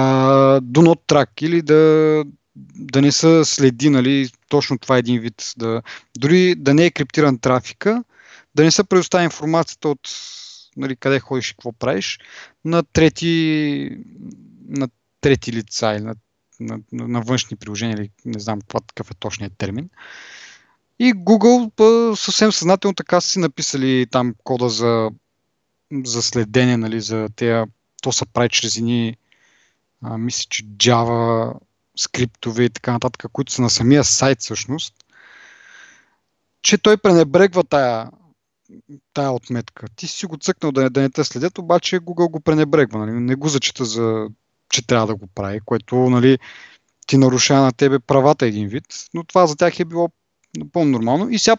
do 0.61 0.79
not 0.79 0.99
track 1.07 1.43
или 1.43 1.61
да, 1.61 2.23
да 2.75 3.01
не 3.01 3.11
са 3.11 3.45
следи, 3.45 3.89
нали, 3.89 4.29
точно 4.49 4.77
това 4.77 4.95
е 4.95 4.99
един 4.99 5.21
вид, 5.21 5.53
да, 5.57 5.81
дори 6.17 6.55
да 6.55 6.73
не 6.73 6.85
е 6.85 6.91
криптиран 6.91 7.39
трафика, 7.39 8.03
да 8.55 8.63
не 8.63 8.71
се 8.71 8.83
предоставя 8.83 9.23
информацията 9.23 9.89
от 9.89 9.99
нали, 10.79 10.95
къде 10.95 11.19
ходиш 11.19 11.51
и 11.51 11.53
какво 11.53 11.71
правиш 11.71 12.19
на 12.65 12.83
трети, 12.83 13.89
на 14.67 14.89
трети 15.21 15.53
лица 15.53 15.93
или 15.95 16.03
на 16.03 16.15
на, 16.59 16.79
на, 16.91 17.07
на 17.07 17.21
външни 17.21 17.57
приложения, 17.57 17.95
или 17.95 18.09
не 18.25 18.39
знам 18.39 18.59
какъв 18.67 19.11
е 19.11 19.13
точният 19.13 19.57
термин. 19.57 19.89
И 20.99 21.13
Google 21.13 21.71
па, 21.75 22.15
съвсем 22.15 22.51
съзнателно 22.51 22.95
така 22.95 23.21
си 23.21 23.39
написали 23.39 24.07
там 24.11 24.35
кода 24.43 24.69
за, 24.69 25.09
за 26.05 26.21
следене, 26.21 26.77
нали, 26.77 27.01
за 27.01 27.29
тея, 27.35 27.67
то 28.01 28.11
се 28.11 28.25
прави 28.25 28.49
чрез 28.49 28.77
едни, 28.77 29.17
мисля, 30.01 30.45
че 30.49 30.63
Java 30.63 31.53
скриптове 31.97 32.63
и 32.63 32.69
така 32.69 32.91
нататък, 32.91 33.31
които 33.31 33.51
са 33.51 33.61
на 33.61 33.69
самия 33.69 34.03
сайт 34.03 34.39
всъщност, 34.39 34.93
че 36.61 36.77
той 36.77 36.97
пренебрегва 36.97 37.63
тая, 37.63 38.09
тая 39.13 39.31
отметка. 39.31 39.85
Ти 39.95 40.07
си 40.07 40.25
го 40.25 40.37
цъкнал 40.37 40.71
да 40.71 40.83
не, 40.83 40.89
да 40.89 41.01
не 41.01 41.09
те 41.09 41.23
следят, 41.23 41.57
обаче 41.57 41.99
Google 41.99 42.31
го 42.31 42.39
пренебрегва, 42.39 42.99
нали? 42.99 43.11
не 43.11 43.35
го 43.35 43.49
зачита 43.49 43.85
за 43.85 44.27
че 44.69 44.87
трябва 44.87 45.07
да 45.07 45.15
го 45.15 45.27
прави, 45.27 45.59
което 45.65 45.95
нали, 45.95 46.39
ти 47.07 47.17
нарушава 47.17 47.61
на 47.61 47.71
тебе 47.71 47.99
правата 47.99 48.45
един 48.45 48.67
вид, 48.67 48.85
но 49.13 49.23
това 49.23 49.47
за 49.47 49.55
тях 49.55 49.79
е 49.79 49.85
било 49.85 50.09
напълно 50.57 50.91
нормално. 50.91 51.29
И 51.29 51.39
сега 51.39 51.57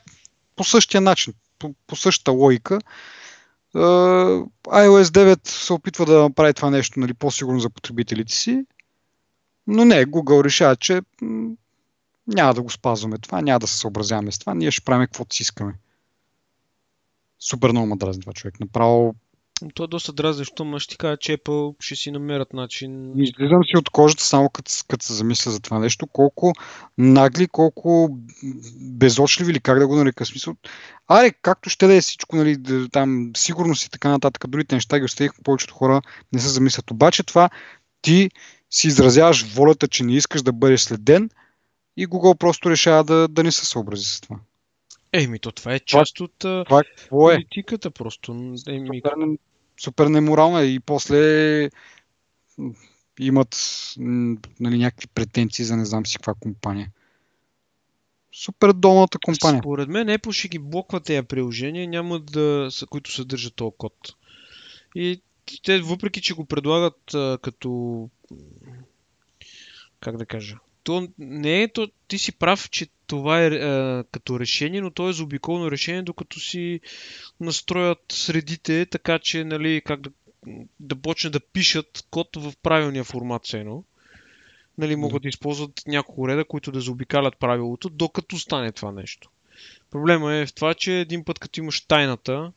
по 0.56 0.64
същия 0.64 1.00
начин, 1.00 1.34
по, 1.58 1.74
по 1.86 1.96
същата 1.96 2.30
логика, 2.30 2.78
uh, 3.74 4.46
iOS 4.64 5.02
9 5.02 5.48
се 5.48 5.72
опитва 5.72 6.06
да 6.06 6.22
направи 6.22 6.54
това 6.54 6.70
нещо 6.70 7.00
нали, 7.00 7.14
по-сигурно 7.14 7.60
за 7.60 7.70
потребителите 7.70 8.32
си, 8.32 8.64
но 9.66 9.84
не, 9.84 10.06
Google 10.06 10.44
решава, 10.44 10.76
че 10.76 11.02
м- 11.22 11.50
няма 12.26 12.54
да 12.54 12.62
го 12.62 12.70
спазваме 12.70 13.18
това, 13.18 13.40
няма 13.40 13.58
да 13.58 13.66
се 13.66 13.78
съобразяваме 13.78 14.32
с 14.32 14.38
това, 14.38 14.54
ние 14.54 14.70
ще 14.70 14.84
правим 14.84 15.06
каквото 15.06 15.36
си 15.36 15.42
искаме. 15.42 15.74
Супер 17.40 17.70
много 17.70 17.86
ма 17.86 17.96
дразни 17.96 18.20
това 18.20 18.32
човек. 18.32 18.60
Направо 18.60 19.14
то 19.74 19.84
е 19.84 19.86
доста 19.86 20.12
дразнещо, 20.12 20.64
но 20.64 20.78
ще 20.78 20.92
ти 20.92 20.98
кажа, 20.98 21.16
че 21.16 21.36
Apple 21.36 21.74
ще 21.80 21.96
си 21.96 22.10
намерят 22.10 22.52
начин. 22.52 23.12
Излизам 23.18 23.64
си 23.64 23.76
от 23.76 23.90
кожата 23.90 24.24
само 24.24 24.48
като, 24.48 24.72
като 24.88 25.04
се 25.04 25.12
замисля 25.12 25.50
за 25.50 25.60
това 25.60 25.78
нещо. 25.78 26.06
Колко 26.06 26.52
нагли, 26.98 27.46
колко 27.46 28.18
безочливи 28.80 29.50
или 29.50 29.60
как 29.60 29.78
да 29.78 29.86
го 29.86 29.96
нарека 29.96 30.26
смисъл. 30.26 30.54
Аре, 31.08 31.32
както 31.42 31.70
ще 31.70 31.86
да 31.86 31.94
е 31.94 32.00
всичко, 32.00 32.36
нали, 32.36 32.56
там 32.92 33.30
сигурност 33.36 33.84
и 33.84 33.90
така 33.90 34.08
нататък, 34.08 34.48
другите 34.48 34.74
неща 34.74 34.98
ги 34.98 35.04
оставих, 35.04 35.32
повечето 35.44 35.74
хора 35.74 36.02
не 36.32 36.40
се 36.40 36.48
замислят. 36.48 36.90
Обаче 36.90 37.22
това 37.22 37.50
ти 38.02 38.30
си 38.70 38.86
изразяваш 38.86 39.54
волята, 39.54 39.88
че 39.88 40.04
не 40.04 40.16
искаш 40.16 40.42
да 40.42 40.52
бъдеш 40.52 40.80
следен 40.80 41.30
и 41.96 42.08
Google 42.08 42.38
просто 42.38 42.70
решава 42.70 43.04
да, 43.04 43.28
да 43.28 43.44
не 43.44 43.52
се 43.52 43.66
съобрази 43.66 44.04
с 44.04 44.20
това. 44.20 44.36
Еми, 45.12 45.38
то 45.38 45.52
това 45.52 45.74
е 45.74 45.80
част 45.80 46.16
това, 46.16 46.24
от 46.24 46.66
това, 46.66 46.80
е? 46.80 47.08
политиката 47.08 47.90
просто. 47.90 48.32
Еми, 48.68 48.88
супер, 48.96 49.12
супер 49.80 50.06
неморална 50.06 50.62
и 50.62 50.80
после 50.80 51.70
имат 53.20 53.56
нали, 54.60 54.78
някакви 54.78 55.06
претенции 55.06 55.64
за 55.64 55.76
не 55.76 55.84
знам 55.84 56.06
си 56.06 56.16
каква 56.16 56.34
компания. 56.40 56.90
Супер 58.32 58.72
долната 58.72 59.18
компания. 59.18 59.60
Според 59.62 59.88
мен 59.88 60.08
Apple 60.08 60.32
ще 60.32 60.48
ги 60.48 60.58
блоква 60.58 61.00
тези 61.00 61.26
приложения, 61.26 61.88
няма 61.88 62.20
да, 62.20 62.68
които 62.90 63.12
съдържат 63.12 63.54
този 63.54 63.74
код. 63.78 63.94
И 64.94 65.22
те, 65.62 65.80
въпреки 65.80 66.20
че 66.20 66.34
го 66.34 66.44
предлагат 66.44 67.14
а, 67.14 67.38
като... 67.42 68.08
Как 70.00 70.16
да 70.16 70.26
кажа? 70.26 70.56
То 70.82 71.08
не 71.18 71.62
е 71.62 71.72
то... 71.72 71.90
Ти 72.08 72.18
си 72.18 72.32
прав, 72.32 72.70
че 72.70 72.86
това 73.06 73.42
е 73.42 73.46
а, 73.48 74.04
като 74.12 74.40
решение, 74.40 74.80
но 74.80 74.90
то 74.90 75.08
е 75.08 75.12
заобиколно 75.12 75.70
решение, 75.70 76.02
докато 76.02 76.40
си 76.40 76.80
настроят 77.40 78.00
средите, 78.12 78.86
така 78.86 79.18
че, 79.18 79.44
нали, 79.44 79.82
как 79.84 80.00
да, 80.00 80.10
да 80.80 80.96
почне 80.96 81.30
да 81.30 81.40
пишат 81.40 82.04
код 82.10 82.36
в 82.36 82.52
правилния 82.62 83.04
формат, 83.04 83.46
цено 83.46 83.84
нали, 84.80 84.96
могат 84.96 85.22
да 85.22 85.28
използват 85.28 85.82
няколко 85.86 86.28
реда, 86.28 86.44
които 86.44 86.72
да 86.72 86.80
заобикалят 86.80 87.36
правилото, 87.36 87.88
докато 87.88 88.38
стане 88.38 88.72
това 88.72 88.92
нещо. 88.92 89.30
Проблема 89.90 90.34
е 90.34 90.46
в 90.46 90.54
това, 90.54 90.74
че 90.74 91.00
един 91.00 91.24
път 91.24 91.38
като 91.38 91.60
имаш 91.60 91.80
тайната, 91.80 92.52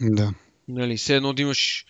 да. 0.00 0.34
нали, 0.68 0.96
все 0.96 1.16
едно 1.16 1.32
да 1.32 1.42
имаш 1.42 1.86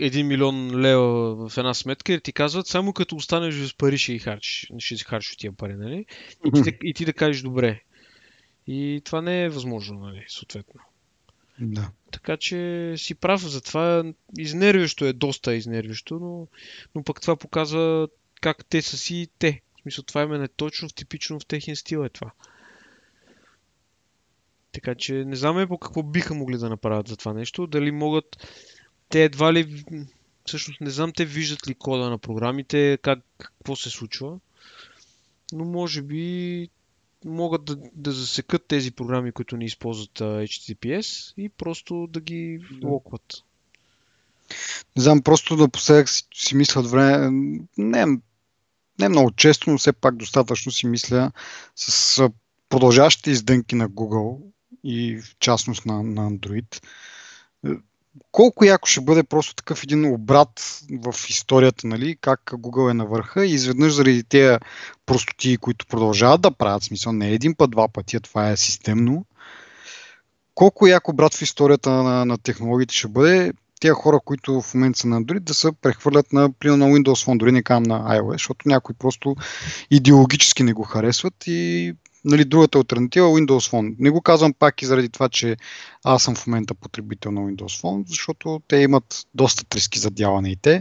1 0.00 0.22
милион 0.22 0.80
лева 0.80 1.48
в 1.48 1.58
една 1.58 1.74
сметка 1.74 2.12
и 2.12 2.20
ти 2.20 2.32
казват, 2.32 2.66
само 2.66 2.92
като 2.92 3.16
останеш 3.16 3.58
без 3.58 3.74
пари 3.74 3.98
ще 3.98 4.12
ги 4.12 4.18
харчиш, 4.18 4.70
ще 4.78 4.96
си 4.96 5.04
харчиш 5.04 5.36
тия 5.36 5.52
пари, 5.52 5.74
нали? 5.74 6.06
И 6.44 6.52
ти, 6.52 6.62
да, 6.62 6.70
и 6.82 6.94
ти 6.94 7.04
да 7.04 7.12
кажеш 7.12 7.42
добре. 7.42 7.80
И 8.66 9.02
това 9.04 9.22
не 9.22 9.44
е 9.44 9.48
възможно, 9.48 10.00
нали, 10.00 10.24
съответно. 10.28 10.80
Да. 11.60 11.90
Така 12.10 12.36
че 12.36 12.94
си 12.96 13.14
прав, 13.14 13.40
затова 13.40 14.04
изнервящо 14.38 15.04
е, 15.04 15.12
доста 15.12 15.54
изнервящо, 15.54 16.18
но, 16.18 16.46
но 16.94 17.02
пък 17.02 17.20
това 17.20 17.36
показва 17.36 18.08
как 18.40 18.64
те 18.64 18.82
са 18.82 18.96
си 18.96 19.28
те. 19.38 19.60
В 19.78 19.82
смисъл, 19.82 20.04
това 20.04 20.22
е 20.22 20.48
точно 20.48 20.88
в 20.88 20.94
типично 20.94 21.40
в 21.40 21.46
техния 21.46 21.76
стил 21.76 22.04
е 22.04 22.08
това. 22.08 22.30
Така 24.72 24.94
че 24.94 25.24
не 25.24 25.36
знам 25.36 25.68
по 25.68 25.78
какво 25.78 26.02
биха 26.02 26.34
могли 26.34 26.58
да 26.58 26.68
направят 26.68 27.08
за 27.08 27.16
това 27.16 27.32
нещо. 27.32 27.66
Дали 27.66 27.90
могат... 27.90 28.46
Те 29.10 29.24
едва 29.24 29.52
ли... 29.52 29.84
Всъщност 30.46 30.80
не 30.80 30.90
знам 30.90 31.12
те 31.12 31.24
виждат 31.24 31.68
ли 31.68 31.74
кода 31.74 32.10
на 32.10 32.18
програмите, 32.18 32.98
как, 33.02 33.18
какво 33.38 33.76
се 33.76 33.90
случва. 33.90 34.38
Но 35.52 35.64
може 35.64 36.02
би 36.02 36.68
могат 37.24 37.64
да, 37.64 37.76
да 37.94 38.12
засекат 38.12 38.66
тези 38.66 38.90
програми, 38.90 39.32
които 39.32 39.56
не 39.56 39.64
използват 39.64 40.18
HTTPS 40.18 41.34
и 41.36 41.48
просто 41.48 42.08
да 42.10 42.20
ги 42.20 42.60
локват. 42.84 43.42
Не 44.96 45.02
знам, 45.02 45.22
просто 45.22 45.56
напоследък 45.56 46.08
си, 46.08 46.26
си 46.34 46.56
мислят 46.56 46.86
време, 46.86 47.30
не, 47.78 48.06
не 48.98 49.08
много 49.08 49.30
често, 49.30 49.70
но 49.70 49.78
все 49.78 49.92
пак 49.92 50.16
достатъчно 50.16 50.72
си 50.72 50.86
мисля 50.86 51.32
с 51.76 52.30
продължаващите 52.68 53.30
издънки 53.30 53.74
на 53.74 53.90
Google 53.90 54.38
и 54.84 55.20
в 55.20 55.36
частност 55.38 55.86
на, 55.86 56.02
на 56.02 56.30
Android. 56.30 56.82
Колко 58.32 58.64
яко 58.64 58.86
ще 58.86 59.00
бъде 59.00 59.22
просто 59.22 59.54
такъв 59.54 59.82
един 59.82 60.12
обрат 60.12 60.82
в 61.02 61.14
историята, 61.28 61.86
нали, 61.86 62.16
как 62.20 62.40
Google 62.44 62.90
е 62.90 62.94
на 62.94 63.06
върха 63.06 63.46
и 63.46 63.50
изведнъж 63.50 63.92
заради 63.92 64.24
тези 64.24 64.58
простоти, 65.06 65.56
които 65.56 65.86
продължават 65.86 66.40
да 66.40 66.50
правят, 66.50 66.82
смисъл 66.82 67.12
не 67.12 67.30
един 67.30 67.54
път, 67.54 67.70
два 67.70 67.88
пъти, 67.88 68.16
а 68.16 68.20
това 68.20 68.50
е 68.50 68.56
системно. 68.56 69.24
Колко 70.54 70.86
яко 70.86 71.12
брат 71.12 71.34
в 71.34 71.42
историята 71.42 71.90
на, 71.90 72.24
на 72.24 72.38
технологиите 72.38 72.94
ще 72.94 73.08
бъде, 73.08 73.52
тези 73.80 73.92
хора, 73.92 74.20
които 74.24 74.60
в 74.60 74.74
момента 74.74 74.98
са 74.98 75.08
на 75.08 75.22
Android, 75.22 75.40
да 75.40 75.54
се 75.54 75.72
прехвърлят 75.72 76.32
на, 76.32 76.52
примерно, 76.52 76.86
на 76.86 76.94
Windows 76.94 77.26
Phone, 77.26 77.36
дори 77.36 77.52
не 77.52 77.62
казвам 77.62 77.82
на 77.82 78.18
iOS, 78.18 78.32
защото 78.32 78.68
някои 78.68 78.94
просто 78.94 79.36
идеологически 79.90 80.62
не 80.62 80.72
го 80.72 80.82
харесват 80.82 81.34
и 81.46 81.92
нали, 82.24 82.44
другата 82.44 82.78
альтернатива 82.78 83.26
е 83.26 83.30
Windows 83.30 83.70
Phone. 83.70 83.94
Не 83.98 84.10
го 84.10 84.20
казвам 84.20 84.52
пак 84.52 84.82
и 84.82 84.86
заради 84.86 85.08
това, 85.08 85.28
че 85.28 85.56
аз 86.04 86.22
съм 86.22 86.34
в 86.34 86.46
момента 86.46 86.74
потребител 86.74 87.32
на 87.32 87.40
Windows 87.40 87.82
Phone, 87.82 88.08
защото 88.08 88.62
те 88.68 88.76
имат 88.76 89.26
доста 89.34 89.64
трески 89.64 89.98
за 89.98 90.10
дяване 90.10 90.50
и 90.50 90.56
те. 90.56 90.80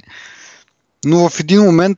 Но 1.06 1.30
в 1.30 1.40
един 1.40 1.62
момент 1.62 1.98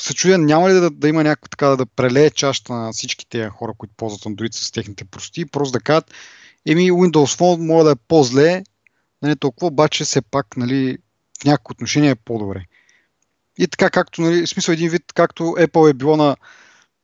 се 0.00 0.14
чудя, 0.14 0.38
няма 0.38 0.68
ли 0.68 0.72
да, 0.72 0.90
да 0.90 1.08
има 1.08 1.24
някакво 1.24 1.48
така 1.48 1.66
да 1.66 1.86
прелее 1.86 2.30
чашата 2.30 2.72
на 2.72 2.92
всички 2.92 3.28
тези 3.28 3.48
хора, 3.48 3.72
които 3.78 3.94
ползват 3.96 4.20
Android 4.20 4.54
с 4.54 4.72
техните 4.72 5.04
прости, 5.04 5.46
просто 5.46 5.72
да 5.72 5.80
кажат, 5.80 6.14
еми 6.66 6.92
Windows 6.92 7.38
Phone 7.38 7.66
може 7.66 7.84
да 7.84 7.90
е 7.90 7.96
по-зле, 8.08 8.64
нали, 9.22 9.36
толкова 9.36 9.66
обаче 9.66 10.04
все 10.04 10.22
пак 10.22 10.56
нали, 10.56 10.98
в 11.40 11.44
някакво 11.44 11.72
отношение 11.72 12.10
е 12.10 12.14
по-добре. 12.14 12.64
И 13.58 13.66
така 13.66 13.90
както, 13.90 14.22
нали, 14.22 14.46
в 14.46 14.48
смисъл 14.48 14.72
един 14.72 14.90
вид, 14.90 15.02
както 15.14 15.42
Apple 15.42 15.90
е 15.90 15.94
било 15.94 16.16
на, 16.16 16.36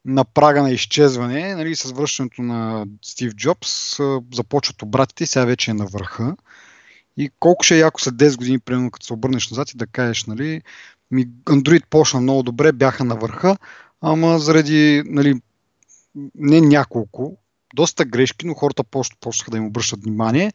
на 0.04 0.24
прага 0.24 0.62
на 0.62 0.70
изчезване, 0.70 1.54
нали, 1.54 1.76
с 1.76 1.92
връщането 1.92 2.42
на 2.42 2.86
Стив 3.02 3.34
Джобс, 3.34 3.98
започват 4.34 4.82
обратите 4.82 5.24
и 5.24 5.26
сега 5.26 5.44
вече 5.44 5.70
е 5.70 5.74
на 5.74 5.86
върха. 5.86 6.36
И 7.16 7.30
колко 7.38 7.64
ще 7.64 7.74
е 7.74 7.78
яко 7.78 8.00
след 8.00 8.14
10 8.14 8.36
години, 8.36 8.58
примерно, 8.58 8.90
като 8.90 9.06
се 9.06 9.12
обърнеш 9.12 9.50
назад 9.50 9.70
и 9.70 9.76
да 9.76 9.86
кажеш, 9.86 10.24
нали, 10.24 10.62
ми 11.10 11.26
Android 11.28 11.86
почна 11.90 12.20
много 12.20 12.42
добре, 12.42 12.72
бяха 12.72 13.04
на 13.04 13.14
върха, 13.14 13.56
ама 14.00 14.38
заради, 14.38 15.02
нали, 15.06 15.40
не 16.34 16.60
няколко, 16.60 17.36
доста 17.74 18.04
грешки, 18.04 18.46
но 18.46 18.54
хората 18.54 18.84
почнаха 19.20 19.50
да 19.50 19.56
им 19.56 19.66
обръщат 19.66 20.04
внимание 20.04 20.52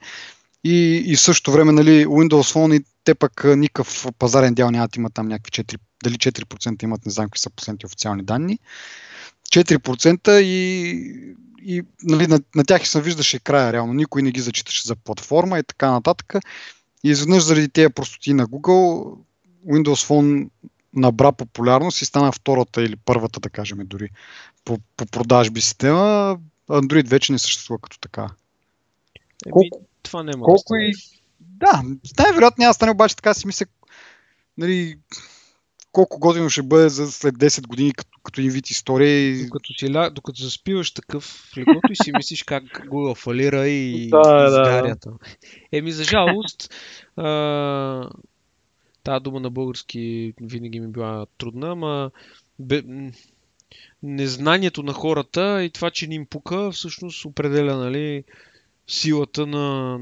и, 0.64 1.04
и 1.06 1.16
в 1.16 1.22
същото 1.22 1.52
време 1.52 1.72
нали, 1.72 2.06
Windows 2.06 2.54
Phone 2.54 2.80
и 2.80 2.86
те 3.04 3.16
пък 3.16 3.44
никакъв 3.46 4.08
пазарен 4.20 4.54
дял 4.54 4.72
нямат, 4.72 4.96
имат 4.96 5.14
там 5.14 5.28
някакви 5.28 5.64
4, 5.64 5.80
дали 6.04 6.16
4% 6.16 6.84
имат, 6.84 7.06
не 7.06 7.12
знам 7.12 7.26
какви 7.26 7.40
са 7.40 7.50
последните 7.50 7.86
официални 7.86 8.24
данни. 8.24 8.60
4% 9.52 10.40
и, 10.40 11.36
и 11.62 11.84
нали, 12.04 12.28
на, 12.28 12.40
на 12.56 12.66
тях 12.66 12.88
се 12.88 13.02
виждаше 13.02 13.40
края 13.40 13.74
реално. 13.74 13.94
Никой 13.94 14.22
не 14.22 14.32
ги 14.32 14.42
зачиташе 14.42 14.88
за 14.88 14.96
платформа 14.96 15.60
и 15.60 15.64
така 15.64 15.92
нататък. 15.92 16.34
И 17.04 17.10
изведнъж 17.10 17.44
заради 17.44 17.70
тези 17.70 17.90
простоти 17.90 18.34
на 18.34 18.48
Google, 18.48 19.18
Windows 19.68 20.08
Phone 20.08 20.50
набра 20.94 21.32
популярност 21.32 22.02
и 22.02 22.06
стана 22.06 22.32
втората 22.32 22.84
или 22.84 22.96
първата, 22.96 23.40
да 23.40 23.50
кажем, 23.50 23.78
дори 23.84 24.10
по, 24.66 24.80
по 24.98 25.06
продажби 25.06 25.62
система. 25.62 26.40
Android 26.70 27.08
вече 27.08 27.32
не 27.32 27.40
съществува 27.40 27.80
като 27.80 28.00
така. 28.00 28.28
Колко, 29.52 29.82
това 30.04 30.24
няма 30.24 30.44
Колко 30.44 30.74
да 30.74 30.80
и... 30.80 30.94
Да, 31.40 31.84
най-вероятно 32.20 32.62
няма 32.62 32.70
да 32.70 32.74
стане, 32.74 32.92
обаче 32.92 33.16
така 33.16 33.34
си 33.34 33.48
мисля, 33.48 33.66
нали, 34.58 34.98
колко 35.98 36.20
година 36.20 36.50
ще 36.50 36.64
бъде 36.64 36.90
за 36.90 37.12
след 37.12 37.36
10 37.36 37.68
години 37.68 37.94
като, 37.94 38.20
като 38.24 38.42
един 38.42 38.52
вид 38.52 38.70
история. 38.70 39.44
Докато, 39.46 39.74
си, 39.74 39.92
докато 40.12 40.42
заспиваш 40.42 40.92
такъв 40.92 41.24
в 41.24 41.58
леглото 41.58 41.92
и 41.92 41.96
си 41.96 42.12
мислиш 42.18 42.44
как 42.44 42.64
го 42.88 43.16
фалира 43.16 43.68
и 43.68 44.10
да, 44.12 44.46
изгарята. 44.48 45.10
Да. 45.10 45.18
Еми, 45.72 45.92
за 45.92 46.04
жалост, 46.04 46.74
а, 47.16 48.10
тази 49.04 49.24
дума 49.24 49.40
на 49.40 49.50
български 49.50 50.34
винаги 50.42 50.80
ми 50.80 50.88
била 50.88 51.26
трудна, 51.38 51.72
ама 51.72 52.12
бе, 52.60 52.84
незнанието 54.04 54.84
на 54.84 54.94
хората 54.94 55.64
и 55.64 55.70
това, 55.70 55.92
че 55.92 56.08
ни 56.08 56.16
им 56.16 56.26
пука, 56.26 56.72
всъщност 56.72 57.26
определя, 57.26 57.78
нали, 57.78 58.24
силата 58.88 59.48
на, 59.48 60.00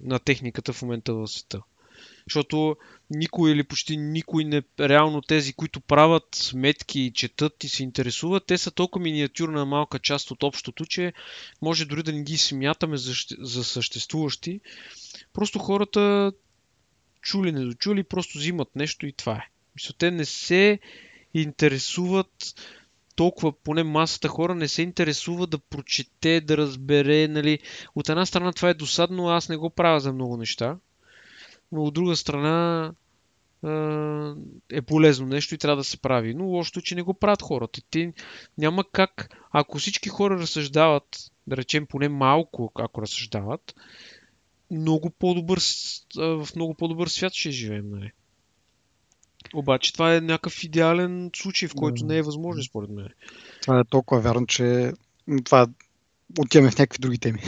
на 0.00 0.18
техниката 0.18 0.72
в 0.72 0.82
момента 0.82 1.14
в 1.14 1.26
света. 1.26 1.60
Защото 2.28 2.76
никой 3.10 3.52
или 3.52 3.62
почти 3.62 3.96
никой 3.96 4.44
не, 4.44 4.62
реално 4.80 5.22
тези, 5.22 5.52
които 5.52 5.80
правят 5.80 6.24
сметки 6.34 7.00
и 7.00 7.12
четат 7.12 7.64
и 7.64 7.68
се 7.68 7.82
интересуват, 7.82 8.46
те 8.46 8.58
са 8.58 8.70
толкова 8.70 9.02
миниатюрна 9.02 9.64
малка 9.64 9.98
част 9.98 10.30
от 10.30 10.42
общото, 10.42 10.84
че 10.84 11.12
може 11.62 11.84
дори 11.84 12.02
да 12.02 12.12
не 12.12 12.22
ги 12.22 12.38
смятаме 12.38 12.96
за, 12.96 13.12
за 13.38 13.64
съществуващи. 13.64 14.60
Просто 15.32 15.58
хората 15.58 16.32
чули, 17.20 17.52
не 17.52 17.64
дочули, 17.64 18.02
просто 18.02 18.38
взимат 18.38 18.76
нещо 18.76 19.06
и 19.06 19.12
това 19.12 19.32
е. 19.32 19.48
Мисля, 19.74 19.94
те 19.98 20.10
не 20.10 20.24
се 20.24 20.78
интересуват 21.34 22.54
толкова, 23.16 23.52
поне 23.52 23.82
масата 23.82 24.28
хора 24.28 24.54
не 24.54 24.68
се 24.68 24.82
интересува 24.82 25.46
да 25.46 25.58
прочете, 25.58 26.40
да 26.40 26.56
разбере, 26.56 27.28
нали. 27.28 27.58
От 27.94 28.08
една 28.08 28.26
страна 28.26 28.52
това 28.52 28.68
е 28.68 28.74
досадно, 28.74 29.28
аз 29.28 29.48
не 29.48 29.56
го 29.56 29.70
правя 29.70 30.00
за 30.00 30.12
много 30.12 30.36
неща, 30.36 30.76
но 31.72 31.82
от 31.82 31.94
друга 31.94 32.16
страна 32.16 32.92
е 34.72 34.82
полезно 34.86 35.26
нещо 35.26 35.54
и 35.54 35.58
трябва 35.58 35.76
да 35.76 35.84
се 35.84 35.96
прави. 35.96 36.34
Но 36.34 36.44
лошото 36.44 36.78
е, 36.78 36.82
че 36.82 36.94
не 36.94 37.02
го 37.02 37.14
правят 37.14 37.42
хората. 37.42 37.80
Те 37.90 38.12
няма 38.58 38.84
как, 38.92 39.36
ако 39.50 39.78
всички 39.78 40.08
хора 40.08 40.38
разсъждават, 40.38 41.30
да 41.46 41.56
речем 41.56 41.86
поне 41.86 42.08
малко, 42.08 42.72
ако 42.74 43.02
разсъждават, 43.02 43.74
много 44.70 45.10
по-добър, 45.10 45.60
в 46.16 46.48
много 46.56 46.74
по-добър 46.74 47.08
свят 47.08 47.34
ще 47.34 47.50
живеем. 47.50 47.90
Нали? 47.90 48.12
Обаче 49.54 49.92
това 49.92 50.14
е 50.14 50.20
някакъв 50.20 50.64
идеален 50.64 51.30
случай, 51.36 51.68
в 51.68 51.74
който 51.74 52.06
не 52.06 52.16
е 52.16 52.22
възможно, 52.22 52.62
според 52.62 52.90
мен. 52.90 53.08
Това 53.62 53.80
е 53.80 53.84
толкова 53.84 54.20
вярно, 54.20 54.46
че 54.46 54.92
това 55.44 55.66
отиваме 56.38 56.70
в 56.70 56.78
някакви 56.78 56.98
други 56.98 57.18
теми. 57.18 57.42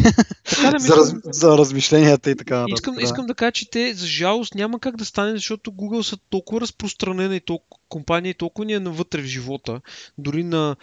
Така 0.44 0.70
да 0.70 0.78
за, 0.78 0.96
раз, 0.96 1.14
за 1.24 1.58
размишленията 1.58 2.30
и 2.30 2.36
така. 2.36 2.64
Искам, 2.68 2.94
да. 2.94 3.02
искам 3.02 3.26
да 3.26 3.34
кажа, 3.34 3.52
че 3.52 3.70
те, 3.70 3.94
за 3.94 4.06
жалост, 4.06 4.54
няма 4.54 4.80
как 4.80 4.96
да 4.96 5.04
стане, 5.04 5.32
защото 5.32 5.72
Google 5.72 6.02
са 6.02 6.16
толкова 6.30 6.60
разпространена 6.60 7.36
и 7.36 7.40
толкова 7.40 7.82
компания 7.88 8.30
и 8.30 8.34
толкова 8.34 8.66
ни 8.66 8.72
е 8.72 8.80
навътре 8.80 9.22
в 9.22 9.26
живота, 9.26 9.80
дори 10.18 10.44
на 10.44 10.76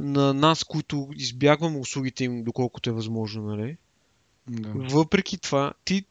на 0.00 0.34
нас, 0.34 0.64
които 0.64 1.08
избягваме 1.14 1.78
услугите 1.78 2.24
им, 2.24 2.44
доколкото 2.44 2.90
е 2.90 2.92
възможно, 2.92 3.42
нали? 3.42 3.76
Да. 4.48 4.68
Въпреки 4.74 5.38
това, 5.38 5.72
ти 5.84 6.04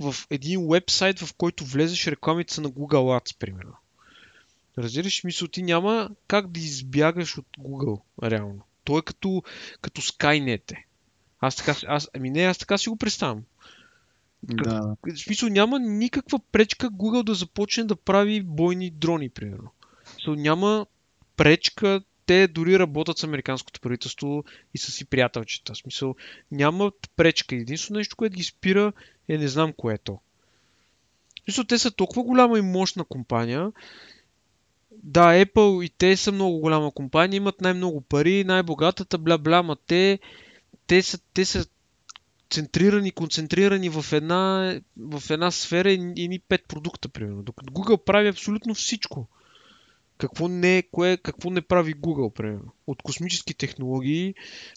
в 0.00 0.14
един 0.30 0.68
вебсайт, 0.68 1.20
в 1.20 1.34
който 1.34 1.64
влезеш 1.64 2.06
рекламите 2.06 2.60
на 2.60 2.70
Google 2.70 3.20
Ads, 3.20 3.38
примерно. 3.38 3.74
Разбираш, 4.78 5.24
мисъл, 5.24 5.48
ти 5.48 5.62
няма 5.62 6.10
как 6.26 6.50
да 6.50 6.60
избягаш 6.60 7.38
от 7.38 7.46
Google, 7.58 8.00
реално. 8.22 8.60
То 8.88 8.98
е 8.98 9.02
като, 9.02 9.42
като 9.80 10.00
Skynet. 10.00 10.76
Аз 11.40 11.56
така, 11.56 11.74
аз, 11.86 12.08
ами 12.14 12.30
не, 12.30 12.42
аз 12.42 12.58
така 12.58 12.78
си 12.78 12.88
го 12.88 12.96
представям. 12.96 13.42
Да. 14.42 14.96
В 15.06 15.18
смисъл 15.18 15.48
няма 15.48 15.78
никаква 15.78 16.40
пречка 16.52 16.90
Google 16.90 17.22
да 17.22 17.34
започне 17.34 17.84
да 17.84 17.96
прави 17.96 18.42
бойни 18.42 18.90
дрони, 18.90 19.28
примерно. 19.28 19.70
So, 20.26 20.36
няма 20.36 20.86
пречка 21.36 22.00
те 22.26 22.48
дори 22.48 22.78
работят 22.78 23.18
с 23.18 23.24
американското 23.24 23.80
правителство 23.80 24.44
и 24.74 24.78
са 24.78 24.92
си 24.92 25.04
приятелчета. 25.04 25.74
В 25.74 25.78
смисъл, 25.78 26.14
нямат 26.50 26.94
пречка. 27.16 27.56
Единствено 27.56 27.98
нещо, 27.98 28.16
което 28.16 28.36
ги 28.36 28.44
спира 28.44 28.92
е 29.28 29.38
не 29.38 29.48
знам 29.48 29.72
кое 29.76 29.94
е 29.94 29.98
то. 29.98 30.20
В 31.36 31.44
смисъл, 31.44 31.64
те 31.64 31.78
са 31.78 31.90
толкова 31.90 32.22
голяма 32.22 32.58
и 32.58 32.62
мощна 32.62 33.04
компания. 33.04 33.72
Да, 35.02 35.44
Apple 35.44 35.84
и 35.84 35.90
те 35.98 36.16
са 36.16 36.32
много 36.32 36.58
голяма 36.60 36.92
компания, 36.92 37.36
имат 37.36 37.60
най-много 37.60 38.00
пари, 38.00 38.44
най-богатата, 38.44 39.18
бля-бля, 39.18 39.62
ма 39.62 39.76
те, 39.86 40.18
те, 40.86 41.02
са, 41.02 41.18
те 41.34 41.44
са 41.44 41.66
центрирани, 42.50 43.10
концентрирани 43.10 43.88
в 43.88 44.04
една, 44.12 44.74
в 44.96 45.22
една 45.30 45.50
сфера 45.50 45.92
и 45.92 46.28
ни 46.28 46.38
пет 46.38 46.64
продукта, 46.68 47.08
примерно. 47.08 47.42
Докато 47.42 47.72
Google 47.72 48.04
прави 48.04 48.28
абсолютно 48.28 48.74
всичко. 48.74 49.28
Какво 50.18 50.48
не, 50.48 50.82
кое, 50.92 51.16
какво 51.16 51.50
не 51.50 51.60
прави 51.60 51.94
Google, 51.94 52.32
примерно? 52.32 52.72
От 52.86 53.02
космически 53.02 53.54
технологии, 53.54 54.34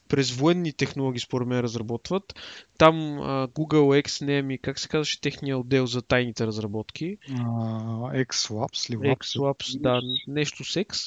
през 0.07 0.31
военни 0.31 0.73
технологии, 0.73 1.19
според 1.19 1.47
мен, 1.47 1.59
разработват. 1.59 2.33
Там 2.77 3.19
а, 3.19 3.47
Google 3.47 4.03
X, 4.03 4.25
не 4.25 4.41
ми, 4.41 4.57
как 4.57 4.79
се 4.79 4.87
казваше 4.87 5.21
техния 5.21 5.57
отдел 5.57 5.85
за 5.85 6.01
тайните 6.01 6.47
разработки? 6.47 7.17
Uh, 7.29 8.25
X-Labs 8.25 8.89
ли? 8.89 8.95
X-Labs, 8.95 9.81
да, 9.81 10.01
нещо 10.27 10.63
секс. 10.63 10.99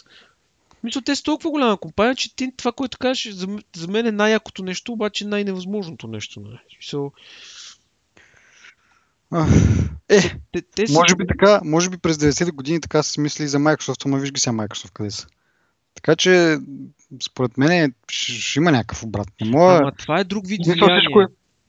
Мисля, 0.82 1.02
те 1.02 1.16
са 1.16 1.22
толкова 1.22 1.50
голяма 1.50 1.76
компания, 1.76 2.14
че 2.14 2.36
ти, 2.36 2.52
това, 2.56 2.72
което 2.72 2.98
кажеш, 2.98 3.34
за, 3.34 3.58
за 3.76 3.88
мен 3.88 4.06
е 4.06 4.12
най-якото 4.12 4.62
нещо, 4.62 4.92
обаче 4.92 5.26
най-невъзможното 5.26 6.06
нещо. 6.06 6.40
Нали? 6.40 6.58
Мисъл, 6.78 7.12
е, 10.08 10.20
те, 10.52 10.62
те 10.76 10.86
са... 10.86 10.92
може 10.92 11.16
би 11.16 11.26
така, 11.26 11.60
може 11.64 11.90
би 11.90 11.96
през 11.98 12.16
90-те 12.16 12.50
години 12.50 12.80
така 12.80 13.02
се 13.02 13.20
мисли 13.20 13.48
за 13.48 13.58
Microsoft, 13.58 14.06
но 14.06 14.16
виж 14.16 14.32
ги 14.32 14.40
сега 14.40 14.56
Microsoft 14.56 14.92
къде 14.92 15.10
са. 15.10 15.26
Така 15.94 16.16
че, 16.16 16.58
според 17.22 17.58
мен, 17.58 17.94
ще, 18.08 18.32
ще 18.32 18.58
има 18.58 18.72
някакъв 18.72 19.02
обрат. 19.02 19.28
Не 19.40 19.50
мога... 19.50 19.78
Ама 19.82 19.92
това 19.92 20.20
е 20.20 20.24
друг 20.24 20.46
вид 20.46 20.60
влияние. 20.66 20.98
Всичко 21.00 21.20
е 21.20 21.26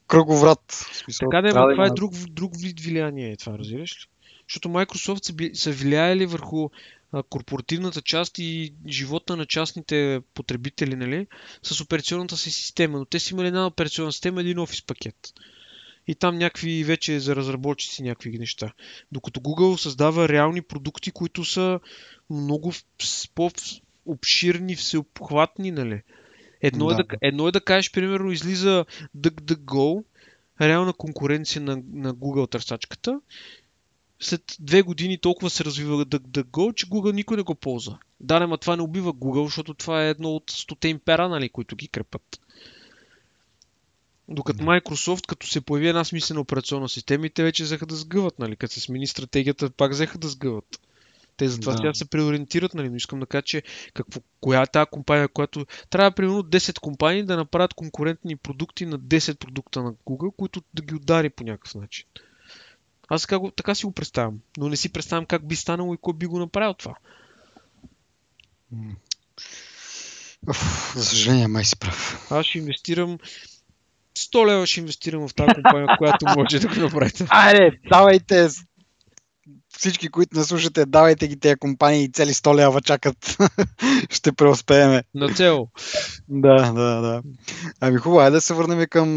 кръговрат. 0.07 0.88
Смисъл, 0.93 1.30
така 1.30 1.41
да, 1.41 1.59
ама 1.59 1.72
това 1.72 1.86
е 1.86 1.89
друг, 1.89 2.13
друг 2.13 2.51
вид 2.59 2.80
влияние, 2.80 3.38
това 3.38 3.57
разбираш 3.57 3.91
ли? 3.91 4.09
Защото 4.49 4.70
Microsoft 4.70 5.26
са, 5.26 5.61
са 5.61 5.72
влияели 5.72 6.26
върху 6.26 6.70
а, 7.11 7.24
корпоративната 7.24 8.01
част 8.01 8.39
и 8.39 8.74
живота 8.88 9.36
на 9.36 9.45
частните 9.45 10.22
потребители, 10.34 10.95
нали, 10.95 11.28
с 11.63 11.82
операционната 11.82 12.38
си 12.38 12.51
система. 12.51 12.99
Но 12.99 13.05
те 13.05 13.20
си 13.20 13.34
имали 13.34 13.47
една 13.47 13.68
операционна 13.68 14.11
система, 14.11 14.41
един 14.41 14.59
офис 14.59 14.86
пакет 14.86 15.34
и 16.08 16.16
там 16.16 16.38
някакви 16.38 16.84
вече 16.84 17.20
за 17.20 17.36
разработчици 17.36 18.03
някакви 18.03 18.39
неща. 18.39 18.74
Докато 19.12 19.39
Google 19.39 19.76
създава 19.76 20.30
реални 20.30 20.62
продукти, 20.62 21.12
които 21.12 21.45
са 21.45 21.80
много 22.30 22.74
по-обширни, 23.36 24.76
всеобхватни, 24.76 25.72
нали? 25.72 26.01
Едно, 26.62 26.86
да. 26.88 26.93
Е 26.93 26.97
да, 26.97 27.03
едно 27.22 27.47
е 27.47 27.51
да 27.51 27.62
кажеш, 27.62 27.91
примерно, 27.91 28.32
излиза 28.32 28.86
DuckDuckGo, 29.18 30.03
реална 30.62 30.93
конкуренция 30.93 31.62
на, 31.62 31.84
на 31.93 32.14
Google 32.14 32.51
търсачката. 32.51 33.22
След 34.20 34.41
две 34.60 34.82
години 34.82 35.18
толкова 35.18 35.49
се 35.49 35.66
развива 35.66 36.06
DuckDuckGo, 36.06 36.74
че 36.74 36.86
Google 36.86 37.14
никой 37.14 37.38
не 37.38 37.43
го 37.43 37.56
ползва. 37.56 37.99
Да, 38.20 38.47
но 38.47 38.58
това 38.58 38.76
не 38.76 38.82
убива 38.82 39.14
Google, 39.14 39.45
защото 39.45 39.74
това 39.74 40.06
е 40.06 40.10
едно 40.10 40.30
от 40.30 40.51
стоте 40.51 40.88
импера, 40.88 41.30
нали, 41.30 41.49
които 41.49 41.76
ги 41.76 41.88
крепат. 41.88 42.39
Докато 44.30 44.63
Microsoft, 44.63 45.28
като 45.28 45.47
се 45.47 45.61
появи 45.61 45.88
една 45.88 46.03
смислена 46.03 46.39
операционна 46.39 46.89
система, 46.89 47.26
и 47.26 47.30
те 47.30 47.43
вече 47.43 47.63
взеха 47.63 47.86
да 47.86 47.95
сгъват, 47.95 48.39
нали? 48.39 48.55
Като 48.55 48.73
се 48.73 48.80
смени 48.80 49.07
стратегията, 49.07 49.69
пак 49.69 49.91
взеха 49.91 50.17
да 50.17 50.28
сгъват. 50.28 50.80
Те 51.38 51.47
затова 51.47 51.71
да. 51.71 51.78
сега 51.78 51.93
се 51.93 52.05
преориентират, 52.05 52.73
нали? 52.73 52.89
Но 52.89 52.95
искам 52.95 53.19
да 53.19 53.26
кажа, 53.26 53.41
че 53.41 53.63
какво, 53.93 54.21
коя 54.41 54.61
е 54.61 54.67
тази 54.67 54.89
компания, 54.91 55.28
която 55.28 55.65
трябва 55.89 56.11
примерно 56.11 56.43
10 56.43 56.80
компании 56.80 57.23
да 57.23 57.38
направят 57.38 57.73
конкурентни 57.73 58.36
продукти 58.36 58.86
на 58.86 58.99
10 58.99 59.38
продукта 59.38 59.84
на 59.84 59.93
Google, 59.93 60.36
които 60.38 60.63
да 60.73 60.82
ги 60.82 60.95
удари 60.95 61.30
по 61.30 61.43
някакъв 61.43 61.76
начин. 61.76 62.05
Аз 63.07 63.21
така, 63.21 63.39
го, 63.39 63.51
така 63.51 63.76
си 63.76 63.86
го 63.86 63.91
представям. 63.91 64.39
Но 64.57 64.69
не 64.69 64.78
си 64.78 64.93
представям 64.93 65.26
как 65.26 65.47
би 65.47 65.55
станало 65.55 65.93
и 65.93 65.97
кой 65.97 66.13
би 66.13 66.26
го 66.26 66.39
направил 66.39 66.73
това. 66.73 66.95
Уф, 70.49 70.93
за 70.95 71.05
съжаление, 71.05 71.47
май 71.47 71.65
си 71.65 71.80
прав. 71.80 72.28
Аз 72.32 72.45
ще 72.45 72.57
инвестирам 72.57 73.19
100 74.18 74.47
лева 74.47 74.68
ще 74.68 74.80
инвестирам 74.80 75.28
в 75.28 75.34
тази 75.34 75.53
компания, 75.53 75.88
която 75.97 76.26
може 76.38 76.59
да 76.59 76.68
го 76.68 76.76
направите. 76.76 77.26
Айде, 77.30 77.72
давайте 77.89 78.49
всички, 79.78 80.09
които 80.09 80.38
не 80.38 80.43
слушате, 80.43 80.86
давайте 80.86 81.28
ги 81.28 81.39
тези 81.39 81.55
компании 81.55 82.03
и 82.03 82.11
цели 82.11 82.34
100 82.34 82.55
лева 82.55 82.82
чакат. 82.82 83.38
ще 84.09 84.32
преуспееме. 84.32 85.03
На 85.16 85.34
цел. 85.34 85.68
Да, 86.30 86.72
да, 86.72 87.01
да. 87.01 87.22
Ами 87.82 87.97
хубаво, 87.97 88.20
айде 88.20 88.32
да 88.32 88.41
се 88.41 88.53
върнем 88.53 88.86
към, 88.89 89.16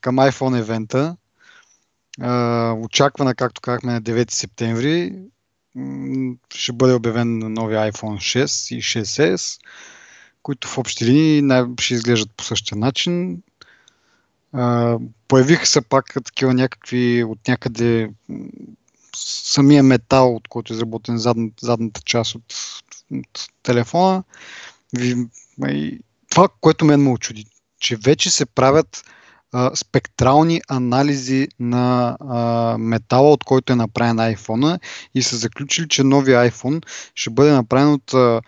към 0.00 0.16
iPhone 0.16 0.58
евента. 0.58 1.16
Очаквана, 2.84 3.34
както 3.34 3.60
казахме, 3.60 3.92
на 3.92 4.02
9 4.02 4.30
септември 4.30 5.12
ще 6.54 6.72
бъде 6.72 6.94
обявен 6.94 7.38
нови 7.38 7.74
iPhone 7.74 8.44
6 8.44 8.76
и 8.76 8.82
6s, 8.82 9.60
които 10.42 10.68
в 10.68 10.78
общи 10.78 11.04
линии 11.04 11.64
ще 11.80 11.94
изглеждат 11.94 12.30
по 12.36 12.44
същия 12.44 12.78
начин. 12.78 13.42
Появиха 15.28 15.66
се 15.66 15.80
пак 15.80 16.14
такива 16.24 16.54
някакви 16.54 17.24
от 17.24 17.48
някъде 17.48 18.10
самия 19.16 19.82
метал, 19.82 20.36
от 20.36 20.48
който 20.48 20.72
е 20.72 20.76
изработен 20.76 21.18
задната, 21.18 21.66
задната 21.66 22.00
част 22.04 22.34
от, 22.34 22.54
от 23.12 23.48
телефона. 23.62 24.22
И 25.68 25.98
това, 26.30 26.48
което 26.60 26.84
мен 26.84 27.02
ме 27.02 27.10
очуди, 27.10 27.44
че 27.78 27.96
вече 27.96 28.30
се 28.30 28.46
правят 28.46 29.04
а, 29.52 29.76
спектрални 29.76 30.60
анализи 30.68 31.48
на 31.60 32.16
а, 32.20 32.78
метала, 32.78 33.32
от 33.32 33.44
който 33.44 33.72
е 33.72 33.76
направен 33.76 34.16
iPhone 34.16 34.80
и 35.14 35.22
са 35.22 35.36
заключили, 35.36 35.88
че 35.88 36.04
новия 36.04 36.50
iPhone 36.50 36.86
ще 37.14 37.30
бъде 37.30 37.52
направен 37.52 37.92
от 37.92 38.14
а, 38.14 38.40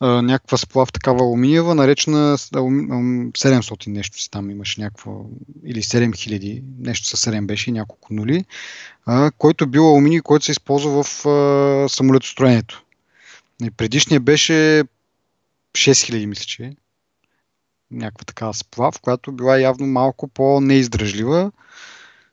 някаква 0.00 0.58
сплав 0.58 0.92
такава 0.92 1.20
алуминиева, 1.20 1.74
наречена 1.74 2.38
700 2.38 3.86
нещо 3.86 4.20
си 4.20 4.30
там 4.30 4.50
имаше 4.50 4.80
някаква, 4.80 5.12
или 5.64 5.82
7000, 5.82 6.62
нещо 6.78 7.08
със 7.08 7.24
7 7.24 7.46
беше 7.46 7.72
няколко 7.72 8.14
нули, 8.14 8.44
а, 9.06 9.30
който 9.30 9.64
е 9.64 9.68
бил 9.68 9.88
алуминий, 9.88 10.20
който 10.20 10.44
се 10.44 10.52
използва 10.52 11.02
в 11.02 11.26
а, 11.26 11.88
самолетостроението. 11.88 12.84
И 13.64 13.70
предишният 13.70 14.24
беше 14.24 14.84
6000, 15.72 16.26
мисля, 16.26 16.44
че 16.44 16.76
някаква 17.90 18.24
такава 18.24 18.54
сплав, 18.54 19.00
която 19.00 19.32
била 19.32 19.58
явно 19.58 19.86
малко 19.86 20.28
по-неиздръжлива. 20.28 21.52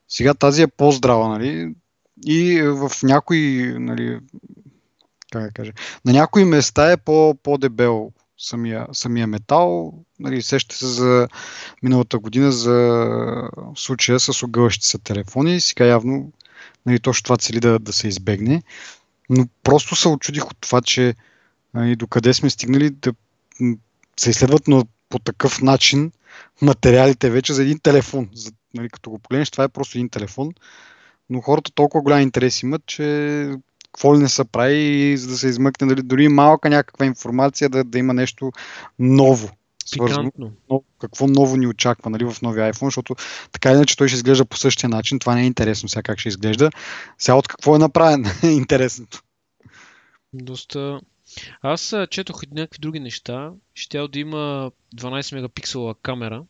Сега 0.07 0.33
тази 0.33 0.61
е 0.61 0.67
по-здрава, 0.67 1.27
нали? 1.27 1.75
И 2.25 2.61
в 2.61 2.91
някои 3.03 3.73
нали, 3.79 4.19
как 5.33 5.43
да 5.43 5.51
кажа, 5.51 5.71
на 6.05 6.13
някои 6.13 6.45
места 6.45 6.91
е 6.91 6.97
по, 6.97 7.35
по-дебел 7.43 8.11
самия, 8.37 8.87
самия 8.93 9.27
метал. 9.27 9.93
Нали, 10.19 10.41
сещате 10.41 10.75
се 10.75 10.87
за 10.87 11.27
миналата 11.83 12.19
година 12.19 12.51
за 12.51 13.49
случая 13.75 14.19
с 14.19 14.43
огъващи 14.43 14.87
се 14.87 14.97
телефони. 14.97 15.61
Сега 15.61 15.85
явно 15.85 16.31
нали, 16.85 16.99
точно 16.99 17.23
това 17.23 17.37
цели 17.37 17.59
да, 17.59 17.79
да 17.79 17.93
се 17.93 18.07
избегне. 18.07 18.63
Но 19.29 19.47
просто 19.63 19.95
се 19.95 20.07
очудих 20.07 20.45
от 20.51 20.57
това, 20.61 20.81
че 20.81 21.15
нали, 21.73 21.95
докъде 21.95 22.33
сме 22.33 22.49
стигнали 22.49 22.89
да 22.89 23.13
се 24.19 24.29
изследват 24.29 24.67
но 24.67 24.83
по 25.09 25.19
такъв 25.19 25.61
начин 25.61 26.11
материалите 26.61 27.29
вече 27.29 27.53
за 27.53 27.61
един 27.61 27.79
телефон. 27.79 28.29
За, 28.33 28.51
нали, 28.73 28.89
като 28.89 29.09
го 29.09 29.19
погледнеш, 29.19 29.51
това 29.51 29.63
е 29.63 29.69
просто 29.69 29.97
един 29.97 30.09
телефон. 30.09 30.51
Но 31.29 31.41
хората 31.41 31.71
толкова 31.71 32.01
голям 32.01 32.21
интерес 32.21 32.63
имат, 32.63 32.85
че 32.85 33.55
какво 33.93 34.15
ли 34.15 34.19
не 34.19 34.29
се 34.29 34.43
прави, 34.43 35.17
за 35.17 35.27
да 35.27 35.37
се 35.37 35.47
измъкне 35.47 35.87
дали, 35.87 36.01
дори 36.01 36.27
малка 36.27 36.69
някаква 36.69 37.05
информация 37.05 37.69
да, 37.69 37.83
да 37.83 37.99
има 37.99 38.13
нещо 38.13 38.51
ново. 38.99 39.49
Свързано. 39.85 40.31
Но, 40.69 40.83
какво 40.99 41.27
ново 41.27 41.57
ни 41.57 41.67
очаква 41.67 42.09
нали, 42.09 42.25
в 42.25 42.41
новия 42.41 42.73
iPhone, 42.73 42.85
защото 42.85 43.15
така 43.51 43.71
иначе 43.71 43.97
той 43.97 44.07
ще 44.07 44.15
изглежда 44.15 44.45
по 44.45 44.57
същия 44.57 44.89
начин. 44.89 45.19
Това 45.19 45.35
не 45.35 45.41
е 45.41 45.45
интересно 45.45 45.89
сега 45.89 46.03
как 46.03 46.19
ще 46.19 46.29
изглежда. 46.29 46.69
Сега 47.17 47.35
от 47.35 47.47
какво 47.47 47.75
е 47.75 47.79
направен 47.79 48.25
интересното. 48.43 49.21
Доста, 50.33 51.01
Аз 51.61 51.95
четох 52.09 52.43
и 52.43 52.47
някакви 52.53 52.79
други 52.79 52.99
неща. 52.99 53.51
Ще 53.73 54.07
да 54.07 54.19
има 54.19 54.71
12 54.95 55.35
мегапиксела 55.35 55.95
камера. 56.01 56.43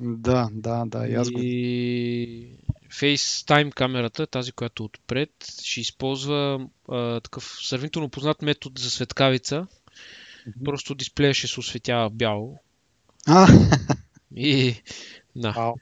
Да, 0.00 0.48
да, 0.52 0.84
да. 0.86 1.08
И 1.08 1.14
аз 1.14 1.30
го... 1.30 1.38
И 1.42 2.56
FaceTime 2.90 3.74
камерата, 3.74 4.26
тази, 4.26 4.52
която 4.52 4.82
е 4.82 4.86
отпред, 4.86 5.30
ще 5.62 5.80
използва 5.80 6.68
а, 6.88 7.20
такъв 7.20 7.56
сравнително 7.62 8.08
познат 8.08 8.42
метод 8.42 8.74
за 8.78 8.90
светкавица. 8.90 9.66
Просто 10.64 10.94
дисплея 10.94 11.34
ще 11.34 11.46
се 11.46 11.60
осветява 11.60 12.10
бяло. 12.10 12.58
А, 13.26 13.48
И 14.36 14.82
да. 15.36 15.74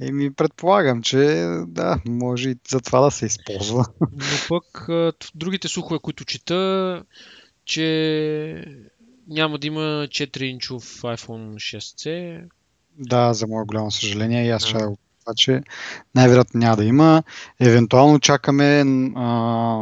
Еми, 0.00 0.34
предполагам, 0.34 1.02
че 1.02 1.16
да, 1.66 2.00
може 2.06 2.50
и 2.50 2.56
за 2.68 2.80
това 2.80 3.00
да 3.00 3.10
се 3.10 3.26
използва. 3.26 3.84
Но 4.00 4.36
пък 4.48 4.88
другите 5.34 5.68
слухове, 5.68 5.98
които 6.02 6.24
чета, 6.24 7.04
че 7.64 8.64
няма 9.28 9.58
да 9.58 9.66
има 9.66 9.80
4-инчов 9.80 11.16
iPhone 11.16 11.54
6C. 11.54 12.48
Да, 12.98 13.34
за 13.34 13.46
мое 13.46 13.64
голямо 13.64 13.90
съжаление. 13.90 14.46
И 14.46 14.50
аз 14.50 14.62
ще 14.62 14.78
че 15.36 15.62
най-вероятно 16.14 16.60
няма 16.60 16.76
да 16.76 16.84
има. 16.84 17.22
Евентуално 17.60 18.20
чакаме 18.20 18.80
а, 18.80 18.84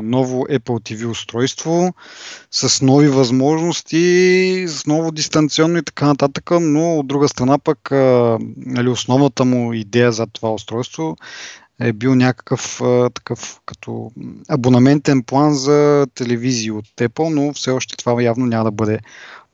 ново 0.02 0.46
Apple 0.46 0.60
TV 0.60 1.06
устройство 1.06 1.94
с 2.50 2.82
нови 2.82 3.08
възможности, 3.08 4.64
с 4.68 4.86
ново 4.86 5.10
дистанционно 5.10 5.78
и 5.78 5.82
така 5.82 6.06
нататък, 6.06 6.50
но 6.60 6.98
от 6.98 7.06
друга 7.06 7.28
страна 7.28 7.58
пък 7.58 7.92
а, 7.92 8.38
нали, 8.56 8.88
основната 8.88 9.44
му 9.44 9.72
идея 9.72 10.12
за 10.12 10.26
това 10.26 10.52
устройство 10.52 11.16
е 11.80 11.92
бил 11.92 12.14
някакъв 12.14 12.80
а, 12.80 13.10
такъв 13.10 13.60
като 13.66 14.10
абонаментен 14.48 15.22
план 15.22 15.54
за 15.54 16.06
телевизии 16.14 16.70
от 16.70 16.86
Apple, 16.96 17.34
но 17.34 17.52
все 17.52 17.70
още 17.70 17.96
това 17.96 18.22
явно 18.22 18.46
няма 18.46 18.64
да 18.64 18.70
бъде 18.70 18.98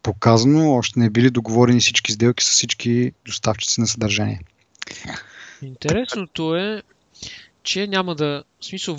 показано. 0.02 0.72
Още 0.72 1.00
не 1.00 1.10
били 1.10 1.30
договорени 1.30 1.80
всички 1.80 2.12
сделки 2.12 2.44
с 2.44 2.50
всички 2.50 3.12
доставчици 3.24 3.80
на 3.80 3.86
съдържание. 3.86 4.40
Интересното 5.62 6.56
е, 6.56 6.82
че 7.62 7.86
няма 7.86 8.14
да. 8.14 8.44
В 8.60 8.64
смисъл, 8.64 8.98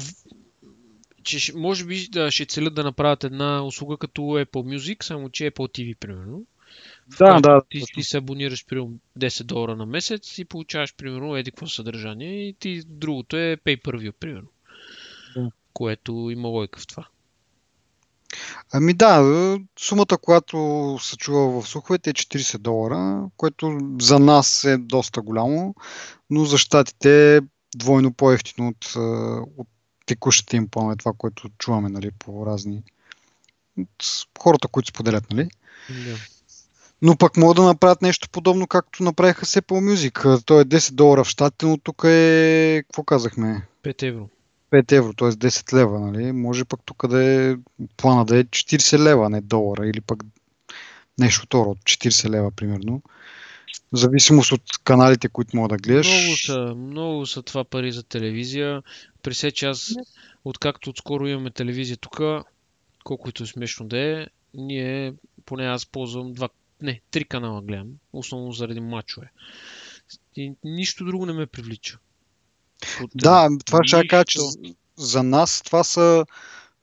че 1.24 1.54
може 1.56 1.86
би 1.86 2.08
да 2.12 2.32
ще 2.32 2.46
целят 2.46 2.74
да 2.74 2.84
направят 2.84 3.24
една 3.24 3.64
услуга 3.66 3.98
като 3.98 4.22
Apple 4.22 4.78
Music, 4.78 5.04
само 5.04 5.30
че 5.30 5.52
Apple 5.52 5.80
TV, 5.80 5.98
примерно. 5.98 6.46
Да, 7.18 7.42
да, 7.42 7.62
Ти, 7.70 7.84
ти 7.94 8.04
се 8.04 8.18
абонираш 8.18 8.66
примерно 8.66 9.00
10 9.20 9.44
долара 9.44 9.76
на 9.76 9.86
месец 9.86 10.38
и 10.38 10.46
получаваш 10.46 10.96
примерно 10.96 11.36
еди 11.36 11.52
какво 11.52 11.68
съдържание 11.68 12.48
и 12.48 12.54
ти 12.54 12.82
другото 12.86 13.38
е 13.38 13.58
pay 13.66 13.82
per 13.82 13.98
view, 13.98 14.12
примерно. 14.12 14.48
Да. 15.36 15.52
Което 15.74 16.30
има 16.32 16.48
лойка 16.48 16.80
в 16.80 16.88
това. 16.88 17.08
Ами 18.72 18.94
да, 18.94 19.58
сумата, 19.80 20.18
която 20.22 20.98
се 21.02 21.18
чува 21.18 21.62
в 21.62 21.68
слуховете 21.68 22.10
е 22.10 22.14
40 22.14 22.58
долара, 22.58 23.26
което 23.38 23.80
за 24.00 24.20
нас 24.20 24.64
е 24.64 24.78
доста 24.78 25.22
голямо, 25.22 25.76
но 26.30 26.46
за 26.46 26.58
щатите 26.58 27.38
е 27.38 27.42
двойно 27.76 28.14
по-ефтино 28.14 28.68
от, 28.68 28.96
е, 28.96 29.00
от 29.58 29.68
текущите 30.06 30.58
им 30.58 30.68
планове, 30.68 30.96
това, 30.96 31.12
което 31.18 31.50
чуваме 31.58 31.90
нали, 31.90 32.12
по 32.20 32.46
разни 32.46 32.84
от 33.78 34.26
хората, 34.40 34.68
които 34.68 34.90
споделят. 34.90 35.32
Нали? 35.32 35.50
Да. 35.90 36.16
Но 37.02 37.18
пък 37.18 37.38
могат 37.38 37.56
да 37.56 37.64
направят 37.64 38.02
нещо 38.02 38.30
подобно, 38.30 38.68
както 38.68 39.04
направиха 39.04 39.46
с 39.46 39.62
Apple 39.62 39.94
Music. 39.94 40.46
Той 40.46 40.62
е 40.62 40.66
10 40.66 40.92
долара 40.92 41.24
в 41.24 41.28
щатите, 41.28 41.66
но 41.66 41.78
тук 41.78 42.04
е, 42.06 42.84
какво 42.88 43.04
казахме? 43.04 43.68
5 43.84 44.04
евро. 44.04 44.30
5 44.74 44.92
евро, 44.92 45.14
т.е. 45.14 45.28
10 45.28 45.74
лева, 45.74 46.00
нали? 46.00 46.32
Може 46.32 46.66
пък 46.66 46.80
тук 46.86 47.08
да 47.08 47.24
е 47.24 47.56
плана 47.98 48.26
да 48.26 48.38
е 48.38 48.44
40 48.44 49.00
лева, 49.00 49.30
не 49.30 49.42
долара, 49.42 49.88
или 49.88 50.02
пък 50.02 50.24
нещо 51.20 51.42
второ 51.46 51.70
от 51.70 51.78
40 51.78 52.30
лева, 52.30 52.52
примерно. 52.52 53.02
В 53.92 53.98
зависимост 53.98 54.52
от 54.52 54.64
каналите, 54.84 55.30
които 55.30 55.58
мога 55.58 55.70
да 55.70 55.78
гледаш. 55.78 56.08
Много 56.08 56.38
са, 56.38 56.76
много 56.76 57.26
са 57.26 57.42
това 57.42 57.64
пари 57.64 57.92
за 57.92 58.04
телевизия. 58.04 58.84
При 59.24 59.34
все, 59.34 59.52
че 59.52 59.66
аз, 59.66 59.96
откакто 60.46 60.90
отскоро 60.90 61.28
имаме 61.28 61.52
телевизия 61.52 61.98
тук, 61.98 62.22
колкото 63.04 63.44
е 63.44 63.48
смешно 63.48 63.88
да 63.88 63.98
е, 63.98 64.28
ние, 64.54 65.14
поне 65.46 65.66
аз 65.66 65.86
ползвам 65.86 66.34
два, 66.34 66.50
не, 66.82 67.02
три 67.12 67.24
канала 67.24 67.62
гледам, 67.62 67.88
основно 68.14 68.52
заради 68.52 68.80
мачове. 68.80 69.32
И 70.36 70.54
нищо 70.64 71.06
друго 71.06 71.26
не 71.26 71.34
ме 71.34 71.46
привлича. 71.46 72.00
От- 73.04 73.12
Да, 73.16 73.50
това 73.66 73.80
ще 73.84 74.08
кажа, 74.08 74.26
че 74.26 74.40
за 74.98 75.24
нас 75.24 75.62
това 75.62 75.84
са 75.84 76.26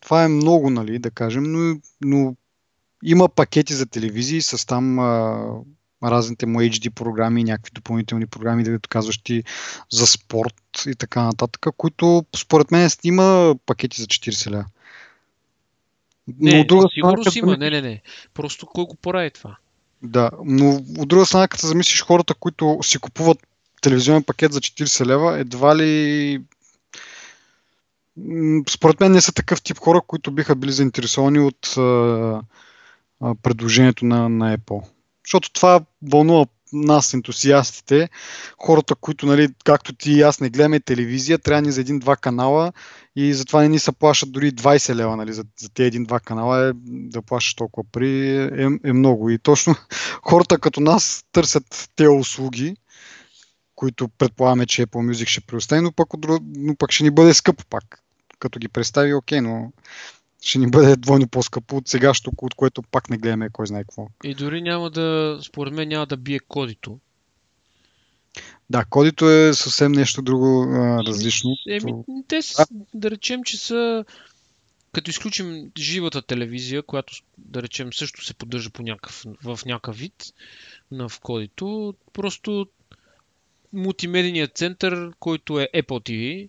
това 0.00 0.24
е 0.24 0.28
много, 0.28 0.70
нали, 0.70 0.98
да 0.98 1.10
кажем, 1.10 1.42
но, 1.42 1.80
но 2.00 2.34
има 3.04 3.28
пакети 3.28 3.74
за 3.74 3.86
телевизии 3.86 4.42
с 4.42 4.66
там 4.66 4.98
а, 4.98 5.44
разните 6.02 6.46
му 6.46 6.60
HD 6.60 6.90
програми, 6.90 7.44
някакви 7.44 7.70
допълнителни 7.74 8.26
програми, 8.26 8.62
да 8.64 8.78
казваш 8.88 9.18
ти 9.18 9.44
за 9.90 10.06
спорт 10.06 10.54
и 10.86 10.94
така 10.94 11.22
нататък, 11.22 11.66
които 11.76 12.24
според 12.36 12.70
мен 12.70 12.90
има 13.04 13.56
пакети 13.66 14.00
за 14.00 14.06
40 14.06 14.50
ля. 14.50 14.64
Не, 16.38 16.60
от 16.60 16.66
друга 16.66 16.82
със 16.82 16.94
сигурност 16.94 17.28
като 17.28 17.38
има, 17.38 17.56
не, 17.56 17.70
не, 17.70 17.80
не. 17.82 18.02
Просто 18.34 18.66
колко 18.66 18.96
прави 18.96 19.30
това? 19.30 19.56
Да, 20.02 20.30
но 20.44 20.70
от 20.98 21.08
друга 21.08 21.26
страна, 21.26 21.48
като 21.48 21.60
се 21.60 21.66
замислиш 21.66 22.02
хората, 22.02 22.34
които 22.34 22.78
си 22.82 22.98
купуват 22.98 23.38
телевизионен 23.80 24.22
пакет 24.22 24.52
за 24.52 24.60
40 24.60 25.06
лева, 25.06 25.38
едва 25.38 25.76
ли 25.76 26.42
според 28.70 29.00
мен 29.00 29.12
не 29.12 29.20
са 29.20 29.32
такъв 29.32 29.62
тип 29.62 29.78
хора, 29.78 30.00
които 30.06 30.30
биха 30.30 30.54
били 30.54 30.72
заинтересовани 30.72 31.38
от 31.40 31.76
а, 31.76 32.42
предложението 33.42 34.04
на, 34.04 34.28
на 34.28 34.58
Apple. 34.58 34.84
Защото 35.26 35.52
това 35.52 35.80
вълнува 36.02 36.46
нас, 36.72 37.14
ентусиастите, 37.14 38.08
хората, 38.58 38.94
които, 38.94 39.26
нали, 39.26 39.48
както 39.64 39.92
ти 39.92 40.12
и 40.12 40.22
аз 40.22 40.40
не 40.40 40.50
гледаме 40.50 40.80
телевизия, 40.80 41.38
трябва 41.38 41.62
ни 41.62 41.72
за 41.72 41.80
един-два 41.80 42.16
канала 42.16 42.72
и 43.16 43.34
затова 43.34 43.62
не 43.62 43.68
ни 43.68 43.78
се 43.78 43.92
плащат 43.92 44.32
дори 44.32 44.52
20 44.52 44.94
лева, 44.94 45.16
нали, 45.16 45.32
за, 45.32 45.44
за 45.60 45.68
тези 45.68 45.86
един-два 45.86 46.20
канала 46.20 46.68
е, 46.68 46.72
да 46.84 47.22
плащаш 47.22 47.54
толкова 47.54 47.86
пари 47.92 48.36
е, 48.36 48.68
е 48.84 48.92
много. 48.92 49.30
И 49.30 49.38
точно 49.38 49.74
хората 50.22 50.58
като 50.58 50.80
нас 50.80 51.24
търсят 51.32 51.90
тези 51.96 52.08
услуги, 52.08 52.76
които 53.80 54.08
предполагаме, 54.08 54.66
че 54.66 54.86
Apple 54.86 55.10
Music 55.10 55.26
ще 55.26 55.40
предостави, 55.40 55.80
но 55.80 55.92
пък, 55.92 56.08
но 56.56 56.76
пък 56.76 56.92
ще 56.92 57.04
ни 57.04 57.10
бъде 57.10 57.34
скъпо 57.34 57.64
пак. 57.70 58.02
Като 58.38 58.58
ги 58.58 58.68
представи, 58.68 59.14
окей, 59.14 59.40
но 59.40 59.72
ще 60.42 60.58
ни 60.58 60.70
бъде 60.70 60.96
двойно 60.96 61.28
по-скъпо 61.28 61.76
от 61.76 61.88
сегашното, 61.88 62.36
от 62.42 62.54
което 62.54 62.82
пак 62.82 63.10
не 63.10 63.18
гледаме 63.18 63.50
кой 63.52 63.66
знае 63.66 63.84
какво. 63.84 64.06
И 64.24 64.34
дори 64.34 64.62
няма 64.62 64.90
да, 64.90 65.38
според 65.42 65.74
мен 65.74 65.88
няма 65.88 66.06
да 66.06 66.16
бие 66.16 66.38
кодито. 66.38 66.98
Да, 68.70 68.84
кодито 68.84 69.30
е 69.30 69.54
съвсем 69.54 69.92
нещо 69.92 70.22
друго 70.22 70.62
а, 70.62 71.04
различно. 71.06 71.50
Еми, 71.68 71.94
те 72.28 72.42
с, 72.42 72.66
да 72.94 73.10
речем, 73.10 73.44
че 73.44 73.56
са 73.56 74.04
като 74.92 75.10
изключим 75.10 75.70
живата 75.78 76.22
телевизия, 76.22 76.82
която 76.82 77.12
да 77.38 77.62
речем 77.62 77.92
също 77.92 78.24
се 78.24 78.34
поддържа 78.34 78.70
по 78.70 78.82
някакъв, 78.82 79.24
в 79.44 79.60
някакъв 79.66 79.96
вид 79.96 80.14
на 80.90 81.08
вкодито, 81.08 81.94
просто 82.12 82.66
мултимедийният 83.72 84.56
център, 84.56 85.12
който 85.18 85.60
е 85.60 85.68
Apple 85.74 86.10
TV, 86.10 86.48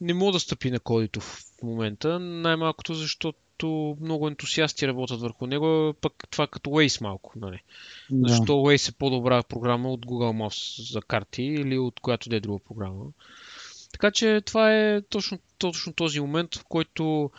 не 0.00 0.14
мога 0.14 0.32
да 0.32 0.40
стъпи 0.40 0.70
на 0.70 0.80
кодито 0.80 1.20
в 1.20 1.42
момента, 1.62 2.18
най-малкото 2.20 2.94
защото 2.94 3.96
много 4.00 4.28
ентусиасти 4.28 4.88
работят 4.88 5.20
върху 5.20 5.46
него, 5.46 5.94
пък 6.00 6.12
това 6.30 6.46
като 6.46 6.70
Waze 6.70 7.02
малко, 7.02 7.32
нали? 7.36 7.62
Да. 8.10 8.28
Защо 8.28 8.52
Waze 8.52 8.88
е 8.88 8.96
по-добра 8.98 9.42
програма 9.42 9.92
от 9.92 10.06
Google 10.06 10.46
Maps 10.46 10.92
за 10.92 11.02
карти 11.02 11.42
или 11.42 11.78
от 11.78 12.00
която 12.00 12.28
да 12.28 12.36
е 12.36 12.40
друга 12.40 12.64
програма. 12.68 13.04
Така 13.92 14.10
че 14.10 14.40
това 14.46 14.74
е 14.74 15.02
точно, 15.02 15.38
точно 15.58 15.92
този 15.92 16.20
момент, 16.20 16.54
в 16.54 16.64
който 16.64 17.30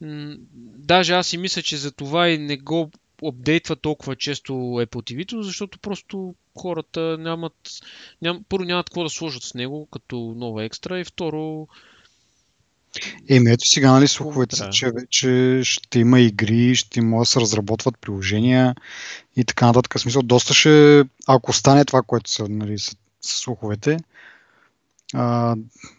м- 0.00 0.36
даже 0.76 1.12
аз 1.12 1.26
си 1.26 1.36
мисля, 1.38 1.62
че 1.62 1.76
за 1.76 1.92
това 1.92 2.28
и 2.28 2.38
не 2.38 2.56
го 2.56 2.90
апдейтва 3.28 3.76
толкова 3.76 4.16
често 4.16 4.52
Apple 4.52 4.86
TV, 4.86 5.42
защото 5.42 5.78
просто 5.78 6.34
хората 6.58 7.16
нямат, 7.18 7.54
ням, 8.22 8.44
първо 8.48 8.64
нямат 8.64 8.90
какво 8.90 9.02
да 9.02 9.10
сложат 9.10 9.44
в 9.44 9.54
него 9.54 9.88
като 9.92 10.34
нова 10.36 10.64
екстра 10.64 11.00
и 11.00 11.04
второ 11.04 11.68
Еми 13.28 13.50
ето 13.50 13.66
сега, 13.66 13.92
нали, 13.92 14.08
слуховете 14.08 14.56
са, 14.56 14.68
че 14.68 14.90
вече 14.90 15.60
ще 15.64 15.98
има 15.98 16.20
игри, 16.20 16.74
ще 16.74 17.00
могат 17.00 17.22
да 17.22 17.30
се 17.30 17.40
разработват 17.40 17.98
приложения 17.98 18.74
и 19.36 19.44
така 19.44 19.66
нататък. 19.66 19.94
В 19.98 20.00
смисъл, 20.00 20.22
доста 20.22 20.54
ще, 20.54 21.04
ако 21.26 21.52
стане 21.52 21.84
това, 21.84 22.02
което 22.02 22.30
са, 22.30 22.48
нали, 22.48 22.78
с, 22.78 22.96
с 23.20 23.40
слуховете, 23.40 23.98
а, 25.14 25.56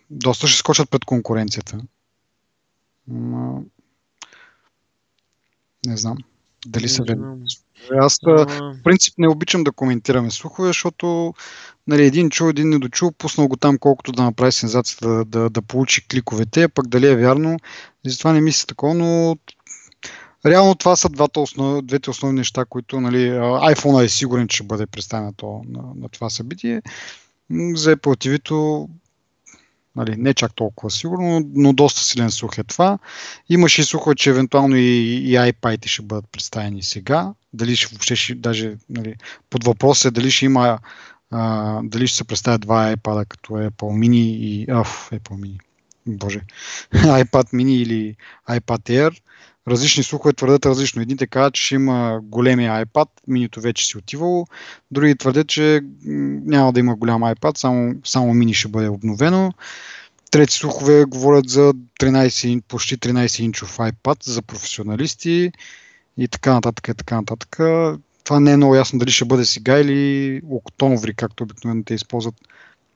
доста 0.09 0.47
ще 0.47 0.59
скочат 0.59 0.89
пред 0.89 1.05
конкуренцията. 1.05 1.79
Ма, 3.07 3.61
не 5.85 5.97
знам. 5.97 6.17
Дали 6.67 6.89
са 6.89 7.03
верни. 7.03 7.21
знам. 7.21 7.43
Аз 7.99 8.19
в 8.25 8.75
принцип 8.83 9.13
не 9.17 9.27
обичам 9.27 9.63
да 9.63 9.71
коментираме 9.71 10.31
слухове, 10.31 10.67
защото 10.67 11.33
нали, 11.87 12.05
един 12.05 12.29
чул, 12.29 12.49
един 12.49 12.69
не 12.69 12.79
дочул, 12.79 13.11
пуснал 13.11 13.47
го 13.47 13.57
там 13.57 13.77
колкото 13.77 14.11
да 14.11 14.23
направи 14.23 14.51
сензацията 14.51 15.07
да, 15.07 15.25
да, 15.25 15.49
да 15.49 15.61
получи 15.61 16.07
кликовете, 16.07 16.67
пък 16.67 16.87
дали 16.87 17.07
е 17.07 17.15
вярно. 17.15 17.57
Затова 18.05 18.33
не 18.33 18.41
мисля 18.41 18.67
такова, 18.67 18.93
но 18.93 19.37
реално 20.45 20.75
това 20.75 20.95
са 20.95 21.09
двата 21.09 21.39
основ, 21.39 21.81
двете 21.81 22.09
основни 22.09 22.37
неща, 22.37 22.65
които 22.65 23.01
нали, 23.01 23.29
iPhone 23.41 24.03
е 24.03 24.09
сигурен, 24.09 24.47
че 24.47 24.55
ще 24.55 24.63
бъде 24.63 24.85
представен 24.85 25.33
на, 25.43 25.61
на, 25.69 25.83
на 25.95 26.09
това 26.09 26.29
събитие. 26.29 26.81
За 27.75 27.95
Apple 27.95 28.27
TV 28.27 28.43
нали, 29.95 30.15
не 30.17 30.33
чак 30.33 30.53
толкова 30.55 30.91
сигурно, 30.91 31.49
но 31.53 31.73
доста 31.73 32.01
силен 32.03 32.31
слух 32.31 32.57
е 32.57 32.63
това. 32.63 32.99
Имаше 33.49 33.81
и 33.81 33.85
слухове, 33.85 34.15
че 34.15 34.29
евентуално 34.29 34.75
и, 34.75 34.81
и 35.15 35.35
iPad 35.35 35.87
ще 35.87 36.01
бъдат 36.01 36.25
представени 36.31 36.83
сега. 36.83 37.33
Дали 37.53 37.75
ще 37.75 37.87
въобще 37.87 38.15
ще, 38.15 38.35
даже 38.35 38.75
нали, 38.89 39.15
под 39.49 39.63
въпрос 39.63 40.05
е 40.05 40.11
дали 40.11 40.31
ще 40.31 40.45
има 40.45 40.79
а, 41.31 41.79
дали 41.83 42.07
ще 42.07 42.17
се 42.17 42.23
представят 42.23 42.61
два 42.61 42.95
iPad 42.95 43.25
като 43.25 43.53
Apple 43.53 43.71
Mini 43.71 44.37
и 44.37 44.65
аф, 44.69 45.09
Apple 45.11 45.39
Mini. 45.39 45.59
Боже. 46.07 46.41
iPad 46.93 47.53
Mini 47.53 47.75
или 47.75 48.15
iPad 48.49 48.89
Air 48.89 49.17
различни 49.67 50.03
слухове 50.03 50.33
твърдят 50.33 50.65
различно. 50.65 51.01
Едните 51.01 51.27
казват, 51.27 51.53
че 51.53 51.65
ще 51.65 51.75
има 51.75 52.19
големия 52.23 52.85
iPad, 52.85 53.07
минито 53.27 53.61
вече 53.61 53.85
си 53.85 53.97
отивало. 53.97 54.45
Други 54.91 55.17
твърдят, 55.17 55.47
че 55.47 55.81
няма 56.05 56.73
да 56.73 56.79
има 56.79 56.95
голям 56.95 57.21
iPad, 57.21 57.57
само, 57.57 57.95
само 58.05 58.33
мини 58.33 58.53
ще 58.53 58.67
бъде 58.67 58.89
обновено. 58.89 59.53
Трети 60.31 60.53
слухове 60.53 61.05
говорят 61.05 61.49
за 61.49 61.73
13, 61.99 62.63
почти 62.67 62.97
13 62.97 63.41
инчов 63.41 63.77
iPad 63.77 64.23
за 64.23 64.41
професионалисти 64.41 65.51
и 66.17 66.27
така 66.27 66.53
нататък 66.53 66.87
и 66.87 66.93
така 66.93 67.15
нататък. 67.15 67.55
Това 68.23 68.39
не 68.39 68.51
е 68.51 68.57
много 68.57 68.75
ясно 68.75 68.99
дали 68.99 69.11
ще 69.11 69.25
бъде 69.25 69.45
сега 69.45 69.79
или 69.79 70.41
октомври, 70.49 71.13
както 71.13 71.43
обикновено 71.43 71.83
те 71.83 71.93
използват 71.93 72.35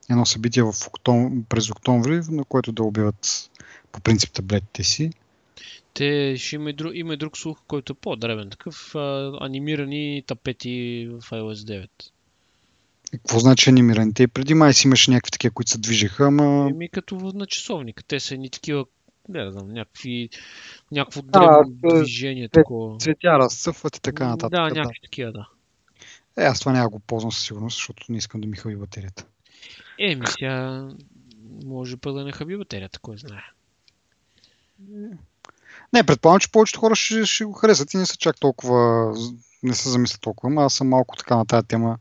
едно 0.09 0.25
събитие 0.25 0.63
в 0.63 0.73
октом... 0.87 1.43
през 1.49 1.69
октомври, 1.69 2.21
на 2.29 2.43
което 2.43 2.71
да 2.71 2.83
убиват 2.83 3.49
по 3.91 3.99
принцип 3.99 4.33
таблетите 4.33 4.83
си. 4.83 5.11
Те 5.95 6.35
ще 6.37 6.55
има 6.55 6.69
и 6.69 6.73
друг, 6.73 6.91
има 6.95 7.13
и 7.13 7.17
друг 7.17 7.37
слух, 7.37 7.61
който 7.67 7.93
е 7.93 7.95
по-дребен 8.01 8.49
такъв. 8.49 8.95
А, 8.95 9.37
анимирани 9.41 10.23
тапети 10.27 11.07
в 11.11 11.21
iOS 11.21 11.53
9. 11.53 11.89
Какво 13.11 13.39
значи 13.39 13.69
анимирани? 13.69 14.13
Те 14.13 14.27
преди 14.27 14.53
май 14.53 14.73
си 14.73 14.87
имаше 14.87 15.11
някакви 15.11 15.31
такива, 15.31 15.53
които 15.53 15.71
се 15.71 15.77
движеха, 15.77 16.25
ама... 16.25 16.69
Еми 16.69 16.89
като 16.89 17.15
на 17.15 17.45
часовника. 17.45 18.03
Те 18.03 18.19
са 18.19 18.37
ни 18.37 18.49
такива, 18.49 18.85
не 19.29 19.51
знам, 19.51 19.71
някакви, 19.71 20.29
някакво 20.91 21.21
древно 21.21 21.63
да, 21.67 21.95
движение. 21.95 22.49
Такова. 22.49 22.97
Цветя 22.97 23.39
разцъфват 23.39 23.97
и 23.97 24.01
така 24.01 24.27
нататък. 24.27 24.51
Да, 24.51 24.61
някакви 24.61 24.99
да. 25.01 25.03
такива, 25.03 25.31
да. 25.31 25.47
Е, 26.37 26.43
аз 26.43 26.59
това 26.59 26.71
няма 26.71 26.89
го 26.89 26.99
ползвам 26.99 27.31
със 27.31 27.45
сигурност, 27.45 27.75
защото 27.77 28.05
не 28.09 28.17
искам 28.17 28.41
да 28.41 28.47
ми 28.47 28.57
хаби 28.57 28.75
батерията. 28.75 29.25
Еми, 29.99 30.27
сега 30.27 30.87
може 31.65 31.97
па 31.97 32.13
да 32.13 32.23
не 32.23 32.31
хаби 32.31 32.57
батерията, 32.57 32.99
кой 32.99 33.17
знае. 33.17 33.43
Не, 35.93 36.03
предполагам, 36.03 36.39
че 36.39 36.51
повечето 36.51 36.79
хора 36.79 36.95
ще, 36.95 37.25
ще 37.25 37.45
го 37.45 37.53
харесат 37.53 37.93
и 37.93 37.97
не 37.97 38.05
са 38.05 38.17
чак 38.17 38.39
толкова, 38.39 39.13
не 39.63 39.75
се 39.75 39.89
замислят 39.89 40.21
толкова, 40.21 40.53
но 40.53 40.61
аз 40.61 40.73
съм 40.73 40.89
малко 40.89 41.15
така 41.15 41.35
на 41.35 41.45
тази 41.45 41.67
тема, 41.67 41.97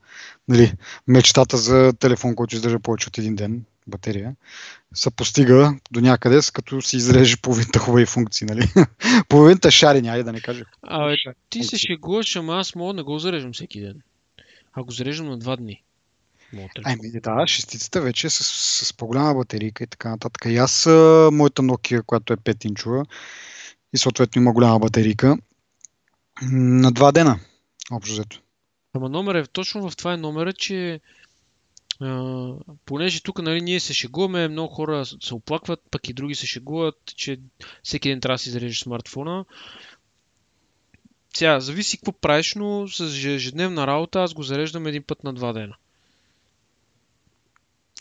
нали, 0.48 0.72
мечтата 1.08 1.56
за 1.56 1.92
телефон, 1.98 2.34
който 2.34 2.54
издържа 2.54 2.78
повече 2.78 3.08
от 3.08 3.18
един 3.18 3.36
ден, 3.36 3.64
батерия, 3.86 4.34
се 4.94 5.10
постига 5.10 5.74
до 5.90 6.00
някъде, 6.00 6.40
като 6.52 6.82
си 6.82 6.96
изрежи 6.96 7.36
половината 7.36 7.78
хубави 7.78 8.06
функции, 8.06 8.46
нали? 8.46 8.72
половината 9.28 9.70
шари, 9.70 10.02
няма 10.02 10.22
да 10.22 10.32
не 10.32 10.40
кажа. 10.40 10.64
Абе, 10.82 11.16
ти 11.50 11.64
се 11.64 11.78
шегуваш, 11.78 12.36
ама 12.36 12.56
аз 12.56 12.74
мога 12.74 12.94
да 12.94 13.04
го 13.04 13.18
зареждам 13.18 13.52
всеки 13.52 13.80
ден. 13.80 14.02
А 14.72 14.82
го 14.82 14.90
зареждам 14.90 15.28
на 15.28 15.38
два 15.38 15.56
дни. 15.56 15.82
Ами 16.84 17.10
да, 17.10 17.46
шестицата 17.46 18.00
вече 18.00 18.26
е 18.26 18.30
с, 18.30 18.44
с, 18.44 18.86
с 18.86 18.92
по-голяма 18.92 19.34
батерийка 19.34 19.84
и 19.84 19.86
така 19.86 20.08
нататък. 20.10 20.44
И 20.46 20.56
аз, 20.56 20.86
моята 21.32 21.62
Nokia, 21.62 22.02
която 22.02 22.32
е 22.32 22.36
5 22.36 22.66
инчова, 22.66 23.04
и 23.94 23.98
съответно 23.98 24.42
има 24.42 24.52
голяма 24.52 24.78
батерийка. 24.78 25.36
На 26.42 26.92
два 26.92 27.12
дена, 27.12 27.40
общо 27.92 28.12
взето. 28.12 28.40
Ама 28.94 29.08
номер 29.08 29.34
е, 29.34 29.46
точно 29.46 29.90
в 29.90 29.96
това 29.96 30.12
е 30.12 30.16
номера, 30.16 30.52
че 30.52 31.00
а, 32.00 32.52
понеже 32.84 33.22
тук 33.22 33.42
нали, 33.42 33.60
ние 33.60 33.80
се 33.80 33.94
шегуваме, 33.94 34.48
много 34.48 34.74
хора 34.74 35.04
се 35.06 35.34
оплакват, 35.34 35.80
пък 35.90 36.08
и 36.08 36.12
други 36.12 36.34
се 36.34 36.46
шегуват, 36.46 36.96
че 37.16 37.40
всеки 37.82 38.08
ден 38.08 38.20
трябва 38.20 38.34
да 38.34 38.38
си 38.38 38.50
зарежеш 38.50 38.80
смартфона. 38.80 39.44
Сега, 41.36 41.60
зависи 41.60 41.96
какво 41.96 42.12
правиш, 42.12 42.54
но 42.54 42.88
с 42.88 43.00
ежедневна 43.26 43.86
работа 43.86 44.22
аз 44.22 44.34
го 44.34 44.42
зареждам 44.42 44.86
един 44.86 45.02
път 45.02 45.24
на 45.24 45.32
два 45.32 45.52
дена. 45.52 45.76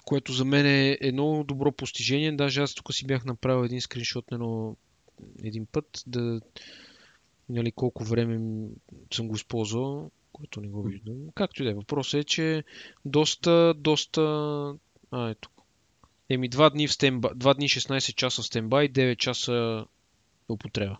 Което 0.05 0.33
за 0.33 0.45
мен 0.45 0.65
е 0.65 0.97
едно 1.01 1.43
добро 1.43 1.71
постижение. 1.71 2.31
Даже 2.31 2.61
аз 2.61 2.73
тук 2.73 2.93
си 2.93 3.07
бях 3.07 3.25
направил 3.25 3.65
един 3.65 3.81
скриншот 3.81 4.31
на 4.31 4.35
едно 4.35 4.75
един 5.43 5.65
път, 5.65 6.03
да 6.07 6.41
нали, 7.49 7.71
колко 7.71 8.03
време 8.03 8.67
съм 9.13 9.27
го 9.27 9.35
използвал, 9.35 10.11
което 10.33 10.61
не 10.61 10.67
го 10.67 10.83
виждам. 10.83 11.15
Както 11.35 11.61
и 11.61 11.65
да 11.65 11.71
е. 11.71 11.73
Въпросът 11.73 12.21
е, 12.21 12.23
че 12.23 12.63
доста, 13.05 13.73
доста... 13.77 14.21
А, 15.11 15.29
ето. 15.29 15.49
Еми, 16.29 16.49
два 16.49 16.69
дни, 16.69 16.87
в 16.87 16.93
стенба... 16.93 17.31
два 17.35 17.53
дни 17.53 17.69
16 17.69 18.15
часа 18.15 18.41
в 18.41 18.45
стенбай, 18.45 18.89
9 18.89 19.17
часа 19.17 19.85
употреба. 20.49 20.97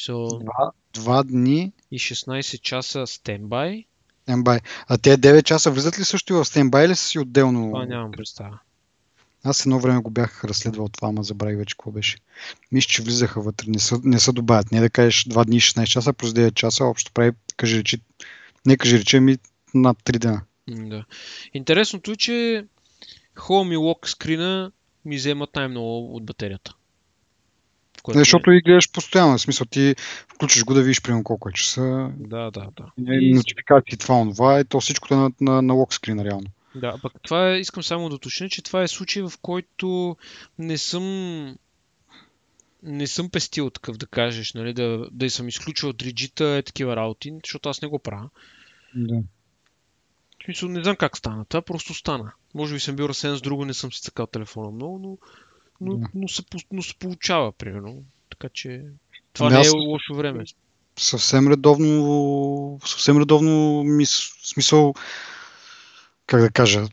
So, 0.00 0.44
два, 0.44 0.72
два 0.94 1.22
дни 1.22 1.72
и 1.90 1.98
16 1.98 2.60
часа 2.60 3.06
стенбай. 3.06 3.84
Стенбай. 4.22 4.58
А 4.86 4.98
те 4.98 5.18
9 5.18 5.42
часа 5.42 5.70
влизат 5.70 5.98
ли 5.98 6.04
също 6.04 6.34
в 6.34 6.44
стенбай 6.44 6.84
или 6.84 6.94
са 6.94 7.04
си 7.04 7.18
отделно? 7.18 7.70
Това 7.70 7.86
нямам 7.86 8.10
представа. 8.10 8.58
Аз 9.48 9.66
едно 9.66 9.80
време 9.80 10.00
го 10.00 10.10
бях 10.10 10.44
разследвал 10.44 10.88
това, 10.88 11.08
ама 11.08 11.22
забравих 11.22 11.58
вече 11.58 11.74
какво 11.74 11.90
беше. 11.90 12.16
Мисля, 12.72 12.88
че 12.88 13.02
влизаха 13.02 13.40
вътре. 13.40 13.66
Не 13.70 13.78
са, 13.78 14.00
не 14.04 14.18
са 14.18 14.32
добавят. 14.32 14.72
Не 14.72 14.80
да 14.80 14.90
кажеш 14.90 15.24
2 15.24 15.44
дни 15.44 15.60
16 15.60 15.86
часа, 15.86 16.12
плюс 16.12 16.30
9 16.30 16.54
часа, 16.54 16.84
общо 16.84 17.12
прави, 17.12 17.32
кажи 17.56 17.78
речи, 17.78 17.98
не 18.66 18.76
кажи 18.76 18.98
речи, 18.98 19.20
ми 19.20 19.36
над 19.74 20.02
3 20.02 20.18
дена. 20.18 20.42
Да. 20.68 21.04
Интересното 21.54 22.12
е, 22.12 22.16
че 22.16 22.64
Home 23.36 23.74
и 23.74 23.76
Lock 23.76 24.06
скрина 24.06 24.72
ми 25.04 25.16
вземат 25.16 25.56
най-много 25.56 26.16
от 26.16 26.24
батерията. 26.24 26.74
Което 28.02 28.18
не, 28.18 28.20
защото 28.20 28.50
е... 28.50 28.56
и 28.56 28.60
гледаш 28.60 28.92
постоянно. 28.92 29.38
В 29.38 29.40
смисъл 29.40 29.66
ти 29.66 29.94
включиш 30.28 30.64
го 30.64 30.74
да 30.74 30.82
видиш 30.82 31.02
примерно 31.02 31.24
колко 31.24 31.48
е 31.48 31.52
часа. 31.52 32.10
Да, 32.16 32.50
да, 32.50 32.66
да. 32.76 33.12
И... 33.12 33.34
Нотификации, 33.34 33.98
това, 33.98 34.30
това, 34.34 34.60
и 34.60 34.64
то 34.64 34.80
всичко 34.80 35.14
е 35.14 35.16
на, 35.16 35.30
на, 35.40 35.62
на 35.62 35.74
лок 35.74 35.94
скрина 35.94 36.24
реално. 36.24 36.46
Да, 36.80 36.98
пък 37.02 37.12
това 37.22 37.50
е, 37.50 37.58
искам 37.58 37.82
само 37.82 38.08
да 38.08 38.14
уточня, 38.14 38.48
че 38.48 38.62
това 38.62 38.82
е 38.82 38.88
случай, 38.88 39.22
в 39.22 39.32
който 39.42 40.16
не 40.58 40.78
съм 40.78 41.56
не 42.82 43.06
съм 43.06 43.30
пестил 43.30 43.70
такъв 43.70 43.96
да 43.96 44.06
кажеш, 44.06 44.52
нали, 44.52 44.72
да, 44.72 45.08
да 45.10 45.30
съм 45.30 45.48
изключил 45.48 45.88
от 45.88 46.02
риджита 46.02 46.44
е 46.44 46.62
такива 46.62 46.96
работи, 46.96 47.32
защото 47.44 47.68
аз 47.68 47.82
не 47.82 47.88
го 47.88 47.98
правя. 47.98 48.30
Да. 48.94 49.22
В 50.40 50.44
смисъл, 50.44 50.68
не 50.68 50.82
знам 50.82 50.96
как 50.96 51.16
стана. 51.16 51.44
Това 51.44 51.62
просто 51.62 51.94
стана. 51.94 52.32
Може 52.54 52.74
би 52.74 52.80
съм 52.80 52.96
бил 52.96 53.04
разсеян 53.04 53.36
с 53.36 53.42
друго, 53.42 53.64
не 53.64 53.74
съм 53.74 53.92
си 53.92 54.02
цъкал 54.02 54.26
телефона 54.26 54.70
много, 54.70 54.98
но, 54.98 55.18
но, 55.80 55.96
да. 55.96 56.06
но, 56.14 56.28
се, 56.28 56.42
но 56.72 56.82
се 56.82 56.94
получава, 56.94 57.52
примерно. 57.52 58.04
Така 58.30 58.48
че 58.48 58.84
това 59.32 59.50
не 59.50 59.66
е 59.66 59.70
лошо 59.70 60.14
време. 60.14 60.44
Съвсем 60.96 61.48
редовно, 61.48 62.80
съвсем 62.84 63.18
редовно 63.18 63.84
ми, 63.84 64.06
смисъл, 64.42 64.94
как 66.28 66.40
да 66.40 66.50
кажа, 66.50 66.86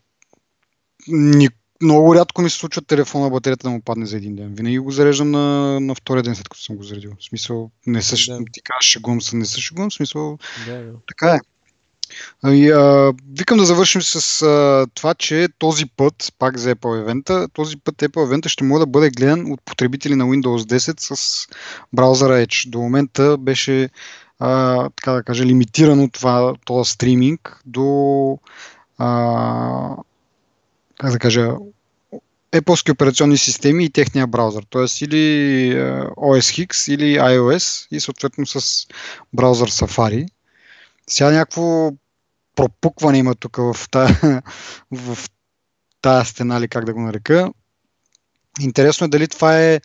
ни, 1.07 1.49
много 1.81 2.15
рядко 2.15 2.41
ми 2.41 2.49
се 2.49 2.57
случва 2.57 2.81
телефона 2.81 3.29
батерията 3.29 3.63
да 3.63 3.69
му 3.69 3.81
падне 3.81 4.05
за 4.05 4.17
един 4.17 4.35
ден. 4.35 4.55
Винаги 4.55 4.79
го 4.79 4.91
зареждам 4.91 5.31
на, 5.31 5.79
на 5.79 5.95
втория 5.95 6.23
ден, 6.23 6.35
след 6.35 6.49
като 6.49 6.61
съм 6.61 6.75
го 6.75 6.83
заредил. 6.83 7.11
В 7.19 7.25
смисъл, 7.25 7.71
не 7.87 8.01
се, 8.01 8.31
да. 8.31 8.39
ти 8.51 8.61
кажеш, 8.61 8.91
шегувам 8.91 9.21
се, 9.21 9.35
не 9.35 9.45
се 9.45 9.61
шегувам, 9.61 9.89
в 9.89 9.93
смисъл, 9.93 10.37
да, 10.65 10.83
да. 10.83 10.93
така 11.07 11.35
е. 11.35 11.39
И, 12.45 12.71
а, 12.71 13.13
викам 13.33 13.57
да 13.57 13.65
завършим 13.65 14.01
с 14.01 14.41
а, 14.41 14.87
това, 14.93 15.13
че 15.13 15.47
този 15.57 15.85
път, 15.85 16.33
пак 16.39 16.57
за 16.57 16.75
Apple 16.75 16.99
евента, 16.99 17.47
този 17.53 17.77
път 17.77 17.95
Apple 17.95 18.23
евента 18.23 18.49
ще 18.49 18.63
може 18.63 18.79
да 18.79 18.85
бъде 18.85 19.09
гледан 19.09 19.51
от 19.51 19.61
потребители 19.65 20.15
на 20.15 20.25
Windows 20.25 20.77
10 20.77 21.15
с 21.15 21.47
браузъра 21.93 22.45
Edge. 22.45 22.69
До 22.69 22.79
момента 22.79 23.37
беше, 23.37 23.89
а, 24.39 24.89
така 24.95 25.11
да 25.11 25.23
кажа, 25.23 25.45
лимитирано 25.45 26.09
това, 26.09 26.53
това 26.65 26.85
стриминг 26.85 27.61
до 27.65 28.39
а, 28.97 29.97
как 30.97 31.11
да 31.11 31.19
кажа, 31.19 31.55
Apple 32.55 32.91
операционни 32.91 33.37
системи 33.37 33.85
и 33.85 33.89
техния 33.89 34.27
браузър. 34.27 34.65
Т.е. 34.69 35.05
или 35.05 35.75
OS 36.17 36.67
X 36.67 36.93
или 36.93 37.17
iOS 37.17 37.87
и 37.91 37.99
съответно 37.99 38.45
с 38.45 38.87
браузър 39.33 39.71
Safari. 39.71 40.27
Сега 41.09 41.31
някакво 41.31 41.91
пропукване 42.55 43.17
има 43.17 43.35
тук 43.35 43.57
в 43.57 43.75
тая, 43.91 44.41
в 44.91 45.17
тая 46.01 46.25
стена, 46.25 46.57
или 46.57 46.67
как 46.67 46.85
да 46.85 46.93
го 46.93 47.01
нарека. 47.01 47.51
Интересно 48.59 49.05
е 49.05 49.07
дали 49.07 49.27
това 49.27 49.61
е 49.61 49.81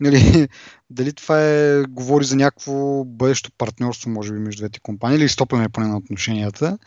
нали, 0.00 0.48
дали 0.90 1.12
това 1.12 1.42
е, 1.42 1.82
говори 1.82 2.24
за 2.24 2.36
някакво 2.36 3.04
бъдещо 3.04 3.50
партньорство, 3.58 4.10
може 4.10 4.32
би, 4.32 4.38
между 4.38 4.60
двете 4.60 4.80
компании, 4.80 5.18
или 5.18 5.28
стопване 5.28 5.68
поне 5.68 5.86
на 5.86 5.96
отношенията 5.96 6.78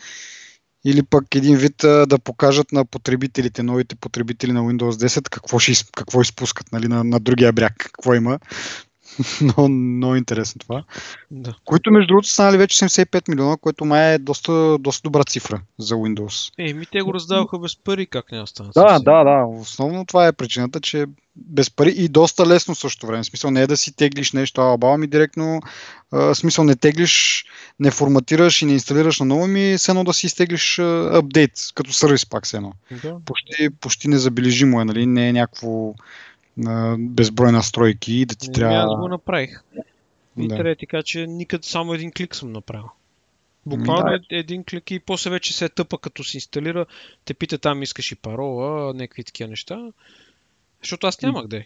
или 0.85 1.03
пък 1.03 1.35
един 1.35 1.57
вид 1.57 1.75
да 1.81 2.19
покажат 2.23 2.71
на 2.71 2.85
потребителите, 2.85 3.63
новите 3.63 3.95
потребители 3.95 4.51
на 4.51 4.61
Windows 4.61 5.07
10 5.07 5.29
какво, 5.29 5.59
ще, 5.59 5.85
какво 5.95 6.21
изпускат 6.21 6.71
нали, 6.71 6.87
на, 6.87 7.03
на 7.03 7.19
другия 7.19 7.53
бряг, 7.53 7.73
какво 7.77 8.13
има. 8.13 8.39
много, 9.41 9.69
много 9.69 10.15
интересно 10.15 10.59
това. 10.59 10.83
Да. 11.31 11.53
Които 11.65 11.91
между 11.91 12.07
другото 12.07 12.27
станали 12.27 12.57
вече 12.57 12.85
75 12.85 13.29
милиона, 13.29 13.57
което 13.57 13.85
май 13.85 14.13
е 14.13 14.17
доста, 14.17 14.77
доста 14.79 15.01
добра 15.03 15.23
цифра 15.23 15.61
за 15.79 15.95
Windows. 15.95 16.53
Е, 16.57 16.73
ми 16.73 16.85
те 16.85 17.01
го 17.01 17.13
раздаваха 17.13 17.59
без 17.59 17.75
пари, 17.75 18.05
как 18.05 18.31
не 18.31 18.41
остана? 18.41 18.69
Да, 18.75 18.99
да, 18.99 19.23
да. 19.23 19.45
Основно 19.45 20.05
това 20.05 20.27
е 20.27 20.33
причината, 20.33 20.81
че 20.81 21.05
без 21.35 21.69
пари 21.69 21.93
и 21.97 22.07
доста 22.07 22.47
лесно 22.47 22.75
също 22.75 23.07
време. 23.07 23.23
В 23.23 23.25
смисъл 23.25 23.51
не 23.51 23.61
е 23.61 23.67
да 23.67 23.77
си 23.77 23.95
теглиш 23.95 24.31
нещо, 24.31 24.61
а 24.61 24.97
ми 24.97 25.07
директно, 25.07 25.61
в 26.11 26.35
смисъл 26.35 26.63
не 26.63 26.75
теглиш, 26.75 27.45
не 27.79 27.91
форматираш 27.91 28.61
и 28.61 28.65
не 28.65 28.73
инсталираш 28.73 29.19
на 29.19 29.25
ново 29.25 29.47
ми, 29.47 29.75
все 29.77 29.91
едно 29.91 30.03
да 30.03 30.13
си 30.13 30.25
изтеглиш 30.25 30.79
апдейт, 30.79 31.51
като 31.75 31.93
сервис 31.93 32.25
пак 32.25 32.45
все 32.45 32.57
едно. 32.57 32.73
Да. 33.03 33.17
Почти, 33.25 33.69
почти 33.69 34.07
незабележимо 34.07 34.81
е, 34.81 34.85
нали? 34.85 35.05
Не 35.05 35.29
е 35.29 35.33
някакво 35.33 35.93
на 36.61 36.95
безброй 36.99 37.51
настройки 37.51 38.13
и 38.13 38.25
да 38.25 38.35
ти 38.35 38.47
Не, 38.47 38.53
трябва... 38.53 38.93
Аз 38.93 38.99
го 38.99 39.07
направих. 39.07 39.63
И 40.37 40.47
Да. 40.47 40.55
трябва 40.55 40.69
да 40.69 40.75
ти 40.75 40.87
кажа, 40.87 41.03
че 41.03 41.27
никъде 41.27 41.63
само 41.63 41.93
един 41.93 42.11
клик 42.11 42.35
съм 42.35 42.51
направил. 42.51 42.89
Буквално 43.65 44.03
Ами 44.07 44.15
е- 44.31 44.37
един 44.37 44.63
клик 44.63 44.91
и 44.91 44.99
после 44.99 45.29
вече 45.29 45.53
се 45.53 45.65
е 45.65 45.69
тъпа, 45.69 45.97
като 45.97 46.23
се 46.23 46.37
инсталира, 46.37 46.85
те 47.25 47.33
пита 47.33 47.57
там 47.57 47.83
искаш 47.83 48.11
и 48.11 48.15
парола, 48.15 48.93
някакви 48.93 49.23
такива 49.23 49.49
неща. 49.49 49.91
Защото 50.81 51.07
аз 51.07 51.21
нямах 51.21 51.47
да 51.47 51.57
е. 51.57 51.65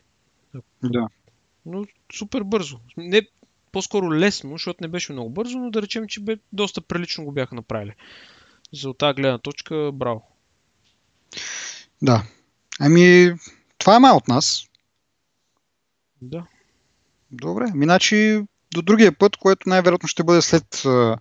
Да. 0.84 1.08
Но 1.66 1.86
супер 2.14 2.42
бързо. 2.44 2.80
Не, 2.98 3.22
по-скоро 3.72 4.14
лесно, 4.14 4.52
защото 4.52 4.78
не 4.82 4.88
беше 4.88 5.14
много 5.14 5.30
бързо, 5.30 5.58
но 5.60 5.72
да 5.72 5.82
речем, 5.82 6.08
че 6.08 6.20
бе 6.20 6.38
доста 6.54 6.82
прилично 6.82 7.26
го 7.26 7.32
бяха 7.32 7.56
направили. 7.56 7.94
За 8.74 8.90
от 8.90 8.98
тази 8.98 9.14
гледна 9.16 9.38
точка, 9.38 9.92
браво. 9.94 10.24
да. 12.02 12.24
Ами, 12.80 13.34
това 13.78 13.96
е 13.96 14.00
май 14.00 14.12
от 14.12 14.28
нас. 14.28 14.66
Да. 16.26 16.46
Добре, 17.32 17.66
миначи 17.76 18.44
до 18.74 18.82
другия 18.82 19.18
път, 19.18 19.38
което 19.38 19.70
най-вероятно 19.70 20.08
ще 20.08 20.24
бъде 20.24 20.42
след 20.42 20.86
а, 20.86 21.18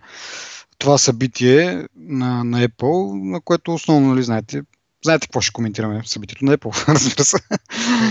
това 0.78 0.98
събитие 0.98 1.86
на, 1.96 2.44
на 2.44 2.68
Apple, 2.68 3.30
на 3.30 3.40
което 3.40 3.74
основно, 3.74 4.08
нали, 4.08 4.22
знаете, 4.22 4.62
знаете 5.04 5.26
какво 5.26 5.40
ще 5.40 5.52
коментираме 5.52 6.02
събитието 6.04 6.44
на 6.44 6.58
Apple, 6.58 6.88
разбира 6.94 7.24
се. 7.24 7.36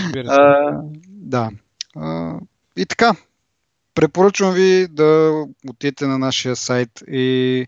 Разбира 0.04 0.28
се. 0.28 0.42
А, 0.42 0.82
да. 1.08 1.50
А, 1.96 2.40
и 2.78 2.86
така, 2.86 3.16
препоръчвам 3.96 4.54
ви 4.54 4.88
да 4.88 5.44
отидете 5.70 6.08
на 6.08 6.18
нашия 6.18 6.56
сайт 6.56 6.90
и 7.08 7.68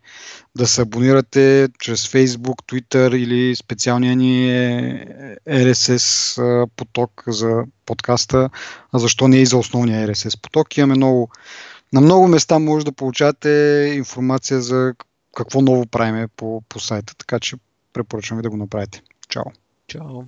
да 0.58 0.68
се 0.68 0.82
абонирате 0.82 1.70
чрез 1.80 2.08
Facebook, 2.08 2.56
Twitter 2.72 3.16
или 3.16 3.56
специалния 3.56 4.16
ни 4.16 4.52
е, 4.52 5.38
RSS 5.50 6.38
а, 6.42 6.68
поток 6.68 7.24
за 7.28 7.64
подкаста, 7.86 8.50
а 8.92 9.00
защо 9.00 9.28
не 9.28 9.38
и 9.38 9.46
за 9.46 9.58
основния 9.58 10.08
RSS 10.08 10.42
поток. 10.42 10.78
Имаме 10.78 10.96
много, 10.96 11.30
на 11.94 12.02
много 12.02 12.28
места 12.28 12.60
може 12.60 12.86
да 12.86 12.92
получавате 12.92 13.50
информация 13.96 14.62
за 14.62 14.94
какво 15.36 15.62
ново 15.62 15.86
правиме 15.86 16.28
по, 16.28 16.62
по 16.70 16.80
сайта, 16.80 17.16
така 17.16 17.40
че 17.40 17.56
препоръчвам 17.94 18.38
ви 18.38 18.44
да 18.44 18.50
го 18.50 18.58
направите. 18.58 19.02
Чао! 19.30 19.44
Чао. 19.88 20.24